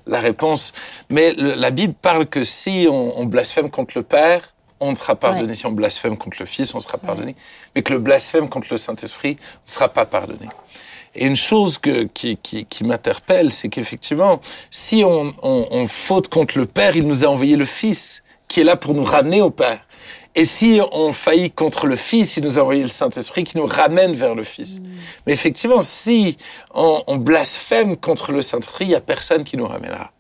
la 0.08 0.20
réponse. 0.20 0.74
Mais 1.10 1.34
le- 1.34 1.54
la 1.54 1.72
Bible 1.72 1.94
parle 2.02 2.26
que 2.26 2.44
si 2.44 2.88
on, 2.90 3.20
on 3.20 3.26
blasphème 3.26 3.70
contre 3.70 3.94
le 3.96 4.04
Père, 4.04 4.54
on 4.80 4.92
ne 4.92 4.96
sera 4.96 5.16
pardonné. 5.16 5.54
Si 5.54 5.66
on 5.68 5.72
blasphème 5.72 6.18
contre 6.18 6.38
le 6.40 6.46
Fils, 6.48 6.74
on 6.74 6.80
sera 6.80 6.98
pardonné. 6.98 7.36
Mais 7.76 7.84
que 7.84 7.94
le 7.94 8.00
blasphème 8.00 8.50
contre 8.50 8.68
le 8.72 8.78
Saint-Esprit 8.78 9.38
ne 9.68 9.72
sera 9.72 9.90
pas 9.90 10.06
pardonné. 10.08 10.48
Et 11.16 11.26
une 11.26 11.36
chose 11.36 11.78
que, 11.78 12.04
qui, 12.04 12.38
qui, 12.38 12.66
qui 12.66 12.84
m'interpelle, 12.84 13.52
c'est 13.52 13.68
qu'effectivement, 13.70 14.40
si 14.70 15.04
on, 15.06 15.34
on, 15.44 15.68
on 15.72 15.88
faute 15.88 16.30
contre 16.30 16.58
le 16.58 16.66
Père, 16.66 16.96
il 16.96 17.06
nous 17.08 17.26
a 17.26 17.28
envoyé 17.28 17.56
le 17.58 17.66
Fils 17.66 18.24
qui 18.48 18.62
est 18.62 18.64
là 18.64 18.76
pour 18.78 18.94
nous 18.94 19.04
ramener 19.04 19.42
au 19.42 19.50
Père. 19.50 19.80
Et 20.34 20.46
si 20.46 20.80
on 20.94 21.12
faillit 21.12 21.52
contre 21.52 21.88
le 21.88 21.98
Fils, 21.98 22.38
il 22.38 22.44
nous 22.44 22.58
a 22.58 22.62
envoyé 22.62 22.82
le 22.84 22.88
Saint-Esprit 22.88 23.44
qui 23.44 23.58
nous 23.58 23.66
ramène 23.66 24.14
vers 24.14 24.34
le 24.36 24.46
Fils. 24.46 24.80
Mais 25.28 25.34
effectivement, 25.34 25.82
si 25.82 26.38
on, 26.74 27.04
on 27.08 27.18
blasphème 27.18 27.98
contre 27.98 28.32
le 28.32 28.42
Saint-Esprit, 28.42 28.86
il 28.86 28.90
n'y 28.90 28.96
a 28.96 29.02
personne 29.02 29.44
qui 29.44 29.58
nous 29.58 29.68
ramènera. 29.68 30.12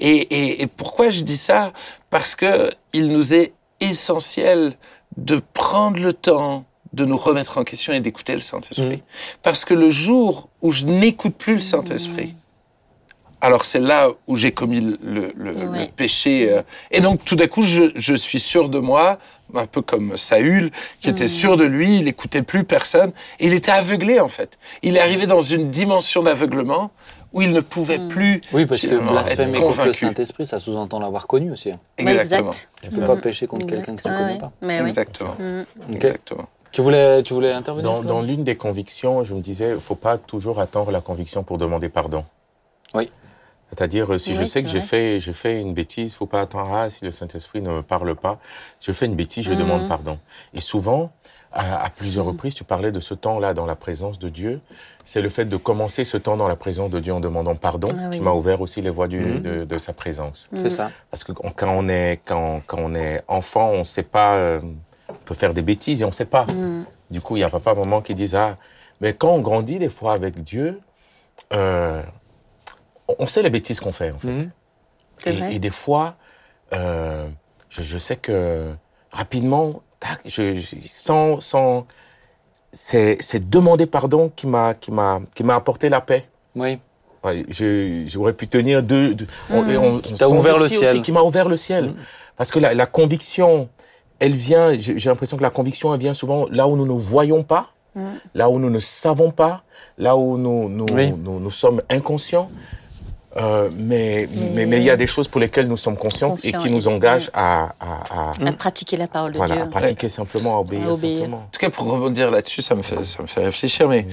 Et, 0.00 0.16
et- 0.16 0.62
et 0.62 0.66
pourquoi 0.66 1.10
je 1.10 1.22
dis 1.22 1.36
ça? 1.36 1.72
Parce 2.08 2.34
que 2.34 2.72
il 2.92 3.08
nous 3.08 3.34
est 3.34 3.52
essentiel 3.80 4.74
de 5.16 5.40
prendre 5.52 5.98
le 5.98 6.12
temps 6.12 6.64
de 6.92 7.04
nous 7.04 7.16
remettre 7.16 7.58
en 7.58 7.64
question 7.64 7.92
et 7.92 8.00
d'écouter 8.00 8.34
le 8.34 8.40
Saint-Esprit. 8.40 9.02
Parce 9.42 9.64
que 9.64 9.74
le 9.74 9.90
jour 9.90 10.48
où 10.62 10.70
je 10.72 10.86
n'écoute 10.86 11.34
plus 11.36 11.54
le 11.54 11.60
Saint-Esprit, 11.60 12.34
alors 13.42 13.64
c'est 13.64 13.80
là 13.80 14.08
où 14.26 14.36
j'ai 14.36 14.52
commis 14.52 14.80
le, 14.80 14.98
le- 15.02 15.32
le- 15.34 15.52
le 15.52 15.68
Ouais. 15.68 15.90
péché. 15.96 16.52
euh, 16.52 16.62
et 16.90 17.00
donc 17.00 17.24
tout 17.24 17.36
d'un 17.36 17.46
coup, 17.46 17.62
je, 17.62 17.84
je 17.94 18.14
suis 18.14 18.38
sûr 18.40 18.68
de 18.68 18.78
moi, 18.78 19.18
un 19.54 19.64
peu 19.66 19.80
comme 19.80 20.16
Saül, 20.18 20.70
qui 21.00 21.08
était 21.08 21.26
sûr 21.28 21.56
de 21.56 21.64
lui, 21.64 21.98
il 21.98 22.04
n'écoutait 22.04 22.42
plus 22.42 22.64
personne. 22.64 23.12
Et 23.38 23.46
il 23.46 23.54
était 23.54 23.70
aveuglé 23.72 24.20
en 24.20 24.28
fait. 24.28 24.58
Il 24.82 24.96
est 24.96 25.00
arrivé 25.00 25.26
dans 25.26 25.40
une 25.40 25.70
dimension 25.70 26.22
d'aveuglement 26.22 26.90
où 27.32 27.40
il 27.40 27.52
ne 27.52 27.60
pouvait 27.60 28.08
plus 28.08 28.42
Oui, 28.52 28.66
parce 28.66 28.82
que 28.82 28.88
blasphémer 29.08 29.58
contre 29.58 29.84
le. 29.86 29.92
Saint-Esprit, 29.94 30.46
ça 30.46 30.58
sous-entend 30.58 30.98
l'avoir 30.98 31.26
connu 31.26 31.50
aussi. 31.52 31.70
hein. 31.70 31.78
Exactement. 31.96 32.50
Exact. 32.50 32.68
Tu 32.82 32.88
ne 32.90 33.00
peux 33.00 33.06
pas 33.06 33.16
pécher 33.22 33.46
contre 33.46 33.66
quelqu'un 33.66 33.94
que 33.94 34.02
tu 34.02 34.08
ne 34.08 34.16
connais 34.16 34.38
pas. 34.38 34.52
Mais. 34.60 34.80
Exactement. 34.80 35.36
Mm. 35.38 35.62
Exactement. 35.94 36.48
Tu 36.72 36.82
voulais, 36.82 37.22
tu 37.22 37.34
voulais 37.34 37.52
intervenir 37.52 38.02
Dans, 38.02 38.22
l'une 38.22 38.44
des 38.44 38.56
convictions, 38.56 39.24
je 39.24 39.34
me 39.34 39.40
disais, 39.40 39.72
il 39.74 39.80
faut 39.80 39.94
pas 39.96 40.18
toujours 40.18 40.60
attendre 40.60 40.90
la 40.92 41.00
conviction 41.00 41.42
pour 41.42 41.58
demander 41.58 41.88
pardon. 41.88 42.24
Oui. 42.94 43.10
C'est-à-dire, 43.70 44.12
euh, 44.12 44.18
si 44.18 44.34
je 44.34 44.44
sais 44.44 44.62
que 44.62 44.68
j'ai 44.68 44.80
fait, 44.80 45.20
j'ai 45.20 45.32
fait 45.32 45.60
une 45.60 45.74
bêtise, 45.74 46.14
faut 46.14 46.26
pas 46.26 46.40
attendre, 46.42 46.70
ah, 46.72 46.90
si 46.90 47.04
le 47.04 47.12
Saint-Esprit 47.12 47.62
ne 47.62 47.70
me 47.70 47.82
parle 47.82 48.14
pas, 48.16 48.38
je 48.80 48.90
fais 48.92 49.06
une 49.06 49.14
bêtise, 49.14 49.44
je 49.44 49.52
Mhm. 49.52 49.58
demande 49.58 49.88
pardon. 49.88 50.18
Et 50.54 50.60
souvent, 50.60 51.10
à, 51.52 51.84
à 51.84 51.90
plusieurs 51.90 52.24
reprises, 52.26 52.54
tu 52.54 52.64
parlais 52.64 52.90
de 52.92 53.00
ce 53.00 53.14
temps-là 53.14 53.54
dans 53.54 53.66
la 53.66 53.76
présence 53.76 54.18
de 54.20 54.28
Dieu. 54.28 54.60
C'est 55.04 55.22
le 55.22 55.28
fait 55.28 55.44
de 55.44 55.56
commencer 55.56 56.04
ce 56.04 56.16
temps 56.16 56.36
dans 56.36 56.46
la 56.48 56.56
présence 56.56 56.90
de 56.90 56.98
Dieu 57.00 57.12
en 57.12 57.20
demandant 57.20 57.54
pardon 57.56 57.88
Ah 57.92 58.06
oui. 58.10 58.18
qui 58.18 58.22
m'a 58.22 58.32
ouvert 58.32 58.60
aussi 58.60 58.80
les 58.82 58.90
voies 58.90 59.08
du, 59.08 59.18
Mhm. 59.20 59.42
de, 59.42 59.64
de 59.64 59.78
sa 59.78 59.92
présence. 59.92 60.48
C'est 60.54 60.70
ça. 60.70 60.90
Parce 61.10 61.22
que 61.24 61.32
quand 61.32 61.52
on 61.68 61.88
est, 61.88 62.20
quand, 62.24 62.62
quand 62.66 62.78
on 62.80 62.94
est 62.94 63.22
enfant, 63.28 63.70
on 63.70 63.82
sait 63.84 64.02
pas, 64.04 64.34
euh, 64.36 64.60
peut 65.24 65.34
faire 65.34 65.54
des 65.54 65.62
bêtises 65.62 66.02
et 66.02 66.04
on 66.04 66.12
sait 66.12 66.24
pas. 66.24 66.44
Mm. 66.46 66.84
Du 67.10 67.20
coup, 67.20 67.36
il 67.36 67.40
y 67.40 67.44
a 67.44 67.50
papa, 67.50 67.74
maman 67.74 68.00
qui 68.00 68.14
disent 68.14 68.34
ah, 68.34 68.56
mais 69.00 69.12
quand 69.14 69.30
on 69.32 69.40
grandit 69.40 69.78
des 69.78 69.90
fois 69.90 70.12
avec 70.12 70.42
Dieu, 70.42 70.80
euh, 71.52 72.02
on- 73.08 73.16
on 73.20 73.26
sait 73.26 73.42
les 73.42 73.50
bêtises 73.50 73.80
qu'on 73.80 73.92
fait 73.92 74.10
en 74.12 74.18
fait. 74.18 74.28
Vrai. 75.30 75.52
Et, 75.52 75.56
et 75.56 75.58
des 75.58 75.70
fois, 75.70 76.16
euh, 76.72 77.28
je, 77.68 77.82
je 77.82 77.98
sais 77.98 78.16
que 78.16 78.72
rapidement, 79.10 79.82
tac, 79.98 80.20
je, 80.24 80.54
je- 80.56 80.76
sans, 80.86 81.40
sans, 81.40 81.86
c'est, 82.72 83.18
demander 83.50 83.86
pardon 83.86 84.30
qui 84.34 84.46
m'a, 84.46 84.74
qui 84.74 84.90
m'a, 84.92 85.20
qui 85.34 85.42
m'a 85.44 85.56
apporté 85.56 85.88
la 85.88 86.00
paix. 86.00 86.26
Oui. 86.54 86.78
Ouais, 87.22 87.44
j'aurais 88.06 88.32
pu 88.32 88.48
tenir 88.48 88.82
deux. 88.82 89.14
deux- 89.14 89.26
on- 89.50 89.68
et 89.68 89.76
on- 89.76 89.96
on 89.96 90.00
T'a 90.00 90.16
sent 90.28 90.34
ouvert 90.34 90.56
le 90.58 90.68
ciel. 90.70 90.88
aussi 90.94 91.02
qui 91.02 91.12
m'a 91.12 91.20
ouvert 91.22 91.48
le 91.50 91.56
ciel. 91.58 91.92
Parce 92.36 92.50
que 92.50 92.58
la, 92.58 92.72
la 92.72 92.86
conviction, 92.86 93.68
elle 94.20 94.34
vient. 94.34 94.78
J'ai 94.78 94.94
l'impression 95.08 95.36
que 95.36 95.42
la 95.42 95.50
conviction, 95.50 95.92
elle 95.92 96.00
vient 96.00 96.14
souvent 96.14 96.46
là 96.50 96.68
où 96.68 96.76
nous 96.76 96.86
ne 96.86 96.92
voyons 96.98 97.42
pas, 97.42 97.70
là 98.34 98.48
où 98.48 98.58
nous 98.58 98.70
ne 98.70 98.78
savons 98.78 99.30
pas, 99.32 99.62
là 99.98 100.16
où 100.16 100.38
nous 100.38 100.68
nous, 100.68 100.86
Oui. 100.92 101.12
nous, 101.12 101.40
nous 101.40 101.50
sommes 101.50 101.82
inconscients. 101.90 102.48
Euh, 103.36 103.70
mais 103.76 104.28
mais 104.54 104.66
mais 104.66 104.78
il 104.78 104.82
y 104.82 104.90
a 104.90 104.96
des 104.96 105.06
choses 105.06 105.28
pour 105.28 105.40
lesquelles 105.40 105.68
nous 105.68 105.76
sommes 105.76 105.96
conscients 105.96 106.34
et 106.42 106.50
qui 106.52 106.68
nous 106.68 106.88
engagent 106.88 107.30
à, 107.32 107.74
à, 107.78 108.32
à- 108.32 108.48
À 108.48 108.52
pratiquer 108.52 108.96
la 108.96 109.06
parole 109.06 109.30
de 109.32 109.36
voilà, 109.36 109.54
Dieu. 109.54 109.64
à 109.64 109.66
pratiquer 109.68 110.08
simplement, 110.08 110.56
à 110.56 110.58
obéir, 110.60 110.88
À 110.88 110.92
obéir. 110.92 111.18
simplement. 111.20 111.36
En 111.36 111.48
tout 111.52 111.60
cas, 111.60 111.70
pour 111.70 111.86
rebondir 111.88 112.28
là-dessus, 112.32 112.60
ça 112.60 112.74
me 112.74 112.82
fait, 112.82 113.04
ça 113.04 113.22
me 113.22 113.28
fait 113.28 113.44
réfléchir, 113.44 113.88
mais 113.88 114.04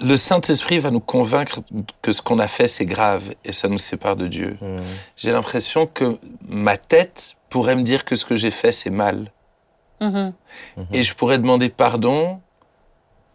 le 0.00 0.16
Saint-Esprit 0.16 0.80
va 0.80 0.90
nous 0.90 0.98
convaincre 1.00 1.60
que 2.00 2.10
ce 2.12 2.20
qu'on 2.22 2.40
a 2.40 2.48
fait, 2.48 2.66
c'est 2.66 2.86
grave 2.86 3.22
et 3.44 3.52
ça 3.52 3.68
nous 3.68 3.78
sépare 3.78 4.16
de 4.16 4.26
Dieu. 4.26 4.56
Mm. 4.60 4.76
J'ai 5.16 5.30
l'impression 5.30 5.86
que 5.86 6.16
ma 6.48 6.76
tête 6.76 7.36
pourrait 7.52 7.76
me 7.76 7.82
dire 7.82 8.04
que 8.06 8.16
ce 8.16 8.24
que 8.24 8.34
j'ai 8.34 8.50
fait, 8.50 8.72
c'est 8.72 8.90
mal. 8.90 9.30
Mhm. 10.00 10.32
Et 10.94 11.02
je 11.02 11.14
pourrais 11.14 11.38
demander 11.38 11.68
pardon 11.68 12.40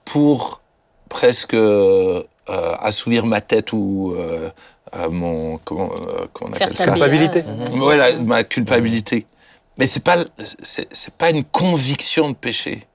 pour 0.05 0.61
presque 1.07 1.53
euh, 1.53 2.23
assouvir 2.47 3.25
ma 3.25 3.41
tête 3.41 3.73
ou 3.73 4.15
euh, 4.17 4.49
euh, 4.95 5.09
mon... 5.11 5.59
Comment, 5.59 5.91
euh, 5.93 6.25
comment 6.33 6.51
on 6.51 6.53
appelle 6.55 6.75
ça? 6.75 6.91
Culpabilité. 6.91 7.43
BA, 7.43 7.51
Voilà, 7.73 8.17
ma 8.19 8.43
culpabilité. 8.43 9.27
Mais 9.77 9.85
c'est 9.85 10.03
pas, 10.03 10.17
c'est, 10.63 10.87
c'est 10.91 11.13
pas 11.13 11.29
une 11.29 11.43
conviction 11.43 12.29
de 12.29 12.35
péché. 12.35 12.87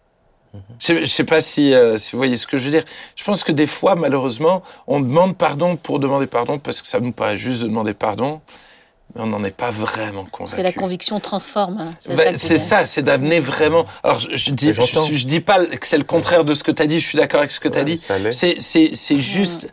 Je 0.78 0.86
sais, 0.86 1.00
je 1.00 1.10
sais 1.10 1.24
pas 1.24 1.40
si, 1.40 1.72
euh, 1.72 1.96
si 1.96 2.12
vous 2.12 2.18
voyez 2.18 2.36
ce 2.36 2.46
que 2.48 2.58
je 2.58 2.64
veux 2.64 2.70
dire. 2.70 2.84
Je 3.14 3.24
pense 3.24 3.44
que 3.44 3.52
des 3.52 3.68
fois, 3.68 3.94
malheureusement, 3.94 4.62
on 4.86 5.00
demande 5.00 5.36
pardon 5.36 5.76
pour 5.76 6.00
demander 6.00 6.26
pardon 6.26 6.58
parce 6.58 6.82
que 6.82 6.88
ça 6.88 6.98
nous 7.00 7.12
paraît 7.12 7.38
juste 7.38 7.62
de 7.62 7.68
demander 7.68 7.94
pardon, 7.94 8.42
mais 9.14 9.22
on 9.22 9.26
n'en 9.26 9.44
est 9.44 9.50
pas 9.56 9.70
vraiment 9.70 10.24
Parce 10.24 10.52
que 10.52 10.56
la 10.56 10.64
convaincu. 10.72 10.78
conviction 10.78 11.20
transforme. 11.20 11.78
hein. 11.80 11.94
C'est 12.00 12.16
Ben, 12.16 12.38
ça 12.38 12.56
c'est 12.80 12.84
c'est 12.86 13.02
d'amener 13.02 13.40
vraiment. 13.40 13.84
Alors, 14.02 14.20
je, 14.20 14.34
je 14.34 14.50
dis, 14.50 14.72
je, 14.72 15.26
dis 15.26 15.40
pas 15.40 15.64
que 15.66 15.86
c'est 15.86 15.98
le 15.98 16.04
contraire 16.04 16.44
de 16.44 16.54
ce 16.54 16.62
que 16.64 16.70
tu 16.70 16.82
as 16.82 16.86
dit. 16.86 17.00
Je 17.00 17.06
suis 17.06 17.18
d'accord 17.18 17.40
avec 17.40 17.50
ce 17.50 17.60
que 17.60 17.68
tu 17.68 17.76
as 17.78 17.82
Ouais, 17.82 17.84
dit. 17.84 17.98
C'est, 18.30 18.56
c'est, 18.60 18.90
c'est 18.94 19.18
juste. 19.18 19.70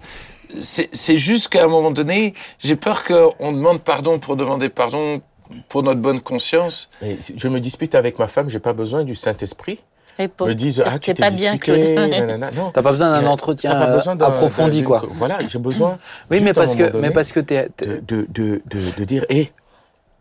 C'est, 0.62 0.90
c'est 0.94 1.18
juste 1.18 1.50
qu'à 1.50 1.64
un 1.64 1.68
moment 1.68 1.92
donné, 1.92 2.34
j'ai 2.58 2.76
peur 2.76 3.04
qu'on 3.04 3.52
demande 3.52 3.84
pardon 3.84 4.18
pour 4.18 4.36
demander 4.36 4.70
pardon 4.70 5.22
pour 5.68 5.84
notre 5.84 6.00
bonne 6.02 6.22
conscience. 6.22 6.90
Mais 7.02 7.18
si 7.20 7.36
je 7.38 7.48
me 7.48 7.60
dispute 7.60 7.94
avec 7.96 8.18
ma 8.20 8.28
femme, 8.28 8.50
j'ai 8.50 8.60
pas 8.60 8.74
besoin 8.74 9.04
du 9.04 9.14
Saint-Esprit. 9.16 9.80
Me 10.20 10.54
disent 10.54 10.84
ah 10.86 11.00
tu 11.00 11.14
t'es 11.14 11.22
pas 11.22 11.30
bien, 11.30 11.54
non. 12.56 12.72
T'as 12.74 12.82
pas 12.82 12.92
besoin 12.92 13.12
d'un 13.12 13.28
entretien 13.28 13.72
pas 13.72 13.88
besoin 13.88 14.20
approfondi, 14.20 14.84
quoi. 14.84 15.04
Voilà, 15.14 15.40
j'ai 15.48 15.60
besoin. 15.60 15.98
Oui, 16.30 16.38
juste 16.38 16.44
mais 16.44 16.54
parce 16.54 16.76
que, 16.76 16.98
mais 16.98 17.12
parce 17.12 17.32
que 17.32 17.40
t'es, 17.40 17.70
de, 17.78 18.02
de, 18.08 18.28
de, 18.30 18.62
de, 18.66 18.98
de 18.98 19.04
dire, 19.06 19.26
hé, 19.30 19.52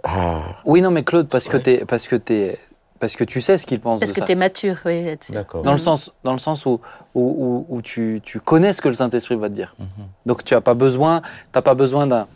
ah, 0.05 0.43
oui, 0.65 0.81
non, 0.83 0.91
mais 0.93 1.03
Claude, 1.03 1.29
parce 1.29 1.49
que 1.49 1.57
t'es, 1.57 1.85
parce 1.85 2.07
que 2.07 2.15
t'es, 2.17 2.57
parce 3.01 3.17
que 3.17 3.25
tu 3.25 3.41
sais 3.41 3.59
ce 3.59 3.67
qu'il 3.67 3.81
pense 3.81 4.01
Parce 4.01 4.13
de 4.13 4.21
que 4.21 4.25
tu 4.25 4.33
es 4.33 4.35
mature, 4.37 4.77
oui, 4.85 5.05
là-dessus. 5.05 5.33
d'accord. 5.33 5.63
Dans 5.63 5.73
le 5.73 5.79
sens, 5.79 6.13
dans 6.25 6.33
le 6.33 6.39
sens 6.39 6.67
où, 6.67 6.81
où, 7.15 7.67
où, 7.69 7.77
où 7.77 7.83
tu, 7.83 8.21
tu 8.23 8.41
connais 8.41 8.73
ce 8.73 8.81
que 8.81 8.89
le 8.89 8.95
Saint-Esprit 8.95 9.37
va 9.37 9.49
te 9.49 9.55
dire. 9.55 9.75
Donc 10.27 10.45
tu 10.45 10.55
as 10.55 10.61
pas 10.61 10.75
besoin, 10.75 11.23
t'as 11.53 11.63
pas 11.63 11.75
besoin 11.75 12.07
d'un. 12.07 12.27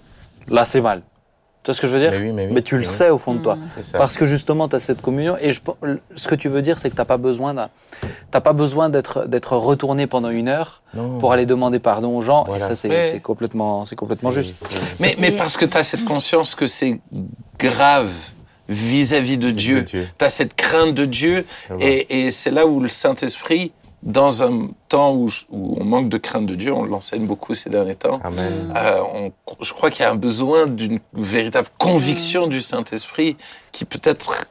Là, 0.48 0.64
c'est 0.64 0.80
mal. 0.80 1.02
Tu 1.62 1.70
vois 1.70 1.74
ce 1.76 1.80
que 1.80 1.86
je 1.86 1.92
veux 1.92 2.00
dire 2.00 2.10
Mais 2.10 2.18
oui, 2.18 2.32
mais 2.32 2.48
oui, 2.50 2.62
tu 2.62 2.74
le 2.74 2.80
mais 2.80 2.88
oui. 2.88 2.92
sais 2.92 3.08
au 3.10 3.18
fond 3.18 3.34
de 3.34 3.40
toi. 3.42 3.56
Parce 3.92 4.16
que 4.16 4.26
justement, 4.26 4.68
tu 4.68 4.74
as 4.74 4.80
cette 4.80 5.00
communion. 5.00 5.36
Et 5.40 5.52
je, 5.52 5.60
ce 6.16 6.26
que 6.26 6.34
tu 6.34 6.48
veux 6.48 6.60
dire, 6.60 6.78
c'est 6.80 6.90
que 6.90 6.94
tu 6.94 7.00
n'as 7.00 7.04
pas 7.04 7.18
besoin, 7.18 7.54
d'un- 7.54 7.68
t'as 8.32 8.40
pas 8.40 8.52
besoin 8.52 8.88
d'être, 8.88 9.26
d'être 9.28 9.56
retourné 9.56 10.08
pendant 10.08 10.30
une 10.30 10.48
heure 10.48 10.82
Non. 10.94 11.18
pour 11.18 11.32
aller 11.32 11.46
demander 11.46 11.78
pardon 11.78 12.16
aux 12.16 12.22
gens. 12.22 12.42
Voilà. 12.48 12.64
Et 12.64 12.68
ça, 12.68 12.74
c'est, 12.74 13.20
complètement, 13.20 13.84
c'est 13.84 13.94
complètement 13.94 14.32
juste. 14.32 14.54
Mais, 14.98 15.14
mais 15.20 15.28
Et- 15.28 15.36
parce 15.36 15.56
que 15.56 15.64
tu 15.64 15.76
as 15.76 15.84
cette 15.84 16.04
conscience 16.04 16.56
que 16.56 16.66
c'est 16.66 17.00
grave 17.60 18.10
vis-à-vis 18.68 19.38
de 19.38 19.50
Dieu. 19.50 19.82
Dieu. 19.82 20.06
Tu 20.18 20.24
as 20.24 20.30
cette 20.30 20.54
crainte 20.54 20.94
de 20.94 21.04
Dieu. 21.04 21.44
Et, 21.80 22.26
et 22.26 22.30
c'est 22.30 22.50
là 22.50 22.66
où 22.66 22.80
le 22.80 22.88
Saint-Esprit, 22.88 23.72
dans 24.02 24.42
un 24.42 24.68
temps 24.92 25.14
où, 25.14 25.28
on 25.80 25.84
manque 25.84 26.08
de 26.08 26.18
crainte 26.18 26.46
de 26.46 26.54
Dieu, 26.54 26.72
on 26.72 26.84
l'enseigne 26.84 27.26
beaucoup 27.26 27.54
ces 27.54 27.70
derniers 27.70 27.94
temps, 27.94 28.20
Amen. 28.24 28.72
euh, 28.76 29.00
on- 29.14 29.32
je 29.68 29.72
crois 29.72 29.90
qu'il 29.90 30.02
y 30.04 30.06
a 30.06 30.10
un 30.10 30.14
besoin 30.30 30.66
d'une 30.66 30.98
véritable 31.14 31.68
conviction 31.78 32.46
du 32.46 32.60
Saint-Esprit 32.60 33.36
qui 33.72 33.84
peut-être 33.84 34.44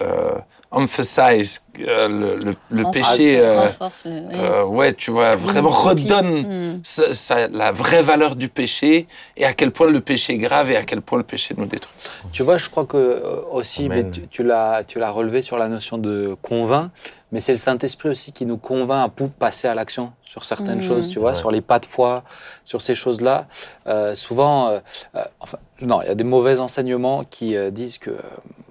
euh, 0.00 0.38
emphasize 0.70 1.62
euh, 1.86 2.08
le, 2.08 2.36
le- 2.46 2.54
le 2.70 2.82
Renforce- 2.84 2.92
péché. 3.16 3.38
euh, 3.40 3.60
renforce 3.66 4.06
oui. 4.06 4.76
ouais, 4.76 4.92
tu 4.94 5.10
vois, 5.10 5.36
vraiment 5.36 5.68
redonne 5.68 6.76
Mm. 6.76 6.80
ça- 6.82 7.12
ça- 7.12 7.48
la 7.48 7.72
vraie 7.72 8.00
valeur 8.02 8.36
du 8.36 8.48
péché 8.48 9.06
et 9.36 9.44
à 9.44 9.52
quel 9.52 9.70
point 9.70 9.90
le 9.90 10.00
péché 10.00 10.32
est 10.34 10.38
grave 10.38 10.70
et 10.70 10.76
à 10.76 10.82
quel 10.84 11.02
point 11.02 11.18
le 11.18 11.24
péché 11.24 11.54
nous 11.58 11.66
détruit. 11.66 11.92
Tu 12.32 12.42
vois, 12.42 12.56
je 12.56 12.70
crois 12.70 12.86
que 12.86 13.22
aussi, 13.52 13.88
mais 13.90 14.08
tu, 14.10 14.26
tu 14.28 14.42
l'as, 14.44 14.82
tu 14.84 14.98
l'as 14.98 15.10
relevé 15.10 15.42
sur 15.42 15.58
la 15.58 15.68
notion 15.68 15.98
de 15.98 16.34
convainc, 16.40 16.90
mais 17.32 17.40
c'est 17.40 17.52
le 17.52 17.58
Saint-Esprit 17.58 18.08
aussi 18.08 18.32
qui 18.32 18.46
nous 18.46 18.56
convainc 18.58 19.04
à 19.04 19.08
passer 19.42 19.66
à 19.66 19.74
l'action 19.74 20.12
sur 20.24 20.44
certaines 20.44 20.76
Mhm. 20.76 20.82
choses, 20.88 21.08
tu 21.08 21.18
vois, 21.18 21.30
Ouais. 21.30 21.34
sur 21.42 21.50
les 21.50 21.60
pas 21.60 21.80
de 21.80 21.86
foi, 21.86 22.22
sur 22.64 22.80
ces 22.80 22.94
choses-là. 22.94 23.46
Euh, 23.88 24.14
souvent, 24.14 24.68
euh, 24.68 24.78
euh, 25.16 25.22
enfin, 25.40 25.58
non, 25.80 26.00
il 26.02 26.06
y 26.06 26.10
a 26.10 26.14
des 26.14 26.22
mauvais 26.36 26.60
enseignements 26.60 27.24
qui 27.24 27.56
euh, 27.56 27.70
disent 27.70 27.98
que, 27.98 28.10
euh, 28.10 28.20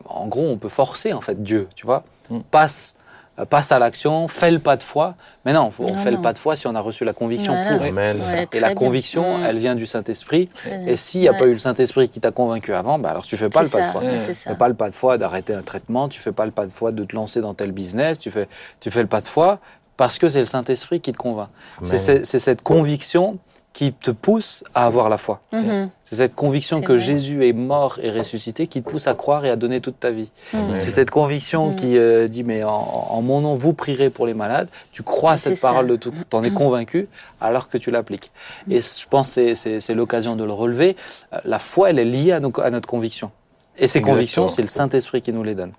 en 0.05 0.27
gros, 0.27 0.47
on 0.47 0.57
peut 0.57 0.69
forcer 0.69 1.11
en 1.11 1.19
fait 1.21 1.43
Dieu, 1.43 1.67
tu 1.75 1.85
vois, 1.85 2.03
Mm. 2.29 2.39
passe. 2.49 2.95
euh, 3.39 3.45
Passe 3.45 3.71
à 3.71 3.79
l'action, 3.79 4.27
fais 4.27 4.51
le 4.51 4.59
pas 4.59 4.75
de 4.75 4.83
foi. 4.83 5.15
Mais 5.45 5.53
non, 5.53 5.71
faut- 5.71 5.85
on 5.85 5.91
Non, 5.95 5.97
fait 6.03 6.11
non. 6.11 6.17
le 6.17 6.21
pas 6.21 6.33
de 6.33 6.37
foi 6.37 6.55
si 6.57 6.67
on 6.67 6.75
a 6.75 6.81
reçu 6.81 7.05
la 7.05 7.13
conviction 7.13 7.53
Voilà. 7.53 7.77
pour. 7.77 7.85
Amen. 7.87 8.19
Ouais, 8.29 8.47
Et 8.51 8.59
la 8.59 8.73
conviction, 8.75 9.37
Mm. 9.37 9.43
elle 9.47 9.57
vient 9.57 9.73
du 9.75 9.85
Saint-Esprit. 9.85 10.49
Et 10.85 10.95
s'il 10.97 11.21
n'y 11.21 11.29
a 11.29 11.31
Ouais. 11.31 11.37
pas 11.37 11.45
eu 11.47 11.53
le 11.53 11.57
Saint-Esprit 11.57 12.09
qui 12.09 12.19
t'a 12.19 12.31
convaincu 12.31 12.73
avant, 12.73 12.99
bah 12.99 13.09
alors 13.09 13.23
tu 13.25 13.37
fais 13.37 13.49
pas 13.49 13.63
le 13.63 13.69
pas 13.69 13.79
ça, 13.81 13.87
de 13.87 13.91
foi. 13.93 14.01
Ouais. 14.03 14.17
Tu 14.27 14.33
fais 14.35 14.55
pas 14.55 14.67
le 14.67 14.73
pas 14.75 14.89
de 14.89 14.95
foi 14.95 15.17
d'arrêter 15.17 15.53
un 15.55 15.63
traitement, 15.63 16.09
tu 16.09 16.19
fais 16.19 16.33
pas 16.33 16.45
le 16.45 16.51
pas 16.51 16.65
de 16.65 16.71
foi 16.71 16.91
de 16.91 17.03
te 17.05 17.15
lancer 17.15 17.39
dans 17.39 17.53
tel 17.53 17.71
business, 17.71 18.19
tu 18.19 18.29
fais, 18.31 18.47
tu 18.81 18.91
fais 18.91 19.01
le 19.01 19.07
pas 19.07 19.21
de 19.21 19.27
foi 19.27 19.59
parce 20.01 20.17
que 20.17 20.29
c'est 20.29 20.39
le 20.39 20.45
Saint-Esprit 20.45 20.99
qui 20.99 21.11
te 21.11 21.17
convainc. 21.19 21.49
C'est 21.83 22.23
cette 22.39 22.63
conviction 22.63 23.37
qui 23.71 23.93
te 23.93 24.09
pousse 24.09 24.63
à 24.73 24.87
avoir 24.87 25.09
la 25.09 25.19
foi. 25.19 25.41
Mhm. 25.53 25.91
C'est 26.03 26.15
cette 26.15 26.35
conviction 26.35 26.81
que 26.81 26.93
vrai. 26.93 27.01
Jésus 27.01 27.45
est 27.47 27.53
mort 27.53 27.99
et 28.01 28.09
ressuscité 28.09 28.65
qui 28.65 28.81
te 28.81 28.89
pousse 28.89 29.05
à 29.05 29.13
croire 29.13 29.45
et 29.45 29.51
à 29.51 29.55
donner 29.55 29.79
toute 29.79 29.99
ta 29.99 30.09
vie. 30.09 30.29
Mhm. 30.53 30.75
C'est 30.75 30.89
cette 30.89 31.11
conviction 31.11 31.69
Mm. 31.69 31.75
qui 31.75 31.97
euh, 31.99 32.27
dit 32.27 32.43
mais 32.43 32.63
en, 32.63 32.69
en 32.71 33.21
mon 33.21 33.41
nom 33.41 33.53
vous 33.53 33.73
prierez 33.73 34.09
pour 34.09 34.25
les 34.25 34.33
malades. 34.33 34.69
Tu 34.91 35.03
crois 35.03 35.33
à 35.33 35.37
cette 35.37 35.55
ça. 35.57 35.67
Parole 35.69 35.85
de 35.85 35.95
tout, 35.97 36.11
t'en 36.31 36.43
es 36.43 36.49
convaincu 36.49 37.07
alors 37.39 37.69
que 37.69 37.77
tu 37.77 37.91
l'appliques. 37.91 38.31
Et 38.71 38.81
je 38.81 39.07
pense 39.07 39.35
que 39.35 39.53
c'est- 39.53 39.93
l'occasion 39.93 40.35
de 40.35 40.43
le 40.43 40.51
relever. 40.53 40.97
Euh, 41.33 41.37
La 41.45 41.59
foi 41.59 41.91
elle 41.91 41.99
est 41.99 42.05
liée 42.05 42.31
à, 42.31 42.39
nos- 42.39 42.59
à 42.59 42.71
notre 42.71 42.87
conviction. 42.89 43.29
Et 43.77 43.81
ces 43.87 43.99
Exactement. 43.99 44.13
convictions 44.15 44.47
c'est 44.47 44.63
le 44.63 44.67
Saint 44.67 44.89
Esprit 44.89 45.21
qui 45.21 45.31
nous 45.31 45.43
les 45.43 45.53
donne. 45.55 45.73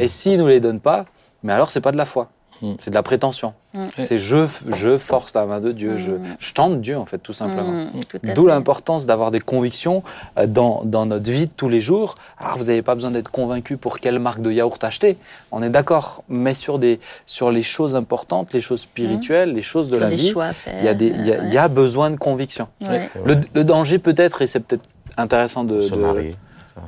Et 0.00 0.08
s'il 0.08 0.36
nous 0.40 0.48
les 0.48 0.60
donne 0.60 0.80
pas, 0.80 1.06
mais 1.44 1.52
alors 1.52 1.70
c'est 1.70 1.80
pas 1.80 1.92
de 1.92 1.96
la 1.96 2.04
foi. 2.04 2.28
Mm. 2.60 2.74
C'est 2.80 2.90
de 2.90 2.94
la 2.94 3.02
prétention. 3.02 3.54
Mm. 3.74 3.84
C'est 3.98 4.18
je, 4.18 4.46
je 4.74 4.98
force 4.98 5.34
la 5.34 5.46
main 5.46 5.60
de 5.60 5.72
Dieu, 5.72 5.96
je, 5.96 6.12
Mm. 6.12 6.36
je 6.38 6.52
tente 6.52 6.80
Dieu 6.80 6.96
en 6.98 7.04
fait 7.04 7.18
tout 7.18 7.32
simplement. 7.32 7.88
D'où 8.34 8.46
l'importance 8.46 9.06
d'avoir 9.06 9.30
des 9.30 9.40
convictions 9.40 10.02
euh, 10.38 10.46
dans, 10.46 10.82
dans 10.84 11.06
notre 11.06 11.30
vie 11.30 11.46
de 11.46 11.50
tous 11.56 11.68
les 11.68 11.80
jours. 11.80 12.14
Alors, 12.38 12.58
vous 12.58 12.64
n'avez 12.64 12.82
pas 12.82 12.94
besoin 12.94 13.10
d'être 13.10 13.30
convaincu 13.30 13.76
pour 13.76 13.98
quelle 14.00 14.18
marque 14.18 14.40
de 14.42 14.50
yaourt 14.50 14.82
acheter. 14.82 15.16
On 15.52 15.62
est 15.62 15.70
d'accord. 15.70 16.24
Mais 16.28 16.54
sur, 16.54 16.78
des, 16.78 16.98
sur 17.26 17.50
les 17.50 17.62
choses 17.62 17.94
importantes, 17.94 18.52
les 18.52 18.60
choses 18.60 18.80
spirituelles, 18.80 19.54
les 19.54 19.62
choses 19.62 19.88
de 19.90 19.96
Sur 19.96 20.04
la 20.04 20.10
vie, 20.10 20.34
il 20.80 20.84
y, 20.84 20.88
a 20.88 20.94
des- 20.94 21.10
y, 21.10 21.32
a- 21.32 21.44
il 21.44 21.52
y 21.52 21.58
a 21.58 21.68
besoin 21.68 22.10
de 22.10 22.16
conviction. 22.16 22.68
Ouais. 22.82 23.08
Le, 23.24 23.36
le 23.54 23.64
danger 23.64 23.98
peut-être, 23.98 24.42
et 24.42 24.46
c'est 24.46 24.60
peut-être 24.60 24.88
intéressant 25.16 25.64
de, 25.64 25.80
se 25.80 25.94
de 25.94 26.00
marier. 26.00 26.36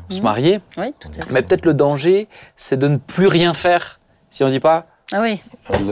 se 0.09 0.21
marier, 0.21 0.61
Oui, 0.77 0.93
tout 1.01 1.09
à 1.09 1.23
fait. 1.27 1.33
mais 1.33 1.43
peut-être 1.43 1.67
le 1.67 1.75
danger, 1.75 2.29
c'est 2.57 2.77
de 2.77 2.89
ne 2.89 2.97
plus 2.97 3.27
rien 3.27 3.55
faire 3.55 3.99
si 4.29 4.45
on 4.45 4.47
ne 4.47 4.53
dit 4.53 4.61
pas 4.61 4.87
Ah 5.13 5.21
oui, 5.23 5.41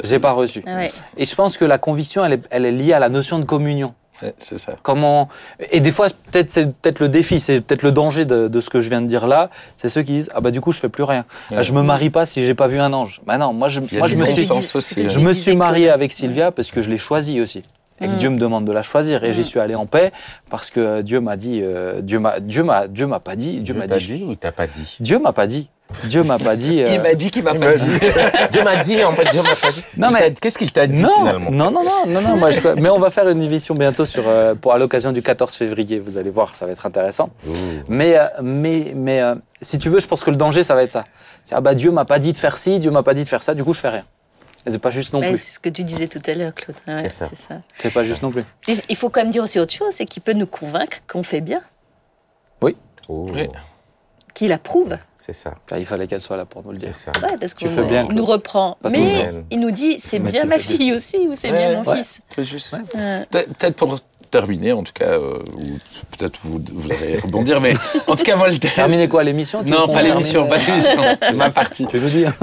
j'ai 0.05 0.19
pas 0.19 0.33
reçu. 0.33 0.63
ah 0.67 0.77
ouais. 0.77 0.91
Et 1.17 1.25
je 1.25 1.35
pense 1.35 1.57
que 1.57 1.65
la 1.65 1.79
conviction, 1.79 2.25
elle 2.25 2.35
est, 2.35 2.43
elle 2.51 2.65
est 2.67 2.73
liée 2.73 2.93
à 2.93 2.99
la 2.99 3.09
notion 3.09 3.39
de 3.39 3.45
communion. 3.45 3.95
Ouais, 4.23 4.35
c'est 4.39 4.59
ça. 4.59 4.75
Comment 4.83 5.29
et 5.71 5.79
des 5.81 5.93
fois 5.93 6.09
peut-être 6.33 6.51
c'est 6.51 6.67
peut-être 6.73 6.99
le 6.99 7.09
défi, 7.09 7.39
c'est 7.39 7.61
peut-être 7.61 7.85
le 7.85 7.93
danger 7.93 8.25
de, 8.25 8.49
de 8.49 8.61
ce 8.61 8.69
que 8.69 8.81
je 8.81 8.89
viens 8.89 9.01
de 9.01 9.07
dire 9.07 9.29
là. 9.29 9.49
C'est 9.77 9.89
ceux 9.89 10.03
qui 10.03 10.11
disent 10.13 10.31
ah 10.35 10.41
bah 10.41 10.51
du 10.51 10.61
coup 10.61 10.73
je 10.73 10.81
fais 10.81 10.89
plus 10.89 11.05
rien. 11.05 11.25
Ah, 11.55 11.63
je 11.63 11.73
me 11.73 11.83
marie 11.83 12.11
pas 12.11 12.27
si 12.27 12.43
j'ai 12.45 12.55
pas 12.57 12.67
vu 12.67 12.81
un 12.81 12.93
ange. 12.93 13.21
Bah 13.27 13.39
non, 13.39 13.53
moi 13.53 13.69
je 13.69 13.79
moi 13.79 14.09
je 14.09 14.17
me 14.17 14.25
suis 14.27 14.45
aussi. 14.75 15.01
hein. 15.01 15.09
je 15.09 15.21
me 15.21 15.33
suis 15.33 15.55
marié 15.55 15.89
avec 15.91 16.11
Sylvia 16.11 16.51
parce 16.51 16.73
que 16.73 16.83
je 16.83 16.91
l'ai 16.91 16.99
choisie 16.99 17.41
aussi. 17.41 17.63
Et 18.01 18.07
que 18.07 18.13
Mm. 18.13 18.19
Dieu 18.19 18.31
me 18.31 18.39
demande 18.39 18.65
de 18.65 18.73
la 18.73 18.83
choisir 18.83 19.23
et 19.25 19.33
j'y 19.33 19.45
suis 19.45 19.61
allé 19.61 19.75
en 19.77 19.87
paix 19.87 20.13
parce 20.51 20.71
que 20.71 21.03
Dieu 21.03 21.21
m'a 21.21 21.37
dit 21.37 21.61
euh, 21.63 22.01
Dieu 22.01 22.19
m'a 22.19 22.41
Dieu 22.41 22.65
m'a 22.65 22.89
Dieu 22.89 23.07
m'a 23.07 23.21
pas 23.21 23.37
dit 23.37 23.55
Dieu 23.55 23.63
Dieu 23.63 23.75
m'a 23.75 23.87
dit 23.87 24.25
ou 24.25 24.35
t'as 24.35 24.51
pas 24.53 24.67
dit? 24.67 24.97
Dieu 25.01 25.19
m'a 25.21 25.33
pas 25.33 25.47
dit 25.47 25.69
Dieu 26.05 26.23
m'a 26.23 26.39
pas 26.39 26.55
dit 26.57 26.83
euh, 26.83 26.89
Il 26.95 27.01
m'a 27.01 27.15
dit 27.15 27.31
qu'il 27.31 27.43
m'a 27.43 27.55
pas 27.55 27.73
dit. 27.75 27.85
Dieu 28.53 28.63
m'a 28.63 28.77
dit, 28.85 29.03
en 29.05 29.13
fait, 29.13 29.31
Dieu 29.31 29.43
m'a 29.43 29.57
pas 29.57 29.73
dit. 29.73 29.83
Non, 29.97 30.11
mais- 30.11 30.35
Qu'est-ce 30.35 30.59
qu'il 30.59 30.71
t'a 30.71 30.87
dit 30.87 31.01
non, 31.03 31.11
finalement 31.19 31.51
non, 31.51 31.71
non, 31.71 31.83
non, 31.83 32.07
non, 32.07 32.21
non, 32.21 32.37
moi, 32.37 32.51
je- 32.51 32.61
mais 32.81 32.89
on 32.91 32.99
va 32.99 33.11
faire 33.11 33.29
une 33.29 33.41
émission 33.43 33.75
bientôt 33.75 34.05
sur, 34.07 34.29
euh, 34.29 34.55
pour, 34.55 34.73
à 34.75 34.79
l'occasion 34.79 35.13
du 35.13 35.23
14 35.23 35.55
février. 35.55 35.99
Vous 35.99 36.19
allez 36.19 36.31
voir, 36.31 36.55
ça 36.55 36.67
va 36.67 36.73
être 36.73 36.85
intéressant. 36.87 37.31
Ouh. 37.47 37.53
Mais, 37.89 38.17
euh, 38.19 38.27
mais, 38.43 38.93
mais 38.95 39.21
euh, 39.23 39.35
si 39.63 39.79
tu 39.79 39.89
veux, 39.89 40.01
je 40.01 40.07
pense 40.07 40.23
que 40.23 40.31
le 40.31 40.37
danger, 40.37 40.63
ça 40.63 40.75
va 40.75 40.83
être 40.83 40.91
ça. 40.91 41.05
C'est 41.45 41.55
ah 41.55 41.61
bah 41.63 41.75
Dieu 41.75 41.91
m'a 41.91 42.05
pas 42.05 42.19
dit 42.19 42.33
de 42.33 42.39
faire 42.39 42.59
ci, 42.59 42.79
Dieu 42.79 42.91
m'a 42.91 43.03
pas 43.03 43.15
dit 43.15 43.25
de 43.25 43.29
faire 43.29 43.43
ça, 43.43 43.55
du 43.55 43.65
coup 43.65 43.73
je 43.73 43.81
fais 43.81 43.89
rien. 43.89 44.05
Et 44.67 44.71
c'est 44.71 44.79
pas 44.79 44.91
juste 44.91 45.15
non 45.15 45.21
Ouais, 45.21 45.31
plus. 45.31 45.39
c'est 45.39 45.53
ce 45.55 45.59
que 45.61 45.71
tu 45.71 45.83
disais 45.85 46.09
tout 46.09 46.21
à 46.27 46.35
l'heure, 46.35 46.53
Claude. 46.55 46.77
Ouais, 46.87 47.05
C'est 47.05 47.11
ça. 47.11 47.27
c'est 47.31 47.37
ça. 47.49 47.61
C'est 47.79 47.91
pas 47.93 48.03
juste 48.03 48.23
non 48.23 48.31
plus. 48.31 48.43
Il 48.91 48.97
faut 48.97 49.09
quand 49.09 49.23
même 49.23 49.31
dire 49.31 49.43
aussi 49.43 49.59
autre 49.59 49.73
chose, 49.73 49.95
c'est 49.95 50.05
qu'il 50.05 50.23
peut 50.23 50.35
nous 50.35 50.47
convaincre 50.47 50.99
qu'on 51.11 51.23
fait 51.23 51.41
bien, 51.41 51.63
Oh, 53.11 53.31
Oui. 53.33 53.49
Qu'il 54.39 54.53
approuve. 54.53 54.97
C'est 55.17 55.33
ça, 55.33 55.55
il 55.77 55.85
fallait 55.85 56.07
qu'elle 56.07 56.21
soit 56.21 56.37
là 56.37 56.45
pour 56.45 56.63
nous 56.65 56.71
le 56.73 56.79
dire. 56.79 56.91
c'est 56.93 57.07
ça. 57.07 57.27
Ouais, 57.27 57.35
parce 57.41 57.55
Tu 57.57 57.65
qu'on 57.67 57.71
fais 57.75 57.83
bien, 57.87 58.07
il 58.09 58.15
nous 58.15 58.25
reprend. 58.25 58.77
Pas 58.81 58.89
Mais 58.89 59.33
il 59.51 59.59
nous 59.59 59.73
dit, 59.73 59.99
c'est 60.03 60.21
bien 60.21 60.45
ma 60.45 60.59
fille 60.59 60.93
aussi 60.93 61.17
ou 61.29 61.35
c'est 61.35 61.51
Ouais, 61.51 61.59
bien 61.71 61.83
mon 61.83 61.91
ouais. 61.91 61.97
fils. 61.97 62.21
C'est 62.35 62.45
juste. 62.45 62.73
Ouais. 62.95 63.27
Pe- 63.31 63.47
Peut-être 63.59 63.75
pour 63.77 63.99
terminer, 64.31 64.73
en 64.73 64.83
tout 64.83 64.93
cas, 64.93 65.07
euh, 65.07 65.39
ou 65.57 65.63
peut-être 66.19 66.39
vous 66.43 66.61
voudrez 66.75 67.17
rebondir, 67.23 67.63
mais 67.63 67.73
en 68.07 68.15
tout 68.15 68.25
cas, 68.25 68.37
moi, 68.37 68.49
le 68.49 68.59
thème. 68.59 68.71
Terminer 68.75 69.09
quoi 69.09 69.25
l'émission 69.25 69.63
Non, 69.67 69.89
pas 69.89 70.03
l'émission, 70.03 70.45
euh, 70.45 70.49
pas 70.49 70.59
l'émission, 70.59 70.97
ma 71.35 71.49
partie. 71.51 71.87
Tu 71.87 71.99
nous 71.99 72.09
dis. 72.09 72.27
hein. 72.27 72.35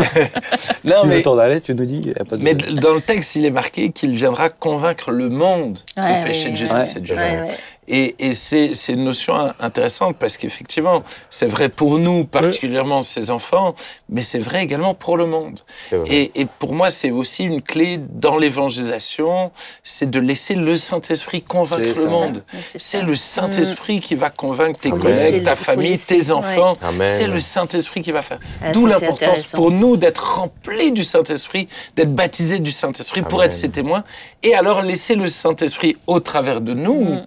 Non, 0.83 0.95
si 1.01 1.07
mais, 1.07 1.17
le 1.17 1.21
temps 1.21 1.35
d'aller, 1.35 1.61
tu 1.61 1.75
nous 1.75 1.85
dis. 1.85 2.01
y 2.03 2.11
a 2.19 2.25
pas 2.25 2.37
de- 2.37 2.43
mais 2.43 2.55
dans 2.55 2.93
le 2.95 3.01
texte, 3.01 3.35
il 3.35 3.45
est 3.45 3.51
marqué 3.51 3.91
qu'il 3.91 4.15
viendra 4.15 4.49
convaincre 4.49 5.11
le 5.11 5.29
monde 5.29 5.77
Ouais, 5.95 6.21
du 6.21 6.27
péché 6.27 6.45
ouais, 6.45 6.51
de 6.53 6.57
justice 6.57 6.93
Ouais, 6.95 6.97
et 6.97 7.01
de 7.01 7.05
jugement. 7.05 7.47
Et, 7.87 8.15
et 8.19 8.33
c'est 8.35 8.73
c'est 8.73 8.93
une 8.93 9.03
notion 9.03 9.35
in- 9.35 9.53
intéressante 9.59 10.15
parce 10.17 10.37
qu'effectivement, 10.37 11.03
c'est 11.29 11.45
vrai 11.45 11.69
pour 11.69 11.99
nous, 11.99 12.25
particulièrement 12.25 13.03
ces 13.03 13.29
enfants, 13.31 13.75
mais 14.09 14.23
c'est 14.23 14.39
vrai 14.39 14.63
également 14.63 14.93
pour 14.95 15.17
le 15.17 15.25
monde. 15.27 15.59
Et, 16.07 16.31
et 16.35 16.45
pour 16.45 16.73
moi, 16.73 16.89
c'est 16.89 17.11
aussi 17.11 17.43
une 17.43 17.61
clé 17.61 17.99
dans 17.99 18.37
l'évangélisation, 18.37 19.51
c'est 19.83 20.09
de 20.09 20.19
laisser 20.19 20.55
le 20.55 20.75
Saint-Esprit 20.75 21.41
convaincre 21.41 21.83
le 22.05 22.09
monde. 22.09 22.43
C'est 22.75 23.01
le 23.01 23.15
Saint-Esprit 23.15 23.99
qui 23.99 24.15
va 24.15 24.29
convaincre 24.29 24.79
tes 24.79 24.89
collègues, 25.01 25.43
ta 25.43 25.55
famille, 25.55 25.97
tes 25.99 26.31
enfants. 26.31 26.75
C'est 27.07 27.27
le 27.27 27.39
Saint-Esprit 27.39 28.01
qui 28.01 28.11
va 28.11 28.21
faire. 28.21 28.39
Ah, 28.61 28.71
D'où 28.71 28.85
l'importance 28.87 29.45
pour 29.57 29.71
nous 29.71 29.97
d'être 29.97 30.35
remplis 30.37 30.91
du 30.91 31.03
Saint-Esprit, 31.03 31.67
d'être 31.95 32.13
baptisés 32.13 32.59
du 32.59 32.71
Saint-Esprit 32.71 33.21
pour 33.21 33.43
être 33.43 33.53
ses 33.53 33.69
témoins. 33.69 34.03
Et 34.43 34.55
alors 34.55 34.81
laisser 34.81 35.15
le 35.15 35.27
Saint-Esprit 35.27 35.97
au 36.07 36.19
travers 36.19 36.61
de 36.61 36.73
nous 36.73 36.95
Mm. 36.95 37.25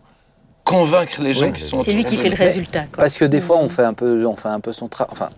Convaincre 0.69 1.23
les 1.23 1.33
gens 1.35 1.47
Oui. 1.47 1.53
qui 1.55 1.63
sont 1.63 1.83
C'est 1.83 1.93
lui 1.93 2.05
qui 2.05 2.17
fait 2.17 2.29
le 2.31 2.37
résultat. 2.37 2.81
Quoi. 2.93 2.99
Parce 2.99 3.17
que 3.17 3.25
des 3.25 3.41
fois, 3.41 3.57
on 3.59 3.69
fait 3.69 3.85
un 3.85 3.95
peu, 3.95 4.27
on 4.27 4.37
fait 4.37 4.49
un 4.49 4.61
peu 4.61 4.73
son 4.73 4.89
travail. 4.89 5.13
Enfin, 5.13 5.31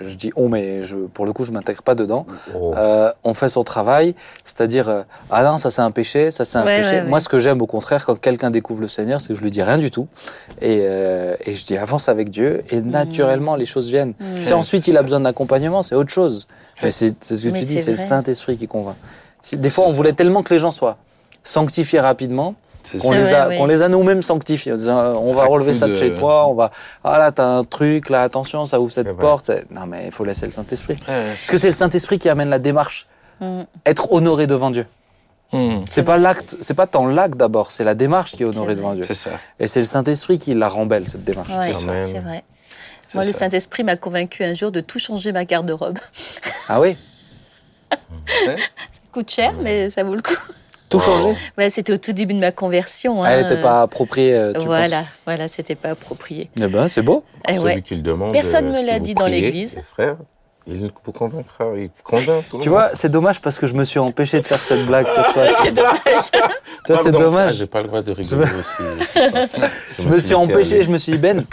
je 0.00 0.14
dis 0.14 0.30
on, 0.36 0.48
mais 0.50 0.82
je, 0.82 0.96
pour 0.96 1.24
le 1.24 1.32
coup, 1.32 1.44
je 1.46 1.52
m'intègre 1.52 1.82
pas 1.82 1.94
dedans. 1.94 2.26
Oh. 2.54 2.72
Euh, 2.76 3.10
on 3.24 3.32
fait 3.32 3.48
son 3.48 3.62
travail, 3.62 4.14
c'est-à-dire 4.44 4.88
euh, 4.90 5.02
ah 5.30 5.42
non 5.44 5.56
ça 5.56 5.70
c'est 5.70 5.80
un 5.80 5.90
péché, 5.90 6.30
ça 6.30 6.44
c'est 6.44 6.58
un 6.58 6.64
Ouais, 6.66 6.78
péché. 6.80 6.90
ouais, 6.96 7.02
ouais. 7.02 7.08
Moi 7.08 7.20
ce 7.20 7.28
que 7.30 7.38
j'aime 7.38 7.62
au 7.62 7.66
contraire 7.66 8.04
quand 8.04 8.18
quelqu'un 8.20 8.50
découvre 8.50 8.82
le 8.82 8.88
Seigneur, 8.88 9.20
c'est 9.22 9.28
que 9.28 9.34
je 9.36 9.42
lui 9.42 9.50
dis 9.50 9.62
rien 9.62 9.78
du 9.78 9.90
tout 9.90 10.06
et, 10.60 10.80
euh, 10.82 11.34
et 11.46 11.54
je 11.54 11.64
dis 11.64 11.78
avance 11.78 12.08
avec 12.10 12.28
Dieu 12.28 12.62
et 12.70 12.80
naturellement 12.82 13.56
les 13.56 13.64
choses 13.64 13.88
viennent. 13.88 14.12
Mm. 14.20 14.42
Si 14.42 14.52
ensuite 14.52 14.86
il 14.88 14.96
a 14.98 15.02
besoin 15.02 15.20
d'accompagnement, 15.20 15.82
c'est 15.82 15.94
autre 15.94 16.12
chose. 16.12 16.46
Mais 16.82 16.90
c'est 16.90 17.14
c'est 17.24 17.36
ce 17.36 17.46
que 17.46 17.52
Mais 17.52 17.60
tu 17.60 17.64
dis, 17.64 17.78
c'est 17.78 17.84
c'est 17.84 17.90
le 17.92 17.96
vrai. 17.96 18.06
Saint 18.06 18.22
Esprit 18.24 18.58
qui 18.58 18.66
convainc. 18.66 18.96
Des 19.54 19.70
fois 19.70 19.84
on 19.84 19.88
C'est 19.88 19.94
voulait 19.94 20.12
tellement 20.12 20.42
que 20.42 20.52
les 20.52 20.58
gens 20.60 20.72
soient 20.72 20.98
sanctifiés 21.42 22.00
rapidement 22.00 22.54
C'est 22.65 22.65
qu'on 22.92 23.12
ça. 23.12 23.18
les 23.18 23.24
Ouais, 23.24 23.32
a, 23.34 23.48
ouais. 23.48 23.56
qu'on 23.56 23.66
les 23.66 23.82
a 23.82 23.88
nous-mêmes 23.88 24.22
sanctifiés. 24.22 24.72
en 24.72 24.76
disant, 24.76 24.98
euh, 24.98 25.12
on 25.14 25.32
va 25.34 25.42
À 25.42 25.46
relever 25.46 25.74
ça 25.74 25.86
de 25.86 25.92
de- 25.92 25.96
chez 25.96 26.14
toi, 26.14 26.48
on 26.48 26.54
va 26.54 26.70
ah 27.04 27.18
là 27.18 27.32
t'as 27.32 27.46
un 27.46 27.64
truc 27.64 28.08
là 28.10 28.22
attention 28.22 28.66
ça 28.66 28.80
ouvre 28.80 28.92
cette 28.92 29.12
porte. 29.16 29.50
Non 29.70 29.86
mais 29.86 30.06
il 30.06 30.12
faut 30.12 30.24
laisser 30.24 30.46
le 30.46 30.52
Saint 30.52 30.66
Esprit. 30.70 30.94
Ouais, 31.08 31.26
Parce 31.28 31.48
que 31.50 31.58
c'est 31.58 31.68
le 31.68 31.72
Saint-Esprit 31.74 32.18
qui 32.18 32.28
amène 32.28 32.48
la 32.48 32.58
démarche. 32.58 33.06
Mm. 33.40 33.62
Être 33.84 34.12
honoré 34.12 34.46
devant 34.46 34.70
Dieu. 34.70 34.86
Mm. 35.52 35.84
C'est 35.86 36.02
pas 36.02 36.18
l'acte, 36.18 36.56
c'est 36.60 36.74
pas 36.74 36.86
tant 36.86 37.06
l'acte 37.06 37.36
d'abord, 37.36 37.70
c'est 37.70 37.84
la 37.84 37.94
démarche 37.94 38.32
qui 38.32 38.42
est 38.42 38.46
honorée 38.46 38.74
devant 38.74 38.94
Dieu. 38.94 39.04
C'est 39.06 39.14
ça. 39.14 39.30
Et 39.60 39.66
c'est 39.68 39.80
le 39.80 39.86
Saint-Esprit 39.86 40.38
qui 40.38 40.54
la 40.54 40.68
rend 40.68 40.86
belle, 40.86 41.08
cette 41.08 41.22
démarche. 41.24 41.50
Ouais, 41.56 41.72
ça. 41.74 41.86
c'est 42.04 42.20
vrai. 42.20 42.42
Moi, 43.14 43.24
le 43.24 43.32
ça. 43.32 43.38
Saint-Esprit 43.40 43.84
m'a 43.84 43.96
convaincu 43.96 44.42
un 44.42 44.54
jour 44.54 44.72
de 44.72 44.80
tout 44.80 44.98
changer 44.98 45.30
ma 45.32 45.44
garde-robe. 45.44 45.98
Ah 46.68 46.80
oui 46.80 46.96
Ouais. 48.46 48.56
coûte 49.12 49.30
cher, 49.30 49.54
mais 49.62 49.88
ça 49.90 50.02
vaut 50.02 50.14
le 50.16 50.22
coup. 50.22 50.34
Tout 50.88 50.98
changé 51.00 51.36
Ouais, 51.58 51.70
c'était 51.70 51.92
au 51.92 51.96
tout 51.96 52.12
début 52.12 52.34
de 52.34 52.38
ma 52.38 52.52
conversion. 52.52 53.24
Elle 53.24 53.40
hein. 53.40 53.42
n'était 53.48 53.60
pas 53.60 53.82
appropriée, 53.82 54.34
euh, 54.34 54.52
tu 54.52 54.66
Voilà, 54.66 55.04
voilà, 55.24 55.48
c'était 55.48 55.74
pas 55.74 55.90
approprié. 55.90 56.48
penses 56.54 56.64
Eh 56.64 56.68
ben, 56.68 56.88
c'est 56.88 57.02
beau. 57.02 57.24
Eh 57.48 57.54
Celui 57.54 57.64
ouais. 57.64 57.82
qui 57.82 57.94
le 57.96 58.02
demande. 58.02 58.32
Personne 58.32 58.66
euh, 58.66 58.72
me 58.72 58.78
si 58.78 58.86
l'a 58.86 58.98
dit 59.00 59.14
dans 59.14 59.26
l'église. 59.26 59.74
les 59.76 59.82
Frères, 59.82 60.16
il 60.68 60.90
vous 61.04 61.12
convaincra. 61.12 61.66
Il 61.76 61.90
convainc 62.04 62.44
tout 62.50 62.58
Tu 62.58 62.68
monde. 62.68 62.78
vois, 62.78 62.90
c'est 62.94 63.08
dommage 63.08 63.40
parce 63.40 63.58
que 63.58 63.66
je 63.66 63.74
me 63.74 63.84
suis 63.84 63.98
empêché 63.98 64.40
de 64.40 64.46
faire 64.46 64.62
cette 64.62 64.86
blague 64.86 65.08
sur 65.08 65.22
toi. 65.32 65.44
C'est 65.62 65.74
dommage. 65.74 66.30
Tu 66.84 66.92
vois, 66.92 67.02
c'est 67.02 67.10
Pardon. 67.10 67.18
Ah, 67.18 67.22
dommage. 67.24 67.54
J'ai 67.56 67.66
pas 67.66 67.82
le 67.82 67.88
droit 67.88 68.02
de 68.02 68.12
rigoler 68.12 68.42
aussi. 68.44 69.06
ça. 69.12 69.20
Je 69.98 70.08
me 70.08 70.18
suis 70.20 70.34
empêché, 70.34 70.74
aller. 70.76 70.84
je 70.84 70.90
me 70.90 70.98
suis 70.98 71.12
dit, 71.12 71.18
Ben, 71.18 71.44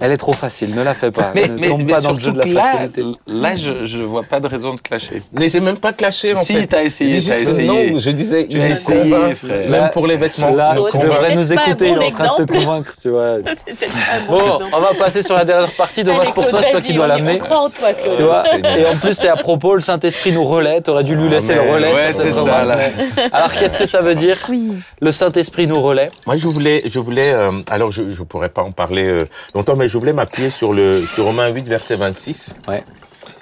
elle 0.00 0.12
est 0.12 0.16
trop 0.16 0.32
facile, 0.32 0.74
ne 0.74 0.82
la 0.82 0.94
fais 0.94 1.10
pas. 1.10 1.32
Mais, 1.34 1.48
ne 1.48 1.58
mais, 1.58 1.68
tombe 1.68 1.82
mais 1.82 1.92
pas 1.92 2.00
dans 2.00 2.12
le 2.12 2.18
surtout 2.20 2.38
jeu 2.38 2.44
de 2.44 2.48
la 2.50 2.60
là, 2.60 2.62
facilité. 2.62 3.02
là, 3.26 3.56
je, 3.56 3.84
je 3.86 4.02
vois 4.02 4.22
pas 4.22 4.40
de 4.40 4.46
raison 4.46 4.74
de 4.74 4.80
clasher. 4.80 5.22
Mais 5.32 5.48
j'ai 5.48 5.60
même 5.60 5.76
pas 5.76 5.92
clashé 5.92 6.34
en 6.34 6.42
Si, 6.42 6.54
fait. 6.54 6.66
t'as 6.66 6.82
essayé, 6.82 7.20
J'ai 7.20 7.30
t'as 7.30 7.40
essayé. 7.40 7.66
Non, 7.92 7.98
je 8.00 8.10
disais, 8.10 8.46
Tu 8.48 8.60
as 8.60 8.68
essayé, 8.70 9.34
frère. 9.34 9.68
Même 9.70 9.90
pour 9.92 10.06
les 10.06 10.16
vêtements. 10.16 10.54
Là, 10.54 10.76
tu 10.90 10.98
devrais 10.98 11.34
nous 11.34 11.52
écouter, 11.52 11.90
bon 11.90 11.96
il 12.00 12.02
est 12.02 12.06
en 12.06 12.10
train 12.10 12.38
de 12.38 12.44
te 12.44 12.52
convaincre, 12.52 12.94
tu 13.00 13.08
vois. 13.10 13.36
Bon 14.28 14.60
on 14.72 14.80
va 14.80 14.94
passer 14.98 15.22
sur 15.22 15.34
la 15.34 15.44
dernière 15.44 15.70
partie. 15.72 16.04
Dommage 16.04 16.22
Allez, 16.22 16.32
pour 16.32 16.48
toi, 16.48 16.60
c'est 16.62 16.70
toi 16.70 16.80
qui 16.80 16.92
dois 16.94 17.06
l'amener. 17.06 17.38
On 17.40 17.44
croit 17.44 17.58
en 17.64 17.70
toi, 17.70 17.92
Claude. 17.92 18.16
Tu 18.16 18.22
vois. 18.22 18.42
Et 18.76 18.86
en 18.86 18.96
plus, 18.96 19.14
c'est 19.14 19.28
à 19.28 19.36
propos, 19.36 19.74
le 19.74 19.80
Saint-Esprit 19.80 20.32
nous 20.32 20.44
relaie. 20.44 20.80
Tu 20.82 20.90
aurais 20.90 21.04
dû 21.04 21.14
lui 21.14 21.28
laisser 21.28 21.54
le 21.54 21.60
relais. 21.62 21.92
Ouais, 21.92 22.12
c'est 22.12 22.30
ça, 22.30 22.64
là. 22.64 22.78
Alors, 23.32 23.52
qu'est-ce 23.52 23.78
que 23.78 23.86
ça 23.86 24.00
veut 24.02 24.14
dire 24.14 24.38
Oui. 24.48 24.72
Le 25.00 25.12
Saint-Esprit 25.12 25.66
nous 25.66 25.80
relaie. 25.80 26.10
Moi, 26.26 26.36
je 26.36 26.46
voulais, 26.48 26.82
je 26.86 26.98
voulais, 26.98 27.32
euh, 27.32 27.50
alors 27.68 27.90
je, 27.90 28.10
je 28.10 28.22
pourrais 28.22 28.48
pas 28.48 28.62
en 28.62 28.72
parler 28.72 29.06
euh, 29.06 29.24
longtemps, 29.54 29.76
mais 29.82 29.88
je 29.88 29.98
voulais 29.98 30.12
m'appuyer 30.12 30.48
sur 30.48 30.72
le, 30.72 31.04
sur 31.04 31.24
Romains 31.24 31.48
8, 31.48 31.66
verset 31.66 31.96
26, 31.96 32.54
Ouais. 32.68 32.84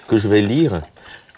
que 0.09 0.17
je 0.17 0.27
vais 0.27 0.41
lire. 0.41 0.81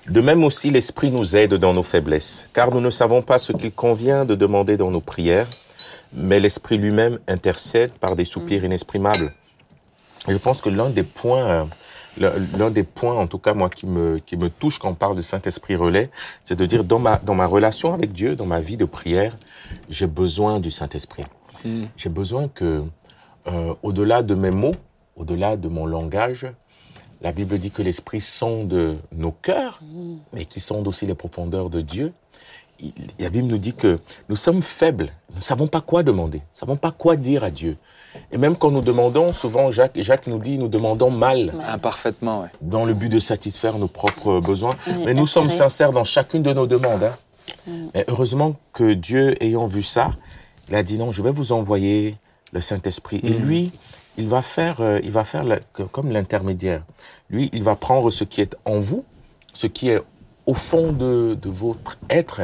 De 0.08 0.20
même 0.20 0.44
aussi, 0.44 0.70
l'Esprit 0.70 1.10
nous 1.10 1.34
aide 1.34 1.54
dans 1.54 1.72
nos 1.72 1.82
faiblesses, 1.82 2.48
car 2.52 2.70
nous 2.70 2.80
ne 2.80 2.88
savons 2.88 3.20
pas 3.20 3.38
ce 3.38 3.50
qu'il 3.50 3.72
convient 3.72 4.24
de 4.24 4.36
demander 4.36 4.76
dans 4.76 4.92
nos 4.92 5.00
prières, 5.00 5.48
mais 6.12 6.38
l'Esprit 6.38 6.78
lui-même 6.78 7.18
intercède 7.26 7.90
par 7.94 8.14
des 8.14 8.24
soupirs 8.24 8.62
inexprimables. 8.62 9.32
Et 10.28 10.32
je 10.34 10.38
pense 10.38 10.60
que 10.60 10.68
l'un 10.68 10.88
des 10.88 11.02
points, 11.02 11.68
l'un 12.16 12.70
des 12.70 12.84
points, 12.84 13.16
en 13.16 13.26
tout 13.26 13.38
cas 13.38 13.54
moi, 13.54 13.70
qui 13.70 13.88
me, 13.88 14.18
qui 14.18 14.36
me 14.36 14.50
touche 14.50 14.78
quand 14.78 14.90
on 14.90 14.94
parle 14.94 15.16
de 15.16 15.22
Saint-Esprit 15.22 15.74
relais, 15.74 16.10
c'est 16.44 16.56
de 16.56 16.64
dire 16.64 16.84
dans 16.84 17.00
ma, 17.00 17.16
dans 17.16 17.34
ma 17.34 17.46
relation 17.46 17.92
avec 17.92 18.12
Dieu, 18.12 18.36
dans 18.36 18.46
ma 18.46 18.60
vie 18.60 18.76
de 18.76 18.84
prière, 18.84 19.36
j'ai 19.90 20.06
besoin 20.06 20.60
du 20.60 20.70
Saint-Esprit. 20.70 21.24
Mm. 21.64 21.86
J'ai 21.96 22.08
besoin 22.08 22.46
que, 22.46 22.84
euh, 23.48 23.74
au-delà 23.82 24.22
de 24.22 24.36
mes 24.36 24.52
mots, 24.52 24.76
au-delà 25.16 25.56
de 25.56 25.68
mon 25.68 25.86
langage, 25.86 26.46
la 27.20 27.32
Bible 27.32 27.58
dit 27.58 27.70
que 27.70 27.82
l'Esprit 27.82 28.20
sonde 28.20 28.98
nos 29.12 29.32
cœurs, 29.32 29.80
mais 30.32 30.44
qui 30.44 30.60
sonde 30.60 30.88
aussi 30.88 31.06
les 31.06 31.14
profondeurs 31.14 31.70
de 31.70 31.80
Dieu. 31.80 32.12
Il- 32.80 32.92
La 33.20 33.30
Bible 33.30 33.46
nous 33.46 33.58
dit 33.58 33.74
que 33.74 34.00
nous 34.28 34.34
sommes 34.36 34.62
faibles, 34.62 35.12
nous 35.30 35.36
ne 35.36 35.42
savons 35.42 35.68
pas 35.68 35.80
quoi 35.80 36.02
demander, 36.02 36.38
nous 36.38 36.44
ne 36.54 36.58
savons 36.58 36.76
pas 36.76 36.90
quoi 36.90 37.14
dire 37.16 37.44
à 37.44 37.50
Dieu. 37.50 37.76
Et 38.32 38.38
même 38.38 38.56
quand 38.56 38.70
nous 38.72 38.80
demandons, 38.80 39.32
souvent 39.32 39.70
Jacques, 39.70 39.98
Jacques 40.00 40.26
nous 40.26 40.38
dit, 40.38 40.58
nous 40.58 40.68
demandons 40.68 41.10
mal 41.10 41.54
Imparfaitement, 41.68 42.40
ouais. 42.42 42.48
dans 42.60 42.84
le 42.84 42.92
but 42.94 43.08
de 43.08 43.20
satisfaire 43.20 43.78
nos 43.78 43.86
propres 43.88 44.40
besoins. 44.40 44.76
Oui, 44.88 44.94
Mais 45.06 45.14
nous 45.14 45.26
sommes 45.28 45.50
sincères 45.50 45.92
dans 45.92 46.04
chacune 46.04 46.42
de 46.42 46.52
nos 46.52 46.66
demandes. 46.66 47.04
hein. 47.04 47.16
Mais 47.94 48.04
heureusement 48.08 48.56
que 48.72 48.92
Dieu, 48.94 49.40
ayant 49.42 49.66
vu 49.66 49.82
ça, 49.84 50.12
il 50.68 50.74
a 50.74 50.82
dit 50.82 50.98
non, 50.98 51.12
je 51.12 51.22
vais 51.22 51.30
vous 51.30 51.52
envoyer 51.52 52.16
le 52.52 52.60
Saint-Esprit. 52.60 53.20
Et 53.22 53.30
lui, 53.30 53.70
il 54.16 54.28
va 54.28 54.42
faire, 54.42 54.80
euh, 54.80 55.00
il 55.02 55.10
va 55.10 55.24
faire 55.24 55.44
la- 55.44 55.60
comme 55.90 56.10
l'intermédiaire. 56.10 56.82
Lui, 57.30 57.50
il 57.52 57.62
va 57.62 57.76
prendre 57.76 58.10
ce 58.10 58.24
qui 58.24 58.40
est 58.40 58.56
en 58.64 58.78
vous, 58.80 59.04
ce 59.52 59.66
qui 59.66 59.88
est 59.88 60.00
au 60.46 60.54
fond 60.54 60.92
de, 60.92 61.34
de 61.40 61.48
votre 61.48 61.98
être, 62.10 62.40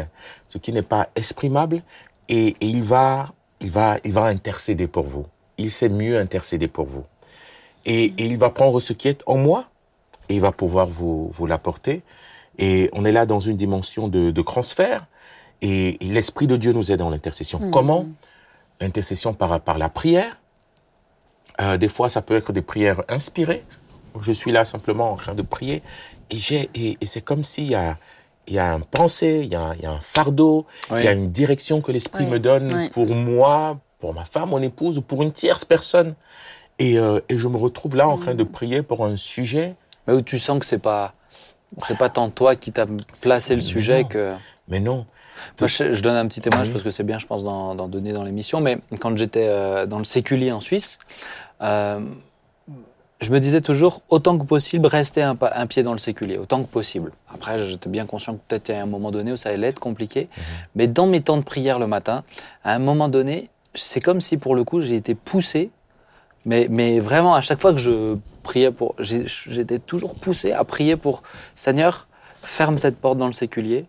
ce 0.47 0.59
qui 0.59 0.73
n'est 0.73 0.83
pas 0.83 1.09
exprimable, 1.17 1.83
et, 2.29 2.49
et 2.61 2.67
il 2.67 2.83
va, 2.83 3.33
il 3.61 3.71
va, 3.71 3.99
il 4.05 4.13
va 4.13 4.25
intercéder 4.25 4.87
pour 4.87 5.05
vous. 5.05 5.27
Il 5.59 5.71
sait 5.71 5.89
mieux 5.89 6.19
intercéder 6.19 6.69
pour 6.69 6.87
vous. 6.87 7.05
Et, 7.85 8.05
et 8.19 8.27
il 8.27 8.39
va 8.39 8.51
prendre 8.51 8.79
ce 8.81 8.93
qui 8.93 9.09
est 9.09 9.23
en 9.27 9.37
moi, 9.37 9.67
et 10.29 10.35
il 10.37 10.41
va 10.41 10.53
pouvoir 10.53 10.87
vous, 10.87 11.29
vous 11.33 11.47
l'apporter. 11.47 12.03
Et 12.59 12.89
on 12.93 13.05
est 13.05 13.13
là 13.13 13.27
dans 13.27 13.41
une 13.41 13.57
dimension 13.57 14.09
de, 14.09 14.31
de 14.31 14.43
transfert, 14.43 15.07
et, 15.61 16.05
et 16.05 16.09
l'Esprit 16.09 16.47
de 16.47 16.57
Dieu 16.57 16.73
nous 16.73 16.93
aide 16.93 17.01
dans 17.01 17.11
l'intercession. 17.11 17.59
Comment? 17.71 18.07
L'intercession 18.81 19.35
par, 19.35 19.61
par 19.61 19.77
la 19.79 19.89
prière. 19.89 20.41
Euh, 21.61 21.77
des 21.77 21.89
fois, 21.89 22.09
ça 22.09 22.23
peut 22.23 22.37
être 22.37 22.53
des 22.53 22.63
prières 22.63 23.03
inspirées. 23.09 23.65
Je 24.21 24.33
suis 24.33 24.53
là 24.53 24.65
simplement 24.65 25.13
en 25.13 25.17
train 25.17 25.35
de 25.35 25.43
prier, 25.43 25.83
et, 26.31 26.37
j'ai, 26.39 26.71
et, 26.75 26.99
et 27.01 27.07
c'est 27.07 27.21
comme 27.21 27.45
s'il 27.45 27.67
y 27.69 27.75
a, 27.75 27.97
il 28.47 28.55
y 28.55 28.59
a 28.59 28.73
un 28.73 28.81
pensée, 28.81 29.43
il 29.45 29.53
y 29.53 29.55
a, 29.55 29.73
il 29.77 29.83
y 29.83 29.87
a 29.87 29.93
un 29.93 30.01
fardeau, 30.01 30.67
Oui. 30.91 31.01
il 31.01 31.05
y 31.05 31.09
a 31.09 31.13
une 31.13 31.31
direction 31.31 31.81
que 31.81 31.93
l'Esprit 31.93 32.25
Oui, 32.25 32.31
me 32.31 32.39
donne 32.39 32.73
oui. 32.75 32.89
pour 32.91 33.07
moi, 33.15 33.79
pour 34.01 34.15
ma 34.15 34.25
femme, 34.25 34.51
mon 34.51 34.63
épouse, 34.63 34.99
ou 34.99 35.03
pour 35.03 35.23
une 35.23 35.33
tierce 35.33 35.65
personne. 35.65 36.15
Et, 36.79 36.99
euh, 36.99 37.21
et 37.29 37.37
je 37.39 37.49
me 37.49 37.57
retrouve 37.57 37.97
là 37.97 38.09
en 38.09 38.17
train 38.19 38.35
de 38.35 38.45
prier 38.45 38.83
pour 38.83 39.05
un 39.05 39.17
sujet 39.17 39.75
Mais 40.07 40.15
où 40.15 40.23
tu 40.23 40.39
sens 40.39 40.59
que 40.61 40.67
c'est 40.67 40.79
pas, 40.79 41.15
c'est 41.79 41.99
pas 41.99 42.09
tant 42.09 42.31
toi 42.31 42.55
qui 42.57 42.73
t'as 42.73 42.87
placé 43.23 43.55
le 43.57 43.61
sujet 43.63 44.03
non. 44.03 44.09
que. 44.09 44.33
Mais 44.69 44.81
non. 44.81 45.07
Moi, 45.61 45.69
je, 45.69 45.93
je 45.93 46.03
donne 46.03 46.17
un 46.17 46.27
petit 46.27 46.41
témoignage 46.41 46.69
Oui. 46.69 46.73
parce 46.73 46.85
que 46.85 46.91
c'est 46.91 47.05
bien, 47.05 47.19
je 47.19 47.27
pense, 47.27 47.45
d'en 47.45 47.75
d'en 47.77 47.89
donner 47.89 48.13
dans 48.13 48.25
l'émission. 48.25 48.61
Mais 48.61 48.79
quand 49.01 49.17
j'étais 49.17 49.47
euh, 49.49 49.87
dans 49.87 49.99
le 49.99 50.05
séculier 50.05 50.51
en 50.53 50.61
Suisse, 50.61 50.99
euh, 51.63 52.01
je 53.21 53.31
me 53.31 53.41
disais 53.41 53.61
toujours, 53.61 54.03
autant 54.11 54.39
que 54.39 54.45
possible, 54.45 54.87
rester 54.87 55.23
un, 55.23 55.37
un 55.41 55.67
pied 55.67 55.83
dans 55.83 55.93
le 55.93 55.99
séculier, 55.99 56.39
autant 56.39 56.63
que 56.63 56.69
possible. 56.69 57.13
Après, 57.29 57.59
j'étais 57.59 57.89
bien 57.89 58.07
conscient 58.07 58.35
que 58.35 58.41
peut-être 58.47 58.69
il 58.69 58.73
y 58.77 58.79
a 58.79 58.83
un 58.83 58.87
moment 58.87 59.11
donné 59.11 59.33
où 59.33 59.37
ça 59.37 59.49
allait 59.49 59.69
être 59.69 59.81
compliqué. 59.81 60.29
Mais 60.77 60.87
dans 60.87 61.07
mes 61.07 61.21
temps 61.21 61.37
de 61.37 61.43
prière 61.43 61.79
le 61.79 61.87
matin, 61.87 62.25
à 62.63 62.75
un 62.75 62.79
moment 62.79 63.09
donné, 63.09 63.51
c'est 63.75 64.01
comme 64.01 64.21
si 64.21 64.37
pour 64.37 64.55
le 64.55 64.65
coup, 64.65 64.81
j'ai 64.81 64.95
été 64.95 65.15
poussé. 65.15 65.71
Mais, 66.45 66.69
mais 66.71 67.01
vraiment, 67.01 67.35
à 67.35 67.41
chaque 67.41 67.61
fois 67.61 67.73
que 67.73 67.79
je 67.79 68.17
priais 68.45 68.71
pour. 68.71 68.95
J'étais 69.01 69.81
toujours 69.81 70.15
poussé 70.15 70.53
à 70.53 70.65
prier 70.65 70.97
pour 70.97 71.23
Seigneur, 71.55 72.07
ferme 72.43 72.79
cette 72.79 72.97
porte 72.97 73.19
dans 73.19 73.27
le 73.27 73.33
séculier 73.33 73.87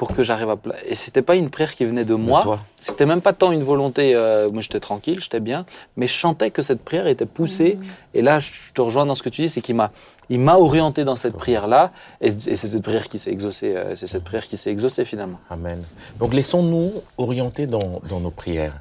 pour 0.00 0.14
que 0.14 0.22
j'arrive 0.22 0.48
à. 0.48 0.56
Et 0.86 0.94
c'était 0.94 1.20
pas 1.20 1.36
une 1.36 1.50
prière 1.50 1.74
qui 1.74 1.84
venait 1.84 2.06
de 2.06 2.14
moi. 2.14 2.58
C'était 2.78 3.04
même 3.04 3.20
pas 3.20 3.34
tant 3.34 3.52
une 3.52 3.62
volonté. 3.62 4.14
euh, 4.14 4.50
moi, 4.50 4.62
j'étais 4.62 4.80
tranquille, 4.80 5.20
j'étais 5.20 5.40
bien, 5.40 5.66
mais 5.98 6.06
je 6.06 6.14
sentais 6.14 6.50
que 6.50 6.62
cette 6.62 6.82
prière 6.82 7.06
était 7.06 7.26
poussée. 7.26 7.78
Et 8.14 8.22
là, 8.22 8.38
je 8.38 8.50
te 8.72 8.80
rejoins 8.80 9.04
dans 9.04 9.14
ce 9.14 9.22
que 9.22 9.28
tu 9.28 9.42
dis, 9.42 9.50
c'est 9.50 9.60
qu'il 9.60 9.74
m'a, 9.74 9.90
il 10.30 10.40
m'a 10.40 10.56
orienté 10.56 11.04
dans 11.04 11.16
cette 11.16 11.36
prière-là, 11.36 11.92
et, 12.22 12.28
et 12.28 12.56
c'est 12.56 12.68
cette 12.74 12.82
prière 12.82 13.10
qui 13.10 13.18
s'est 13.18 13.30
exaucée. 13.30 13.76
euh, 13.76 13.94
c'est 13.94 14.06
cette 14.06 14.24
prière 14.24 14.46
qui 14.48 14.56
s'est 14.56 14.70
exaucée 14.70 15.04
finalement. 15.04 15.38
Amen. 15.50 15.82
Donc 16.18 16.32
laissons-nous 16.32 16.94
orienter 17.18 17.66
dans, 17.66 18.00
dans 18.08 18.20
nos 18.20 18.30
prières. 18.30 18.80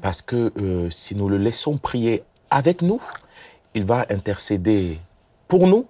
Parce 0.00 0.22
que 0.22 0.52
euh, 0.56 0.88
si 0.90 1.14
nous 1.16 1.28
le 1.28 1.36
laissons 1.36 1.76
prier 1.76 2.22
avec 2.50 2.80
nous, 2.80 3.02
il 3.74 3.84
va 3.84 4.06
intercéder 4.08 4.98
pour 5.48 5.66
nous 5.66 5.84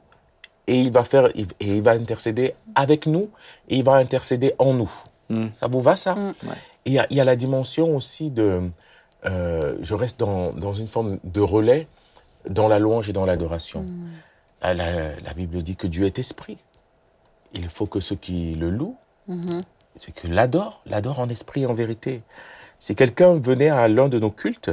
et 0.66 0.80
il 0.80 0.90
va 0.92 1.04
faire 1.04 1.26
et 1.36 1.46
il 1.60 1.82
va 1.82 1.92
intercéder 1.92 2.54
avec 2.74 3.06
nous 3.06 3.28
et 3.68 3.76
il 3.78 3.84
va 3.84 3.94
intercéder 3.94 4.54
en 4.58 4.74
nous. 4.74 4.92
Mm. 5.30 5.46
Ça 5.54 5.66
vous 5.66 5.80
va 5.80 5.96
ça 5.96 6.14
Mm. 6.14 6.34
Et 6.86 6.90
Il 6.90 6.92
y, 6.92 6.98
a, 6.98 7.06
il 7.10 7.16
y 7.16 7.20
a 7.20 7.24
la 7.24 7.36
dimension 7.36 7.96
aussi 7.96 8.30
de 8.30 8.62
euh, 9.24 9.76
je 9.82 9.94
reste 9.94 10.20
dans, 10.20 10.52
dans 10.52 10.72
une 10.72 10.86
forme 10.86 11.18
de 11.24 11.40
relais 11.40 11.88
dans 12.48 12.68
la 12.68 12.78
louange 12.78 13.08
et 13.08 13.12
dans 13.12 13.26
l'adoration. 13.26 13.84
La, 14.62 14.72
la- 14.74 15.18
la 15.20 15.32
Bible 15.34 15.62
dit 15.62 15.74
que 15.76 15.86
Dieu 15.88 16.06
est 16.06 16.18
esprit. 16.20 16.58
Il 17.54 17.68
faut 17.68 17.86
que 17.86 17.98
ceux 18.00 18.14
qui 18.16 18.54
le 18.54 18.70
louent 18.70 18.96
ceux 19.96 20.12
qui 20.12 20.28
l'adorent, 20.28 20.80
l'adorent 20.86 21.18
en 21.20 21.28
esprit 21.28 21.62
et 21.62 21.66
en 21.66 21.74
vérité. 21.74 22.22
Si 22.78 22.94
quelqu'un 22.94 23.34
venait 23.40 23.70
à 23.70 23.88
l'un 23.88 24.08
de 24.08 24.18
nos 24.20 24.30
cultes, 24.30 24.70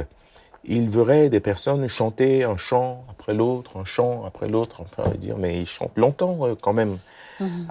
il 0.66 0.88
verrait 0.88 1.28
des 1.30 1.40
personnes 1.40 1.86
chanter 1.88 2.44
un 2.44 2.56
chant 2.56 3.04
après 3.10 3.34
l'autre, 3.34 3.76
un 3.76 3.84
chant 3.84 4.24
après 4.24 4.48
l'autre, 4.48 4.80
on 4.80 4.84
peut 5.02 5.16
dire, 5.18 5.36
mais 5.36 5.58
ils 5.60 5.66
chantent 5.66 5.96
longtemps 5.96 6.38
euh, 6.46 6.54
quand 6.60 6.72
même, 6.72 6.98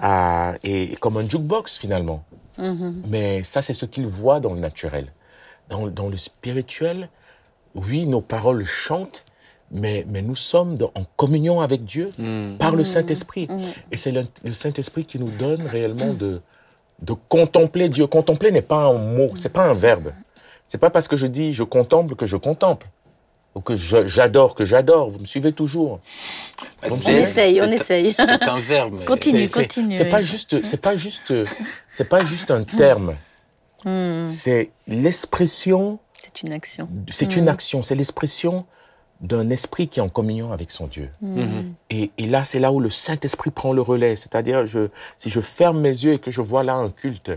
Ah, 0.00 0.54
et 0.62 0.94
comme 1.00 1.16
un 1.16 1.28
jukebox 1.28 1.78
finalement. 1.78 2.22
Mais 3.08 3.42
ça, 3.44 3.62
c'est 3.62 3.72
ce 3.74 3.86
qu'ils 3.86 4.06
voient 4.06 4.38
dans 4.40 4.52
le 4.52 4.60
naturel. 4.60 5.06
Dans, 5.70 5.86
dans 5.88 6.08
le 6.08 6.16
spirituel, 6.16 7.08
oui, 7.74 8.06
nos 8.06 8.20
paroles 8.20 8.64
chantent, 8.64 9.24
mais, 9.72 10.04
mais 10.08 10.22
nous 10.22 10.36
sommes 10.36 10.76
dans- 10.76 10.92
en 10.94 11.04
communion 11.16 11.60
avec 11.60 11.84
Dieu 11.84 12.10
par 12.58 12.76
le 12.76 12.84
Saint-Esprit. 12.84 13.48
Et 13.90 13.96
c'est 13.96 14.12
le, 14.12 14.24
le 14.44 14.52
Saint-Esprit 14.52 15.04
qui 15.06 15.18
nous 15.18 15.30
donne 15.30 15.62
réellement 15.66 16.12
de, 16.14 16.40
de 17.02 17.12
contempler 17.28 17.88
Dieu. 17.88 18.06
Contempler 18.06 18.52
n'est 18.52 18.62
pas 18.62 18.84
un 18.84 18.98
mot, 18.98 19.30
c'est 19.34 19.52
pas 19.52 19.64
un 19.68 19.74
verbe. 19.74 20.12
C'est 20.74 20.78
pas 20.78 20.90
parce 20.90 21.06
que 21.06 21.16
je 21.16 21.28
dis 21.28 21.54
je 21.54 21.62
contemple 21.62 22.16
que 22.16 22.26
je 22.26 22.34
contemple. 22.36 22.88
Ou 23.54 23.60
que 23.60 23.76
j'adore 23.76 24.56
que 24.56 24.64
j'adore. 24.64 25.08
Vous 25.08 25.20
me 25.20 25.24
suivez 25.24 25.52
toujours. 25.52 26.00
Bah, 26.82 26.88
On 26.90 27.10
essaye, 27.10 27.62
on 27.62 27.70
essaye. 27.70 28.12
C'est 28.12 28.42
un 28.42 28.58
verbe. 28.58 29.04
Continue, 29.06 29.48
continue. 29.48 29.94
C'est 29.94 30.06
oui. 30.06 30.10
pas 30.10 30.24
juste, 30.24 30.64
c'est 30.64 30.80
pas 30.80 30.96
juste, 30.96 31.32
c'est 31.92 32.08
pas 32.08 32.24
juste 32.24 32.50
un 32.50 32.64
terme. 32.64 33.14
Hmm, 33.84 34.28
C'est 34.28 34.72
l'expression, 34.88 36.00
C'est 36.24 36.42
une 36.42 36.52
action. 36.52 36.88
c'est 37.08 37.36
une 37.36 37.48
action, 37.48 37.84
c'est 37.84 37.94
l'expression 37.94 38.66
d'un 39.20 39.50
esprit 39.50 39.86
qui 39.86 40.00
est 40.00 40.02
en 40.02 40.08
communion 40.08 40.50
avec 40.50 40.72
son 40.72 40.88
Dieu. 40.88 41.08
Mhm. 41.20 41.72
Et, 41.90 42.10
et 42.18 42.26
là, 42.26 42.42
c'est 42.42 42.58
là 42.58 42.72
où 42.72 42.80
le 42.80 42.90
Saint-Esprit 42.90 43.52
prend 43.52 43.72
le 43.72 43.80
relais. 43.80 44.16
C'est-à-dire, 44.16 44.66
je, 44.66 44.88
si 45.16 45.30
je 45.30 45.40
ferme 45.40 45.78
mes 45.80 45.90
yeux 46.04 46.14
et 46.14 46.18
que 46.18 46.32
je 46.32 46.40
vois 46.40 46.64
là 46.64 46.74
un 46.74 46.90
culte, 46.90 47.30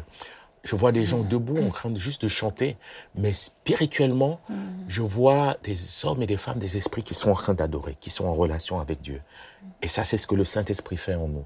je 0.63 0.75
vois 0.75 0.91
des 0.91 1.05
gens 1.05 1.19
debout 1.23 1.57
en 1.65 1.69
train 1.69 1.89
de 1.89 1.97
juste 1.97 2.23
de 2.23 2.27
chanter, 2.27 2.75
mais 3.15 3.33
spirituellement, 3.33 4.39
je 4.87 5.01
vois 5.01 5.57
des 5.63 5.75
hommes 6.05 6.21
et 6.21 6.27
des 6.27 6.37
femmes, 6.37 6.59
des 6.59 6.77
esprits 6.77 7.03
qui 7.03 7.13
sont 7.13 7.29
en 7.31 7.35
train 7.35 7.53
d'adorer, 7.53 7.95
qui 7.99 8.09
sont 8.09 8.25
en 8.25 8.33
relation 8.33 8.79
avec 8.79 9.01
Dieu. 9.01 9.21
Et 9.81 9.87
ça, 9.87 10.03
c'est 10.03 10.17
ce 10.17 10.27
que 10.27 10.35
le 10.35 10.45
Saint-Esprit 10.45 10.97
fait 10.97 11.15
en 11.15 11.27
nous. 11.27 11.45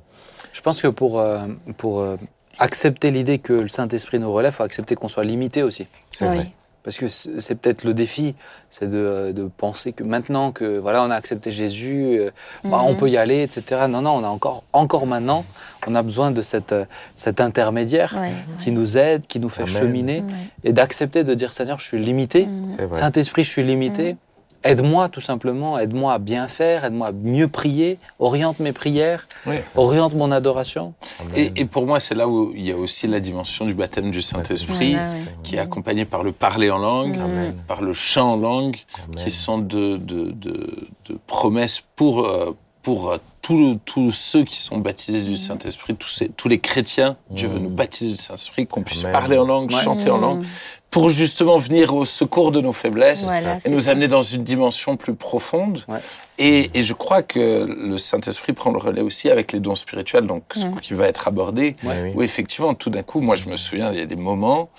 Je 0.54 0.62
pense 0.62 0.82
que 0.82 0.88
pour, 0.88 1.20
euh, 1.20 1.48
pour 1.78 2.00
euh, 2.00 2.18
accepter 2.60 3.12
l'idée 3.12 3.40
que 3.40 3.54
le 3.54 3.68
Saint-Esprit 3.68 4.20
nous 4.20 4.32
relève, 4.32 4.54
il 4.54 4.56
faut 4.56 4.64
accepter 4.64 4.96
qu'on 4.96 5.10
soit 5.10 5.24
limité 5.24 5.64
aussi. 5.64 5.88
C'est 6.10 6.28
Oui. 6.28 6.36
vrai. 6.36 6.52
Parce 6.84 6.98
que 6.98 7.08
c'est 7.08 7.56
peut-être 7.56 7.84
le 7.84 7.94
défi, 7.94 8.34
c'est 8.72 8.90
de, 8.90 9.32
de 9.36 9.50
penser 9.56 9.94
que 9.94 10.04
maintenant 10.04 10.52
que 10.52 10.80
voilà, 10.80 11.04
on 11.04 11.12
a 11.12 11.16
accepté 11.16 11.52
Jésus, 11.52 12.18
euh, 12.20 12.32
bah, 12.64 12.82
on 12.84 12.96
peut 12.96 13.08
y 13.08 13.18
aller, 13.18 13.44
etc. 13.44 13.86
Non, 13.88 14.02
non, 14.02 14.12
on 14.14 14.24
a 14.24 14.28
encore, 14.30 14.64
encore 14.74 15.06
maintenant, 15.06 15.46
on 15.86 15.94
a 15.94 16.02
besoin 16.02 16.32
de 16.32 16.42
cette, 16.42 16.74
cet 17.16 17.40
intermédiaire 17.40 18.18
Ouais, 18.20 18.32
qui 18.58 18.72
nous 18.72 18.98
aide, 18.98 19.28
qui 19.28 19.40
nous 19.40 19.50
fait 19.50 19.64
Amen. 19.64 19.76
cheminer, 19.76 20.24
et 20.64 20.74
d'accepter 20.74 21.24
de 21.24 21.34
dire 21.36 21.54
Seigneur, 21.54 21.80
je 21.80 21.86
suis 21.86 22.00
limité. 22.04 22.48
C'est 22.76 22.86
vrai. 22.86 22.98
Saint-Esprit, 23.00 23.44
je 23.44 23.50
suis 23.50 23.64
limité. 23.64 24.16
Aide-moi 24.64 25.10
tout 25.10 25.22
simplement, 25.22 25.80
aide-moi 25.80 26.14
à 26.14 26.20
bien 26.20 26.48
faire, 26.48 26.86
aide-moi 26.86 27.08
à 27.08 27.12
mieux 27.12 27.48
prier, 27.48 27.98
oriente 28.20 28.60
mes 28.60 28.74
prières, 28.74 29.28
Oui. 29.48 29.56
oriente 29.76 30.14
mon 30.14 30.32
adoration. 30.32 30.94
Et, 31.36 31.52
et 31.56 31.66
pour 31.66 31.88
moi, 31.88 32.00
c'est 32.00 32.14
là 32.14 32.28
où 32.28 32.52
il 32.56 32.68
y 32.68 32.72
a 32.72 32.78
aussi 32.78 33.08
la 33.08 33.20
dimension 33.20 33.66
du 33.66 33.74
baptême 33.74 34.12
du 34.12 34.22
Saint-Esprit, 34.22 34.98
qui 35.44 35.56
est 35.56 35.60
accompagné 35.60 36.06
par 36.06 36.22
le 36.22 36.32
parler 36.32 36.70
en 36.70 36.78
langue, 36.78 37.16
Amen. 37.18 37.56
par 37.68 37.82
le 37.82 37.94
chant 37.94 38.34
en 38.34 38.38
langue, 38.38 38.78
Amen. 39.06 39.16
qui 39.24 39.32
sont 39.32 39.58
de, 39.58 39.98
de, 39.98 40.32
de, 40.32 40.70
de 41.10 41.18
promesses 41.26 41.84
pour, 41.96 42.28
euh, 42.28 42.56
pour 42.82 43.12
euh, 43.12 43.18
tous 43.42 44.12
ceux 44.12 44.44
qui 44.44 44.56
sont 44.58 44.78
baptisés 44.78 45.22
du 45.24 45.36
Saint-Esprit, 45.36 45.96
tous, 45.96 46.08
ces- 46.08 46.30
tous 46.30 46.48
les 46.48 46.60
chrétiens. 46.60 47.18
Dieu 47.30 47.48
veut 47.48 47.60
nous 47.60 47.70
baptiser 47.70 48.12
du 48.12 48.18
Saint-Esprit, 48.18 48.66
qu'on 48.66 48.82
puisse 48.84 49.02
Amen. 49.04 49.12
parler 49.14 49.38
en 49.38 49.46
langue, 49.46 49.72
Ouais. 49.72 49.82
chanter 49.82 50.10
en 50.10 50.18
langue, 50.18 50.44
pour 50.90 51.10
justement 51.10 51.58
venir 51.58 51.94
au 51.96 52.06
secours 52.06 52.52
de 52.52 52.62
nos 52.62 52.72
faiblesses 52.74 53.24
Voilà, 53.26 53.58
et 53.66 53.70
nous 53.70 53.82
ça. 53.82 53.92
amener 53.92 54.08
dans 54.08 54.24
une 54.24 54.44
dimension 54.44 54.96
plus 54.96 55.16
profonde. 55.16 55.84
Ouais. 55.88 56.00
Et, 56.38 56.70
et 56.74 56.84
je 56.84 56.94
crois 56.94 57.24
que 57.24 57.66
le 57.66 57.98
Saint-Esprit 57.98 58.54
prend 58.54 58.72
le 58.72 58.78
relais 58.80 59.02
aussi 59.02 59.30
avec 59.30 59.52
les 59.52 59.60
dons 59.60 59.76
spirituels, 59.76 60.28
donc 60.28 60.44
ce 60.56 60.66
qui 60.80 60.94
va 60.94 61.08
être 61.08 61.28
abordé. 61.28 61.76
Ouais, 61.84 62.04
oui. 62.04 62.12
Où 62.16 62.22
effectivement, 62.24 62.74
tout 62.74 62.90
d'un 62.90 63.04
coup, 63.04 63.22
moi 63.22 63.36
je 63.36 63.50
me 63.50 63.58
souviens, 63.58 63.92
il 63.92 64.00
y 64.00 64.02
a 64.02 64.06
des 64.06 64.16
moments 64.16 64.70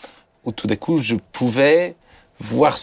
où 0.45 0.51
tout 0.53 0.67
d'un 0.67 0.77
coup, 0.77 0.99
je 0.99 1.17
pouvais 1.33 1.95
voir, 2.41 2.77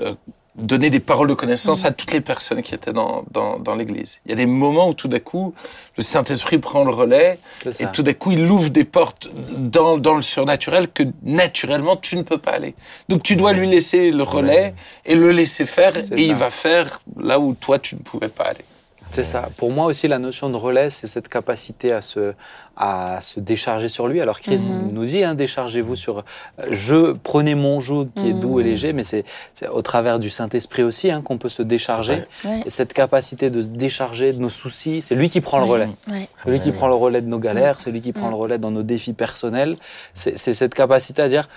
euh, 0.00 0.14
donner 0.54 0.90
des 0.90 1.00
paroles 1.00 1.28
de 1.28 1.34
connaissance 1.34 1.84
à 1.84 1.92
toutes 1.92 2.12
les 2.12 2.20
personnes 2.20 2.62
qui 2.62 2.74
étaient 2.74 2.92
dans, 2.92 3.24
dans, 3.30 3.58
dans 3.58 3.74
l'Église. 3.74 4.18
Il 4.26 4.30
y 4.30 4.32
a 4.32 4.36
des 4.36 4.46
moments 4.46 4.88
où 4.90 4.94
tout 4.94 5.08
d'un 5.08 5.18
coup, 5.18 5.54
le 5.96 6.02
Saint-Esprit 6.02 6.58
prend 6.58 6.84
le 6.84 6.90
relais 6.90 7.38
et 7.80 7.86
tout 7.92 8.02
d'un 8.02 8.12
coup, 8.12 8.32
il 8.32 8.50
ouvre 8.50 8.68
des 8.68 8.84
portes 8.84 9.28
dans, 9.56 9.96
dans 9.96 10.14
le 10.14 10.22
surnaturel 10.22 10.88
que 10.88 11.04
naturellement, 11.22 11.96
tu 11.96 12.16
ne 12.16 12.22
peux 12.22 12.38
pas 12.38 12.52
aller. 12.52 12.74
Donc 13.08 13.22
tu 13.22 13.36
dois 13.36 13.52
lui 13.54 13.66
laisser 13.66 14.10
le 14.10 14.22
relais 14.22 14.74
et 15.06 15.14
le 15.14 15.30
laisser 15.30 15.64
faire 15.64 15.96
et 15.96 16.22
il 16.22 16.34
va 16.34 16.50
faire 16.50 17.00
là 17.18 17.40
où 17.40 17.54
toi, 17.54 17.78
tu 17.78 17.94
ne 17.94 18.00
pouvais 18.00 18.28
pas 18.28 18.44
aller. 18.44 18.64
C'est 19.12 19.24
ça. 19.24 19.50
Pour 19.58 19.70
moi 19.70 19.84
aussi, 19.84 20.08
la 20.08 20.18
notion 20.18 20.48
de 20.48 20.56
relais, 20.56 20.88
c'est 20.88 21.06
cette 21.06 21.28
capacité 21.28 21.92
à 21.92 22.00
se, 22.00 22.32
à 22.76 23.20
se 23.20 23.40
décharger 23.40 23.88
sur 23.88 24.08
lui. 24.08 24.22
Alors 24.22 24.40
Christ 24.40 24.66
nous 24.66 25.04
dit, 25.04 25.22
hein, 25.22 25.34
déchargez-vous 25.34 25.96
sur 25.96 26.18
euh, 26.20 26.66
je, 26.70 27.12
prenez 27.12 27.54
mon 27.54 27.78
joug 27.78 28.08
qui 28.14 28.30
est 28.30 28.32
doux 28.32 28.58
et 28.58 28.62
léger, 28.62 28.94
mais 28.94 29.04
c'est 29.04 29.24
c'est 29.52 29.68
au 29.68 29.82
travers 29.82 30.18
du 30.18 30.30
Saint-Esprit 30.30 30.82
aussi 30.82 31.10
hein, 31.10 31.20
qu'on 31.20 31.36
peut 31.36 31.50
se 31.50 31.62
décharger. 31.62 32.24
Ouais. 32.44 32.62
Et 32.64 32.70
cette 32.70 32.94
capacité 32.94 33.50
de 33.50 33.60
se 33.60 33.68
décharger 33.68 34.32
de 34.32 34.38
nos 34.38 34.48
soucis, 34.48 35.02
c'est 35.02 35.14
lui 35.14 35.28
qui 35.28 35.42
prend 35.42 35.58
le 35.58 35.66
relais. 35.66 35.90
Ouais. 36.08 36.26
C'est 36.42 36.50
lui 36.50 36.60
qui 36.60 36.72
prend 36.72 36.88
le 36.88 36.94
relais 36.94 37.20
de 37.20 37.28
nos 37.28 37.38
galères, 37.38 37.80
c'est 37.80 37.90
lui 37.90 38.00
qui 38.00 38.14
prend 38.14 38.30
le 38.30 38.36
relais 38.36 38.56
dans 38.56 38.70
nos 38.70 38.82
défis 38.82 39.12
personnels. 39.12 39.76
C'est 40.14 40.38
c'est 40.38 40.54
cette 40.54 40.74
capacité 40.74 41.20
à 41.20 41.28
dire, 41.28 41.50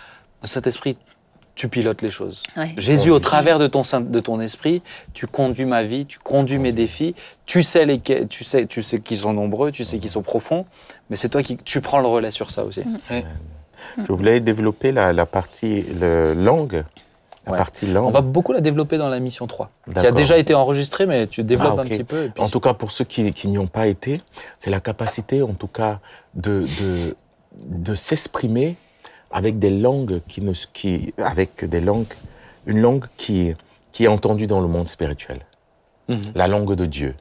Saint-Esprit, 0.44 0.98
tu 1.56 1.70
pilotes 1.70 2.02
les 2.02 2.10
choses. 2.10 2.44
Ouais. 2.58 2.74
Jésus, 2.78 3.10
au 3.12 3.20
travers 3.20 3.60
de 3.60 3.68
ton, 3.68 3.84
de 4.02 4.20
ton 4.20 4.40
esprit, 4.42 4.82
tu 5.14 5.26
conduis 5.26 5.66
ma 5.66 5.84
vie, 5.84 6.06
tu 6.06 6.20
conduis 6.20 6.58
mes 6.60 6.72
défis, 6.74 7.16
tu 7.46 7.64
sais, 7.64 7.86
les, 7.86 8.00
tu 8.00 8.44
sais, 8.44 8.66
tu 8.66 8.84
sais 8.84 9.00
qu'ils 9.00 9.18
sont 9.18 9.34
nombreux, 9.34 9.72
tu 9.72 9.84
sais 9.86 9.98
qu'ils 10.00 10.10
sont 10.10 10.22
profonds, 10.22 10.66
mais 11.10 11.16
c'est 11.16 11.30
toi 11.30 11.42
qui 11.44 11.56
tu 11.58 11.80
prends 11.82 12.00
le 12.00 12.08
relais 12.08 12.32
sur 12.32 12.52
ça 12.52 12.64
aussi. 12.66 12.84
Je 13.98 14.12
voulais 14.12 14.40
développer 14.40 14.92
la, 14.92 15.14
la 15.14 15.26
partie 15.26 15.84
le 15.84 16.34
langue. 16.34 16.84
La 17.46 17.52
Ouais. 17.52 17.58
partie 17.60 17.86
langue. 17.86 18.08
On 18.08 18.10
va 18.12 18.22
beaucoup 18.22 18.54
la 18.54 18.60
développer 18.60 18.98
dans 18.98 19.08
la 19.08 19.20
mission 19.20 19.46
3, 19.46 19.70
qui 20.00 20.08
a 20.08 20.12
déjà 20.12 20.36
été 20.36 20.56
enregistrée, 20.56 21.06
mais 21.06 21.28
tu 21.28 21.44
développes 21.44 21.76
Ah, 21.78 21.82
un 21.82 21.86
petit 21.86 22.04
peu. 22.04 22.24
et 22.24 22.30
puis- 22.30 22.42
En 22.44 22.50
tout 22.50 22.60
cas, 22.60 22.74
pour 22.74 22.90
ceux 22.90 23.04
qui, 23.06 23.32
qui 23.34 23.50
n'y 23.50 23.60
ont 23.60 23.68
pas 23.68 23.86
été, 23.86 24.20
c'est 24.58 24.72
la 24.72 24.80
capacité, 24.80 25.44
en 25.44 25.54
tout 25.54 25.68
cas, 25.68 26.00
de, 26.34 26.62
de, 26.82 27.16
de 27.68 27.94
s'exprimer 27.94 28.78
avec 29.36 29.60
des 29.60 29.70
langues 29.70 30.22
qui 30.30 30.40
ne, 30.40 30.54
qui, 30.72 31.14
avec 31.18 31.66
des 31.66 31.82
langues, 31.82 32.14
une 32.68 32.80
langue 32.80 33.04
qui, 33.18 33.54
qui 33.92 34.06
est 34.06 34.08
entendue 34.08 34.48
dans 34.48 34.62
le 34.62 34.68
monde 34.70 34.88
spirituel. 34.88 35.42
Mhm. 36.08 36.22
La 36.36 36.48
langue 36.48 36.74
de 36.74 36.86
Dieu. 36.86 37.16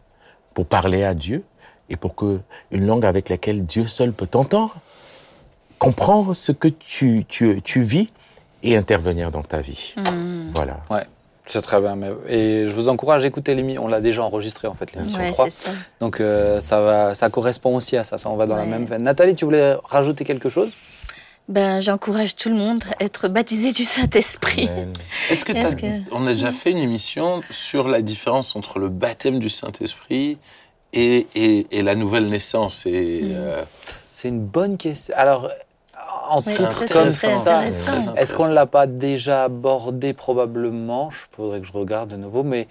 Pour 0.55 0.65
parler 0.65 1.03
à 1.03 1.15
Dieu 1.15 1.43
et 1.91 1.97
pour 1.97 2.15
que, 2.15 2.39
une 2.71 2.87
langue 2.87 3.05
avec 3.05 3.29
laquelle 3.29 3.67
Dieu 3.67 3.87
seul 3.89 4.12
peut 4.12 4.29
t'entendre, 4.29 4.77
comprendre 5.81 6.35
ce 6.35 6.53
que 6.53 6.69
tu, 6.69 7.25
tu, 7.27 7.61
tu 7.62 7.81
vis 7.81 8.11
et 8.62 8.77
intervenir 8.77 9.33
dans 9.33 9.43
ta 9.43 9.61
vie. 9.61 9.95
Mm. 9.97 10.51
Voilà. 10.55 10.79
Ouais, 10.91 11.09
c'est 11.47 11.62
très 11.62 11.81
bien. 11.81 11.97
Mais... 11.97 12.12
Et 12.29 12.69
je 12.69 12.75
vous 12.77 12.89
encourage 12.89 13.25
à 13.25 13.27
écouter 13.27 13.57
l'émission. 13.57 13.87
On 13.87 13.89
l'a 13.89 14.01
déjà 14.01 14.23
enregistré, 14.23 14.69
en 14.69 14.75
fait, 14.75 14.95
l'émission 14.95 15.19
Ouais, 15.19 15.33
3. 15.33 15.47
c'est 15.51 15.71
ça. 15.71 15.77
Donc 15.99 16.21
euh, 16.21 16.61
ça, 16.61 16.81
va, 16.81 17.15
ça 17.17 17.29
correspond 17.29 17.75
aussi 17.75 17.97
à 17.97 18.05
ça. 18.05 18.19
Ça, 18.19 18.31
on 18.31 18.37
va 18.37 18.47
dans 18.47 18.57
la 18.57 18.67
même 18.67 18.85
veine. 18.85 19.03
Nathalie, 19.03 19.35
tu 19.35 19.45
voulais 19.45 19.77
rajouter 19.83 20.25
quelque 20.25 20.49
chose? 20.49 20.75
Ben, 21.49 21.80
j'encourage 21.82 22.36
tout 22.36 22.49
le 22.49 22.55
monde 22.55 22.82
à 22.99 23.05
être 23.05 23.28
baptisé 23.28 23.72
du 23.72 23.84
Saint-Esprit. 23.84 24.68
Est-ce 25.30 25.45
que, 25.45 25.53
t'as- 25.53 25.74
que- 25.74 26.01
on 26.11 26.26
a 26.26 26.32
déjà 26.32 26.53
fait 26.53 26.70
une 26.70 26.78
émission 26.78 27.42
sur 27.51 27.86
la 27.88 28.01
différence 28.01 28.57
entre 28.57 28.78
le 28.78 28.88
baptême 28.88 29.38
du 29.38 29.51
Saint-Esprit 29.51 30.38
et, 30.95 31.26
et, 31.34 31.66
et 31.70 31.82
la 31.82 31.97
nouvelle 31.97 32.28
naissance 32.28 32.86
et 32.86 33.20
euh, 33.24 33.62
C'est 34.11 34.28
une 34.28 34.40
bonne 34.40 34.78
question. 34.78 35.14
Alors, 35.18 35.51
en 36.31 36.39
Oui, 36.39 36.55
titre 36.55 36.85
comme 36.91 37.11
ça, 37.11 37.65
est-ce 38.17 38.35
qu'on 38.35 38.49
ne 38.49 38.55
l'a 38.55 38.67
pas 38.67 38.87
déjà 38.87 39.45
abordé 39.45 40.13
probablement 40.13 41.11
Je 41.11 41.19
faudrait 41.33 41.61
que 41.61 41.67
je 41.67 41.73
regarde 41.73 42.11
de 42.11 42.17
nouveau, 42.17 42.43
mais 42.43 42.67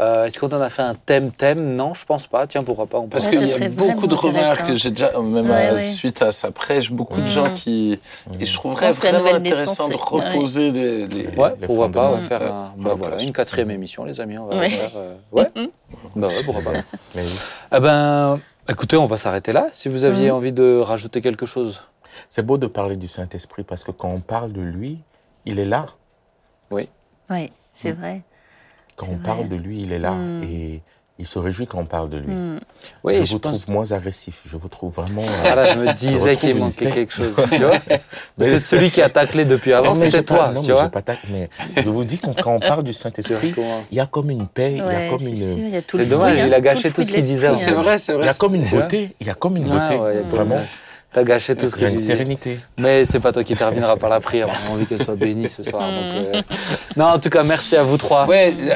euh, 0.00 0.24
est-ce 0.24 0.38
qu'on 0.38 0.48
en 0.48 0.60
a 0.60 0.70
fait 0.70 0.82
un 0.82 0.94
thème-thème 0.94 1.74
Non, 1.76 1.94
je 1.94 2.04
pense 2.04 2.26
pas. 2.26 2.46
Tiens, 2.46 2.62
pourquoi 2.62 2.86
pas 2.86 2.98
on 2.98 3.06
Parce 3.08 3.26
qu'il 3.28 3.46
y 3.46 3.52
a 3.52 3.68
beaucoup 3.68 4.06
de 4.06 4.14
remarques, 4.14 4.74
j'ai 4.74 4.90
déjà, 4.90 5.12
même 5.20 5.48
Ouais, 5.50 5.72
ouais. 5.72 5.78
suite 5.78 6.22
à 6.22 6.32
sa 6.32 6.50
prêche, 6.50 6.90
beaucoup 6.90 7.20
de 7.20 7.26
Mm. 7.26 7.28
gens 7.28 7.52
qui. 7.54 7.98
Et 8.40 8.44
je 8.46 8.54
trouverais 8.54 8.86
la 8.86 8.92
vraiment 8.92 9.34
intéressant 9.34 9.86
de 9.88 9.92
naissance, 9.92 10.10
reposer 10.10 10.72
des. 10.72 11.06
des- 11.06 11.26
Ouais, 11.36 11.54
les 11.60 11.66
pourquoi 11.66 11.88
pas 11.90 12.10
on 12.12 12.16
va 12.18 12.22
faire 12.22 12.40
Ouais. 12.40 12.46
un, 12.48 12.64
Ouais. 12.76 12.84
bah 12.84 12.94
voilà, 12.96 13.22
une 13.22 13.32
quatrième 13.32 13.70
émission, 13.70 14.04
les 14.04 14.20
amis. 14.20 14.38
On 14.38 14.46
va 14.46 14.56
Ouais. 14.58 14.70
faire, 14.70 14.90
euh, 14.96 15.14
ouais. 15.32 15.50
bah 16.14 16.28
ouais, 16.28 16.42
pourquoi 16.44 16.62
pas. 16.72 16.78
Eh 17.76 17.80
ben, 17.80 18.38
écoutez, 18.68 18.96
on 18.96 19.06
va 19.06 19.16
s'arrêter 19.16 19.52
là. 19.52 19.66
Si 19.72 19.88
vous 19.88 20.04
aviez 20.04 20.30
envie 20.30 20.52
de 20.52 20.78
rajouter 20.80 21.20
quelque 21.20 21.46
chose. 21.46 21.80
C'est 22.28 22.44
beau 22.44 22.58
de 22.58 22.66
parler 22.66 22.96
du 22.96 23.08
Saint-Esprit 23.08 23.62
parce 23.64 23.84
que 23.84 23.90
quand 23.90 24.08
on 24.10 24.20
parle 24.20 24.52
de 24.52 24.60
lui, 24.60 24.98
il 25.44 25.58
est 25.58 25.64
là. 25.64 25.86
Oui. 26.70 26.88
Oui, 27.30 27.50
c'est 27.72 27.92
vrai. 27.92 28.22
Quand 28.96 29.06
on 29.10 29.16
vrai. 29.16 29.22
parle 29.24 29.48
de 29.48 29.56
lui, 29.56 29.82
il 29.82 29.92
est 29.92 29.98
là. 29.98 30.12
Mm. 30.12 30.42
Et 30.44 30.82
il 31.18 31.26
se 31.26 31.38
réjouit 31.38 31.66
quand 31.66 31.78
on 31.78 31.86
parle 31.86 32.10
de 32.10 32.18
lui. 32.18 32.30
Mm. 32.32 32.60
Oui, 33.04 33.16
je 33.16 33.24
je 33.24 33.32
vous 33.32 33.38
pense. 33.38 33.62
trouve 33.62 33.74
moins 33.74 33.92
agressif. 33.92 34.42
Je 34.50 34.56
vous 34.56 34.68
trouve 34.68 34.92
vraiment. 34.94 35.22
Ah 35.44 35.54
là, 35.54 35.72
je 35.72 35.78
me 35.78 35.92
disais 35.94 36.36
qu'il 36.36 36.56
manquait 36.56 36.90
quelque 36.90 37.12
chose. 37.12 37.34
Tu 37.52 37.58
vois 37.62 37.70
Parce 37.78 38.00
Mais- 38.38 38.48
que 38.50 38.58
celui 38.58 38.90
qui 38.90 39.00
a 39.02 39.08
taclé 39.08 39.44
depuis 39.44 39.72
avant, 39.72 39.94
c'était 39.94 40.22
toi. 40.22 40.38
pas- 40.38 40.52
non, 40.52 40.60
tu 40.60 40.68
mais 40.68 40.72
vois 40.74 40.84
j'ai 40.84 40.90
pas 40.90 41.02
tac- 41.02 41.24
mais 41.30 41.48
je 41.76 41.88
vous 41.88 42.04
dis, 42.04 42.18
quand, 42.18 42.34
quand 42.34 42.52
on 42.52 42.60
parle 42.60 42.82
du 42.84 42.92
Saint-Esprit, 42.92 43.54
il 43.90 43.96
y 43.96 44.00
a 44.00 44.06
comme 44.06 44.30
une 44.30 44.46
paix, 44.46 44.72
il 44.72 44.76
y 44.78 44.80
a 44.80 45.08
comme 45.10 45.20
c'est 45.20 45.26
une. 45.30 45.36
sûr, 45.36 45.58
il 45.58 45.70
y 45.70 45.76
a 45.76 45.82
tout 45.82 45.96
C'est 45.98 46.06
dommage, 46.06 46.38
il 46.40 46.52
a 46.52 46.56
hein, 46.56 46.60
gâché 46.60 46.88
le 46.88 46.94
tout 46.94 47.02
ce 47.02 47.12
qu'il 47.12 47.24
disait 47.24 47.56
C'est 47.56 47.72
vrai, 47.72 47.98
c'est 47.98 48.12
Il 48.12 48.16
vrai. 48.16 48.26
y 48.26 48.28
a 48.30 48.34
comme 48.34 48.54
une 48.54 48.64
beauté. 48.68 49.10
Il 49.20 49.26
y 49.26 49.30
a 49.30 49.34
comme 49.34 49.56
une 49.56 49.70
Ah, 49.72 49.88
beauté. 49.88 50.20
il 50.22 50.30
Vraiment. 50.30 50.60
T'as 51.12 51.24
gâché 51.24 51.56
tout 51.56 51.70
ce 51.70 51.74
que 51.76 51.80
une 51.80 51.90
tu 51.92 51.96
disais. 51.96 52.12
sérénité. 52.12 52.60
Mais 52.78 53.06
c'est 53.06 53.20
pas 53.20 53.32
toi 53.32 53.42
qui 53.42 53.54
termineras 53.56 53.96
par 53.96 54.10
la 54.10 54.20
prière. 54.20 54.48
On 54.48 54.70
a 54.70 54.74
envie 54.74 54.86
qu'elle 54.86 55.02
soit 55.02 55.14
bénie 55.16 55.48
ce 55.48 55.62
soir. 55.64 55.88
donc, 55.90 55.98
euh, 56.14 56.42
Non, 56.96 57.06
en 57.06 57.18
tout 57.18 57.30
cas, 57.30 57.42
merci 57.42 57.74
à 57.76 57.82
vous 57.84 57.96
trois. 57.96 58.26
Ouais, 58.26 58.52
euh, 58.68 58.74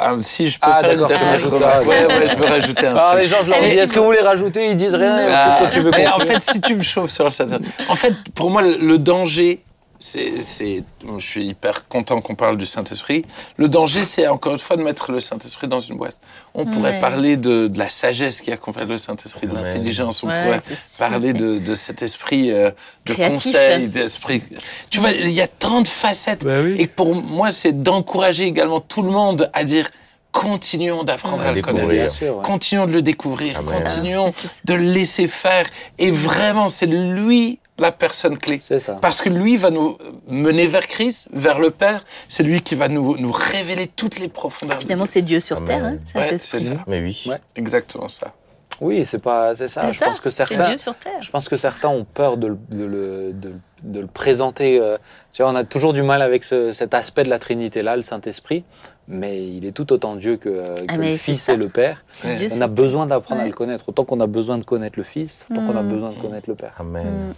euh, 0.00 0.18
si 0.22 0.48
je 0.48 0.60
peux 0.60 0.68
Ah, 0.70 0.80
faire 0.82 0.92
une 0.92 1.06
dernière 1.06 1.40
ah, 1.64 1.82
Ouais, 1.82 1.86
ouais. 1.86 2.06
ouais, 2.06 2.28
je 2.28 2.36
veux 2.36 2.44
rajouter 2.46 2.86
un 2.86 2.92
Alors 2.92 3.10
truc. 3.10 3.22
les 3.22 3.26
gens, 3.28 3.36
je 3.44 3.50
leur 3.50 3.60
dis, 3.60 3.66
est-ce 3.70 3.92
que 3.92 3.98
vous 3.98 4.04
voulez 4.06 4.20
rajouter? 4.20 4.68
Ils 4.70 4.76
disent 4.76 4.94
rien. 4.94 5.18
et 5.18 5.24
ensuite, 5.24 5.34
Ah, 5.36 5.56
toi, 5.58 5.68
tu 5.72 5.80
veux 5.80 5.90
mais 5.90 6.06
en 6.06 6.20
fait, 6.20 6.40
si 6.40 6.60
tu 6.60 6.76
me 6.76 6.82
chauffes 6.82 7.10
sur 7.10 7.24
le 7.24 7.30
Saint-Esprit. 7.30 7.66
En 7.88 7.96
fait, 7.96 8.14
pour 8.36 8.50
moi, 8.50 8.62
le 8.62 8.98
danger, 8.98 9.60
c'est, 9.98 10.42
c'est, 10.42 10.82
je 11.18 11.24
suis 11.26 11.46
hyper 11.46 11.88
content 11.88 12.20
qu'on 12.20 12.34
parle 12.34 12.58
du 12.58 12.66
Saint-Esprit. 12.66 13.24
Le 13.56 13.68
danger, 13.68 14.04
c'est 14.04 14.26
encore 14.28 14.52
une 14.52 14.58
fois 14.58 14.76
de 14.76 14.82
mettre 14.82 15.12
le 15.12 15.20
Saint-Esprit 15.20 15.66
dans 15.68 15.80
une 15.80 15.96
boîte. 15.96 16.18
On 16.54 16.66
pourrait 16.66 16.92
Ouais. 16.92 16.98
parler 17.00 17.36
de, 17.36 17.68
de 17.68 17.78
la 17.78 17.88
sagesse 17.88 18.40
qui 18.42 18.52
accompagne 18.52 18.88
le 18.88 18.98
Saint-Esprit, 18.98 19.46
de 19.46 19.52
Ouais. 19.54 19.62
l'intelligence. 19.62 20.22
On 20.22 20.28
Ouais, 20.28 20.42
pourrait 20.44 20.60
parler 20.98 21.32
de, 21.32 21.58
de 21.58 21.74
cet 21.74 22.02
esprit 22.02 22.50
euh, 22.52 22.70
de 23.06 23.14
Créatif. 23.14 23.44
conseil, 23.52 23.88
d'esprit. 23.88 24.42
Tu 24.90 24.98
vois, 25.00 25.10
il 25.12 25.30
y 25.30 25.40
a 25.40 25.48
tant 25.48 25.80
de 25.80 25.88
facettes. 25.88 26.44
Bah 26.44 26.60
oui. 26.62 26.76
Et 26.78 26.86
pour 26.86 27.14
moi, 27.14 27.50
c'est 27.50 27.82
d'encourager 27.82 28.44
également 28.44 28.80
tout 28.80 29.02
le 29.02 29.10
monde 29.10 29.50
à 29.54 29.64
dire 29.64 29.88
continuons 30.34 31.04
d'apprendre 31.04 31.42
À 31.42 31.46
à, 31.46 31.48
le 31.50 31.54
découvrir. 31.54 31.82
connaître. 31.86 32.00
Bien 32.00 32.08
sûr, 32.08 32.36
ouais. 32.36 32.42
Continuons 32.42 32.86
de 32.86 32.92
le 32.92 33.02
découvrir, 33.02 33.56
Amen. 33.60 33.82
continuons 33.84 34.30
de 34.64 34.74
le 34.74 34.82
laisser 34.82 35.28
faire. 35.28 35.64
Et 35.98 36.10
vraiment, 36.10 36.68
c'est 36.68 36.86
lui 36.86 37.60
la 37.78 37.92
personne 37.92 38.36
clé. 38.36 38.60
C'est 38.62 38.80
ça. 38.80 38.94
Parce 39.00 39.20
que 39.22 39.28
lui 39.28 39.56
va 39.56 39.70
nous 39.70 39.96
mener 40.28 40.66
vers 40.66 40.86
Christ, 40.86 41.28
vers 41.32 41.58
le 41.60 41.70
Père. 41.70 42.04
C'est 42.28 42.42
lui 42.42 42.60
qui 42.60 42.74
va 42.74 42.88
nous, 42.88 43.16
nous 43.16 43.32
révéler 43.32 43.86
toutes 43.86 44.18
les 44.18 44.28
profondeurs. 44.28 44.78
de 44.78 44.82
Finalement, 44.82 45.06
c'est 45.06 45.22
Dieu 45.22 45.38
sur 45.40 45.58
Amen. 45.58 45.66
terre, 45.68 45.84
hein, 45.84 45.96
Ouais, 46.14 46.36
c'est 46.38 46.58
ça. 46.58 46.72
Mais 46.88 47.00
oui. 47.00 47.24
Ouais. 47.26 47.38
Exactement 47.56 48.08
ça. 48.08 48.32
Oui, 48.80 49.06
c'est 49.06 49.20
pas, 49.20 49.54
c'est 49.54 49.68
ça. 49.68 49.82
C'est 49.86 49.92
Je 49.92 49.98
ça, 50.00 50.06
pense 50.06 50.18
que 50.20 50.30
C'est 50.30 50.44
certains, 50.46 50.68
Dieu 50.70 50.76
sur 50.78 50.96
terre. 50.96 51.12
je 51.20 51.30
pense 51.30 51.48
que 51.48 51.56
certains 51.56 51.90
ont 51.90 52.04
peur 52.04 52.36
de 52.36 52.48
le, 52.48 52.58
de 52.70 52.84
le, 52.84 53.32
de, 53.32 53.52
de 53.84 54.00
le 54.00 54.06
présenter. 54.08 54.80
euh, 54.80 54.96
tu 55.32 55.42
vois, 55.42 55.52
on 55.52 55.54
a 55.54 55.62
toujours 55.62 55.92
du 55.92 56.02
mal 56.02 56.22
avec 56.22 56.42
ce- 56.42 56.72
cet 56.72 56.92
aspect 56.92 57.22
de 57.22 57.30
la 57.30 57.38
Trinité 57.38 57.82
là, 57.82 57.96
le 57.96 58.02
Saint-Esprit, 58.02 58.64
mais 59.08 59.42
il 59.46 59.64
est 59.66 59.72
tout 59.72 59.92
autant 59.92 60.14
Dieu 60.16 60.36
que, 60.36 60.48
euh, 60.48 60.76
que 60.76 60.84
Ah, 60.88 60.96
le 60.96 61.14
Fils 61.16 61.48
et 61.48 61.56
le 61.56 61.68
Père. 61.68 62.04
On 62.52 62.60
a 62.60 62.66
besoin 62.66 63.06
d'apprendre 63.06 63.42
à 63.42 63.46
le 63.46 63.52
connaître. 63.52 63.84
Autant 63.88 64.04
qu'on 64.04 64.20
a 64.20 64.26
besoin 64.26 64.58
de 64.58 64.64
connaître 64.64 64.98
le 64.98 65.04
Fils, 65.04 65.46
autant 65.50 65.66
qu'on 65.66 65.76
a 65.76 65.82
Mm. 65.82 65.88
besoin 65.92 66.10
de 66.10 66.14
connaître 66.16 66.48
le 66.48 66.54
Père. 66.54 66.72
Amen. 66.78 67.32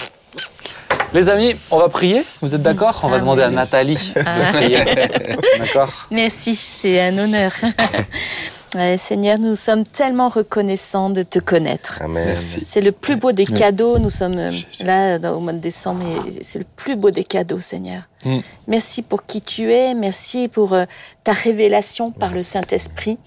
Les 1.14 1.28
amis, 1.28 1.54
on 1.70 1.78
va 1.78 1.88
prier. 1.88 2.24
Vous 2.42 2.54
êtes 2.54 2.62
d'accord? 2.62 3.00
On 3.04 3.08
va 3.08 3.16
Ah, 3.16 3.20
demander 3.20 3.42
à. 3.42 3.50
Nathalie 3.50 3.94
de 4.16 4.22
Ah. 4.26 4.52
prier. 4.52 4.84
D'accord? 5.58 6.08
Merci, 6.10 6.54
c'est 6.56 7.00
un 7.00 7.16
honneur. 7.18 7.52
Ouais, 8.74 8.98
Seigneur, 8.98 9.38
nous 9.38 9.56
sommes 9.56 9.84
tellement 9.84 10.28
reconnaissants 10.28 11.08
de 11.08 11.22
te 11.22 11.38
connaître. 11.38 12.02
C'est 12.66 12.82
le 12.82 12.92
plus 12.92 13.16
beau 13.16 13.32
des 13.32 13.46
cadeaux. 13.46 13.98
Nous 13.98 14.10
sommes 14.10 14.36
euh, 14.36 14.50
là 14.80 15.18
dans- 15.18 15.36
au 15.36 15.40
mois 15.40 15.54
de 15.54 15.58
décembre 15.60 16.02
et 16.28 16.42
c'est 16.42 16.58
le 16.58 16.66
plus 16.74 16.96
beau 16.96 17.10
des 17.10 17.24
cadeaux, 17.24 17.60
Seigneur. 17.60 18.02
Mm. 18.26 18.38
Merci 18.66 19.02
pour 19.02 19.24
qui 19.24 19.40
tu 19.40 19.72
es. 19.72 19.94
Merci 19.94 20.48
pour 20.48 20.74
euh, 20.74 20.84
ta 21.24 21.32
révélation 21.32 22.10
par 22.10 22.32
le 22.32 22.40
Saint-Esprit. 22.40 23.18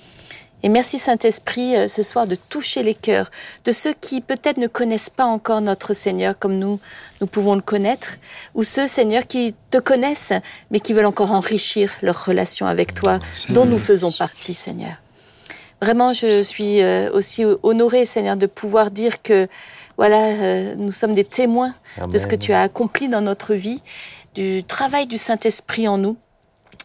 Et 0.61 0.67
merci 0.67 0.99
Saint-Esprit 0.99 1.75
euh, 1.77 1.87
ce 1.87 2.03
soir 2.03 2.27
de 2.27 2.35
toucher 2.35 2.83
les 2.83 2.93
cœurs 2.93 3.31
de 3.63 3.71
ceux 3.71 3.93
qui 3.93 4.19
peut-être 4.19 4.57
ne 4.57 4.67
connaissent 4.67 5.09
pas 5.09 5.23
encore 5.23 5.61
notre 5.61 5.93
Seigneur 5.93 6.37
comme 6.37 6.57
nous, 6.57 6.79
nous 7.21 7.27
pouvons 7.27 7.55
le 7.55 7.61
connaître, 7.61 8.17
ou 8.55 8.63
ceux 8.63 8.85
Seigneur 8.85 9.25
qui 9.25 9.55
te 9.69 9.77
connaissent 9.77 10.33
mais 10.69 10.81
qui 10.81 10.91
veulent 10.91 11.05
encore 11.05 11.31
enrichir 11.31 11.93
leur 12.01 12.25
relation 12.25 12.65
avec 12.65 12.93
toi, 12.93 13.19
dont 13.49 13.65
nous 13.65 13.79
faisons 13.79 14.11
partie 14.11 14.53
Seigneur. 14.53 14.95
Vraiment, 15.81 16.11
je 16.11 16.41
suis 16.41 16.81
euh, 16.81 17.09
aussi 17.13 17.45
honorée, 17.63 18.03
Seigneur, 18.03 18.35
de 18.35 18.47
pouvoir 18.47 18.91
dire 18.91 19.21
que 19.21 19.47
voilà, 19.95 20.27
euh, 20.27 20.75
nous 20.77 20.91
sommes 20.91 21.13
des 21.13 21.23
témoins 21.23 21.73
de 22.07 22.17
ce 22.17 22.27
que 22.27 22.35
tu 22.35 22.53
as 22.53 22.61
accompli 22.61 23.07
dans 23.07 23.21
notre 23.21 23.53
vie, 23.53 23.81
du 24.35 24.63
travail 24.63 25.07
du 25.07 25.17
Saint-Esprit 25.17 25.87
en 25.87 25.97
nous. 25.97 26.17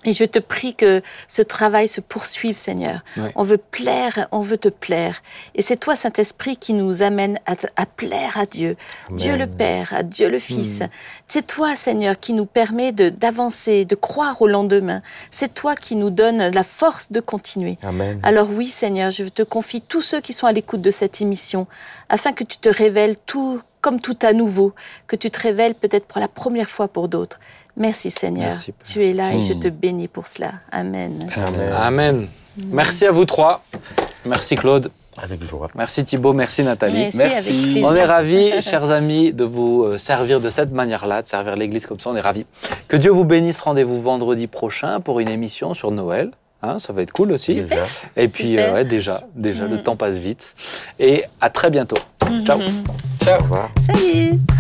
Et 0.06 0.12
je 0.12 0.24
te 0.26 0.38
prie 0.38 0.74
que 0.74 1.00
ce 1.28 1.40
travail 1.40 1.88
se 1.88 2.02
poursuive, 2.02 2.58
Seigneur. 2.58 3.02
Ouais. 3.16 3.30
On 3.36 3.42
veut 3.42 3.56
plaire, 3.56 4.28
on 4.32 4.42
veut 4.42 4.58
te 4.58 4.68
plaire. 4.68 5.22
Et 5.54 5.62
c'est 5.62 5.78
toi, 5.78 5.96
Saint-Esprit, 5.96 6.58
qui 6.58 6.74
nous 6.74 7.00
amène 7.00 7.38
à, 7.46 7.86
plaire 7.86 8.36
à 8.36 8.44
Dieu. 8.44 8.76
Dieu 9.12 9.34
le 9.34 9.46
Père, 9.46 9.94
à 9.94 10.02
Dieu 10.02 10.28
le 10.28 10.38
Fils. 10.38 10.82
C'est 11.26 11.46
toi, 11.46 11.74
Seigneur, 11.74 12.20
qui 12.20 12.34
nous 12.34 12.44
permet 12.44 12.92
de- 12.92 13.08
d'avancer, 13.08 13.86
de 13.86 13.94
croire 13.94 14.42
au 14.42 14.46
lendemain. 14.46 15.00
C'est 15.30 15.54
toi 15.54 15.74
qui 15.74 15.96
nous 15.96 16.10
donne 16.10 16.50
la 16.50 16.64
force 16.64 17.10
de 17.10 17.20
continuer. 17.20 17.78
Amen. 17.82 18.20
Alors 18.22 18.50
oui, 18.50 18.68
Seigneur, 18.68 19.10
je 19.10 19.24
te 19.24 19.42
confie 19.42 19.80
tous 19.80 20.02
ceux 20.02 20.20
qui 20.20 20.34
sont 20.34 20.46
à 20.46 20.52
l'écoute 20.52 20.82
de 20.82 20.90
cette 20.90 21.22
émission, 21.22 21.66
afin 22.10 22.34
que 22.34 22.44
tu 22.44 22.58
te 22.58 22.68
révèles 22.68 23.16
tout 23.24 23.58
comme 23.84 24.00
tout 24.00 24.16
à 24.22 24.32
nouveau, 24.32 24.72
que 25.06 25.14
tu 25.14 25.30
te 25.30 25.38
révèles 25.40 25.74
peut-être 25.74 26.06
pour 26.06 26.18
la 26.18 26.28
première 26.28 26.70
fois 26.70 26.88
pour 26.88 27.06
d'autres. 27.08 27.38
Merci 27.76 28.10
Seigneur, 28.10 28.46
Merci, 28.46 28.72
tu 28.82 29.04
es 29.04 29.12
là 29.12 29.34
et 29.34 29.42
je 29.42 29.52
te 29.52 29.68
bénis 29.68 30.08
pour 30.08 30.26
cela. 30.26 30.52
Amen. 30.72 31.28
Amen. 31.36 31.72
Amen. 31.78 32.28
Merci 32.72 33.04
à 33.04 33.12
vous 33.12 33.26
trois. 33.26 33.62
Merci 34.24 34.54
Claude. 34.54 34.90
Avec 35.18 35.44
joie. 35.44 35.68
Merci 35.76 36.02
Thibaut. 36.02 36.32
Merci 36.32 36.62
Nathalie. 36.62 37.10
Merci, 37.14 37.16
Merci. 37.16 37.82
On 37.84 37.94
est 37.94 38.04
ravis, 38.04 38.50
chers 38.62 38.90
amis, 38.90 39.32
de 39.34 39.44
vous 39.44 39.84
euh, 39.84 39.98
servir 39.98 40.40
de 40.40 40.48
cette 40.50 40.72
manière-là, 40.72 41.20
de 41.22 41.26
servir 41.26 41.54
l'Église 41.56 41.84
comme 41.86 42.00
ça. 42.00 42.08
On 42.10 42.16
est 42.16 42.20
ravis. 42.20 42.46
Que 42.88 42.96
Dieu 42.96 43.10
vous 43.10 43.24
bénisse. 43.24 43.60
Rendez-vous 43.60 44.00
vendredi 44.00 44.46
prochain 44.46 45.00
pour 45.00 45.20
une 45.20 45.28
émission 45.28 45.74
sur 45.74 45.90
Noël. 45.90 46.30
Hein, 46.62 46.78
ça 46.78 46.92
va 46.94 47.02
être 47.02 47.12
cool 47.12 47.30
aussi. 47.32 47.54
Déjà. 47.56 47.84
Et 48.16 48.26
puis, 48.28 48.50
Super. 48.50 48.70
euh, 48.70 48.74
ouais, 48.76 48.84
déjà, 48.84 49.22
déjà, 49.34 49.66
le 49.68 49.76
Mm. 49.76 49.82
temps 49.82 49.96
passe 49.96 50.16
vite. 50.16 50.54
Et 50.98 51.24
à 51.40 51.50
très 51.50 51.68
bientôt. 51.70 51.98
Ciao. 52.42 52.58
Mm-hmm. 52.58 52.84
Ciao. 53.22 53.70
Salut. 53.86 54.53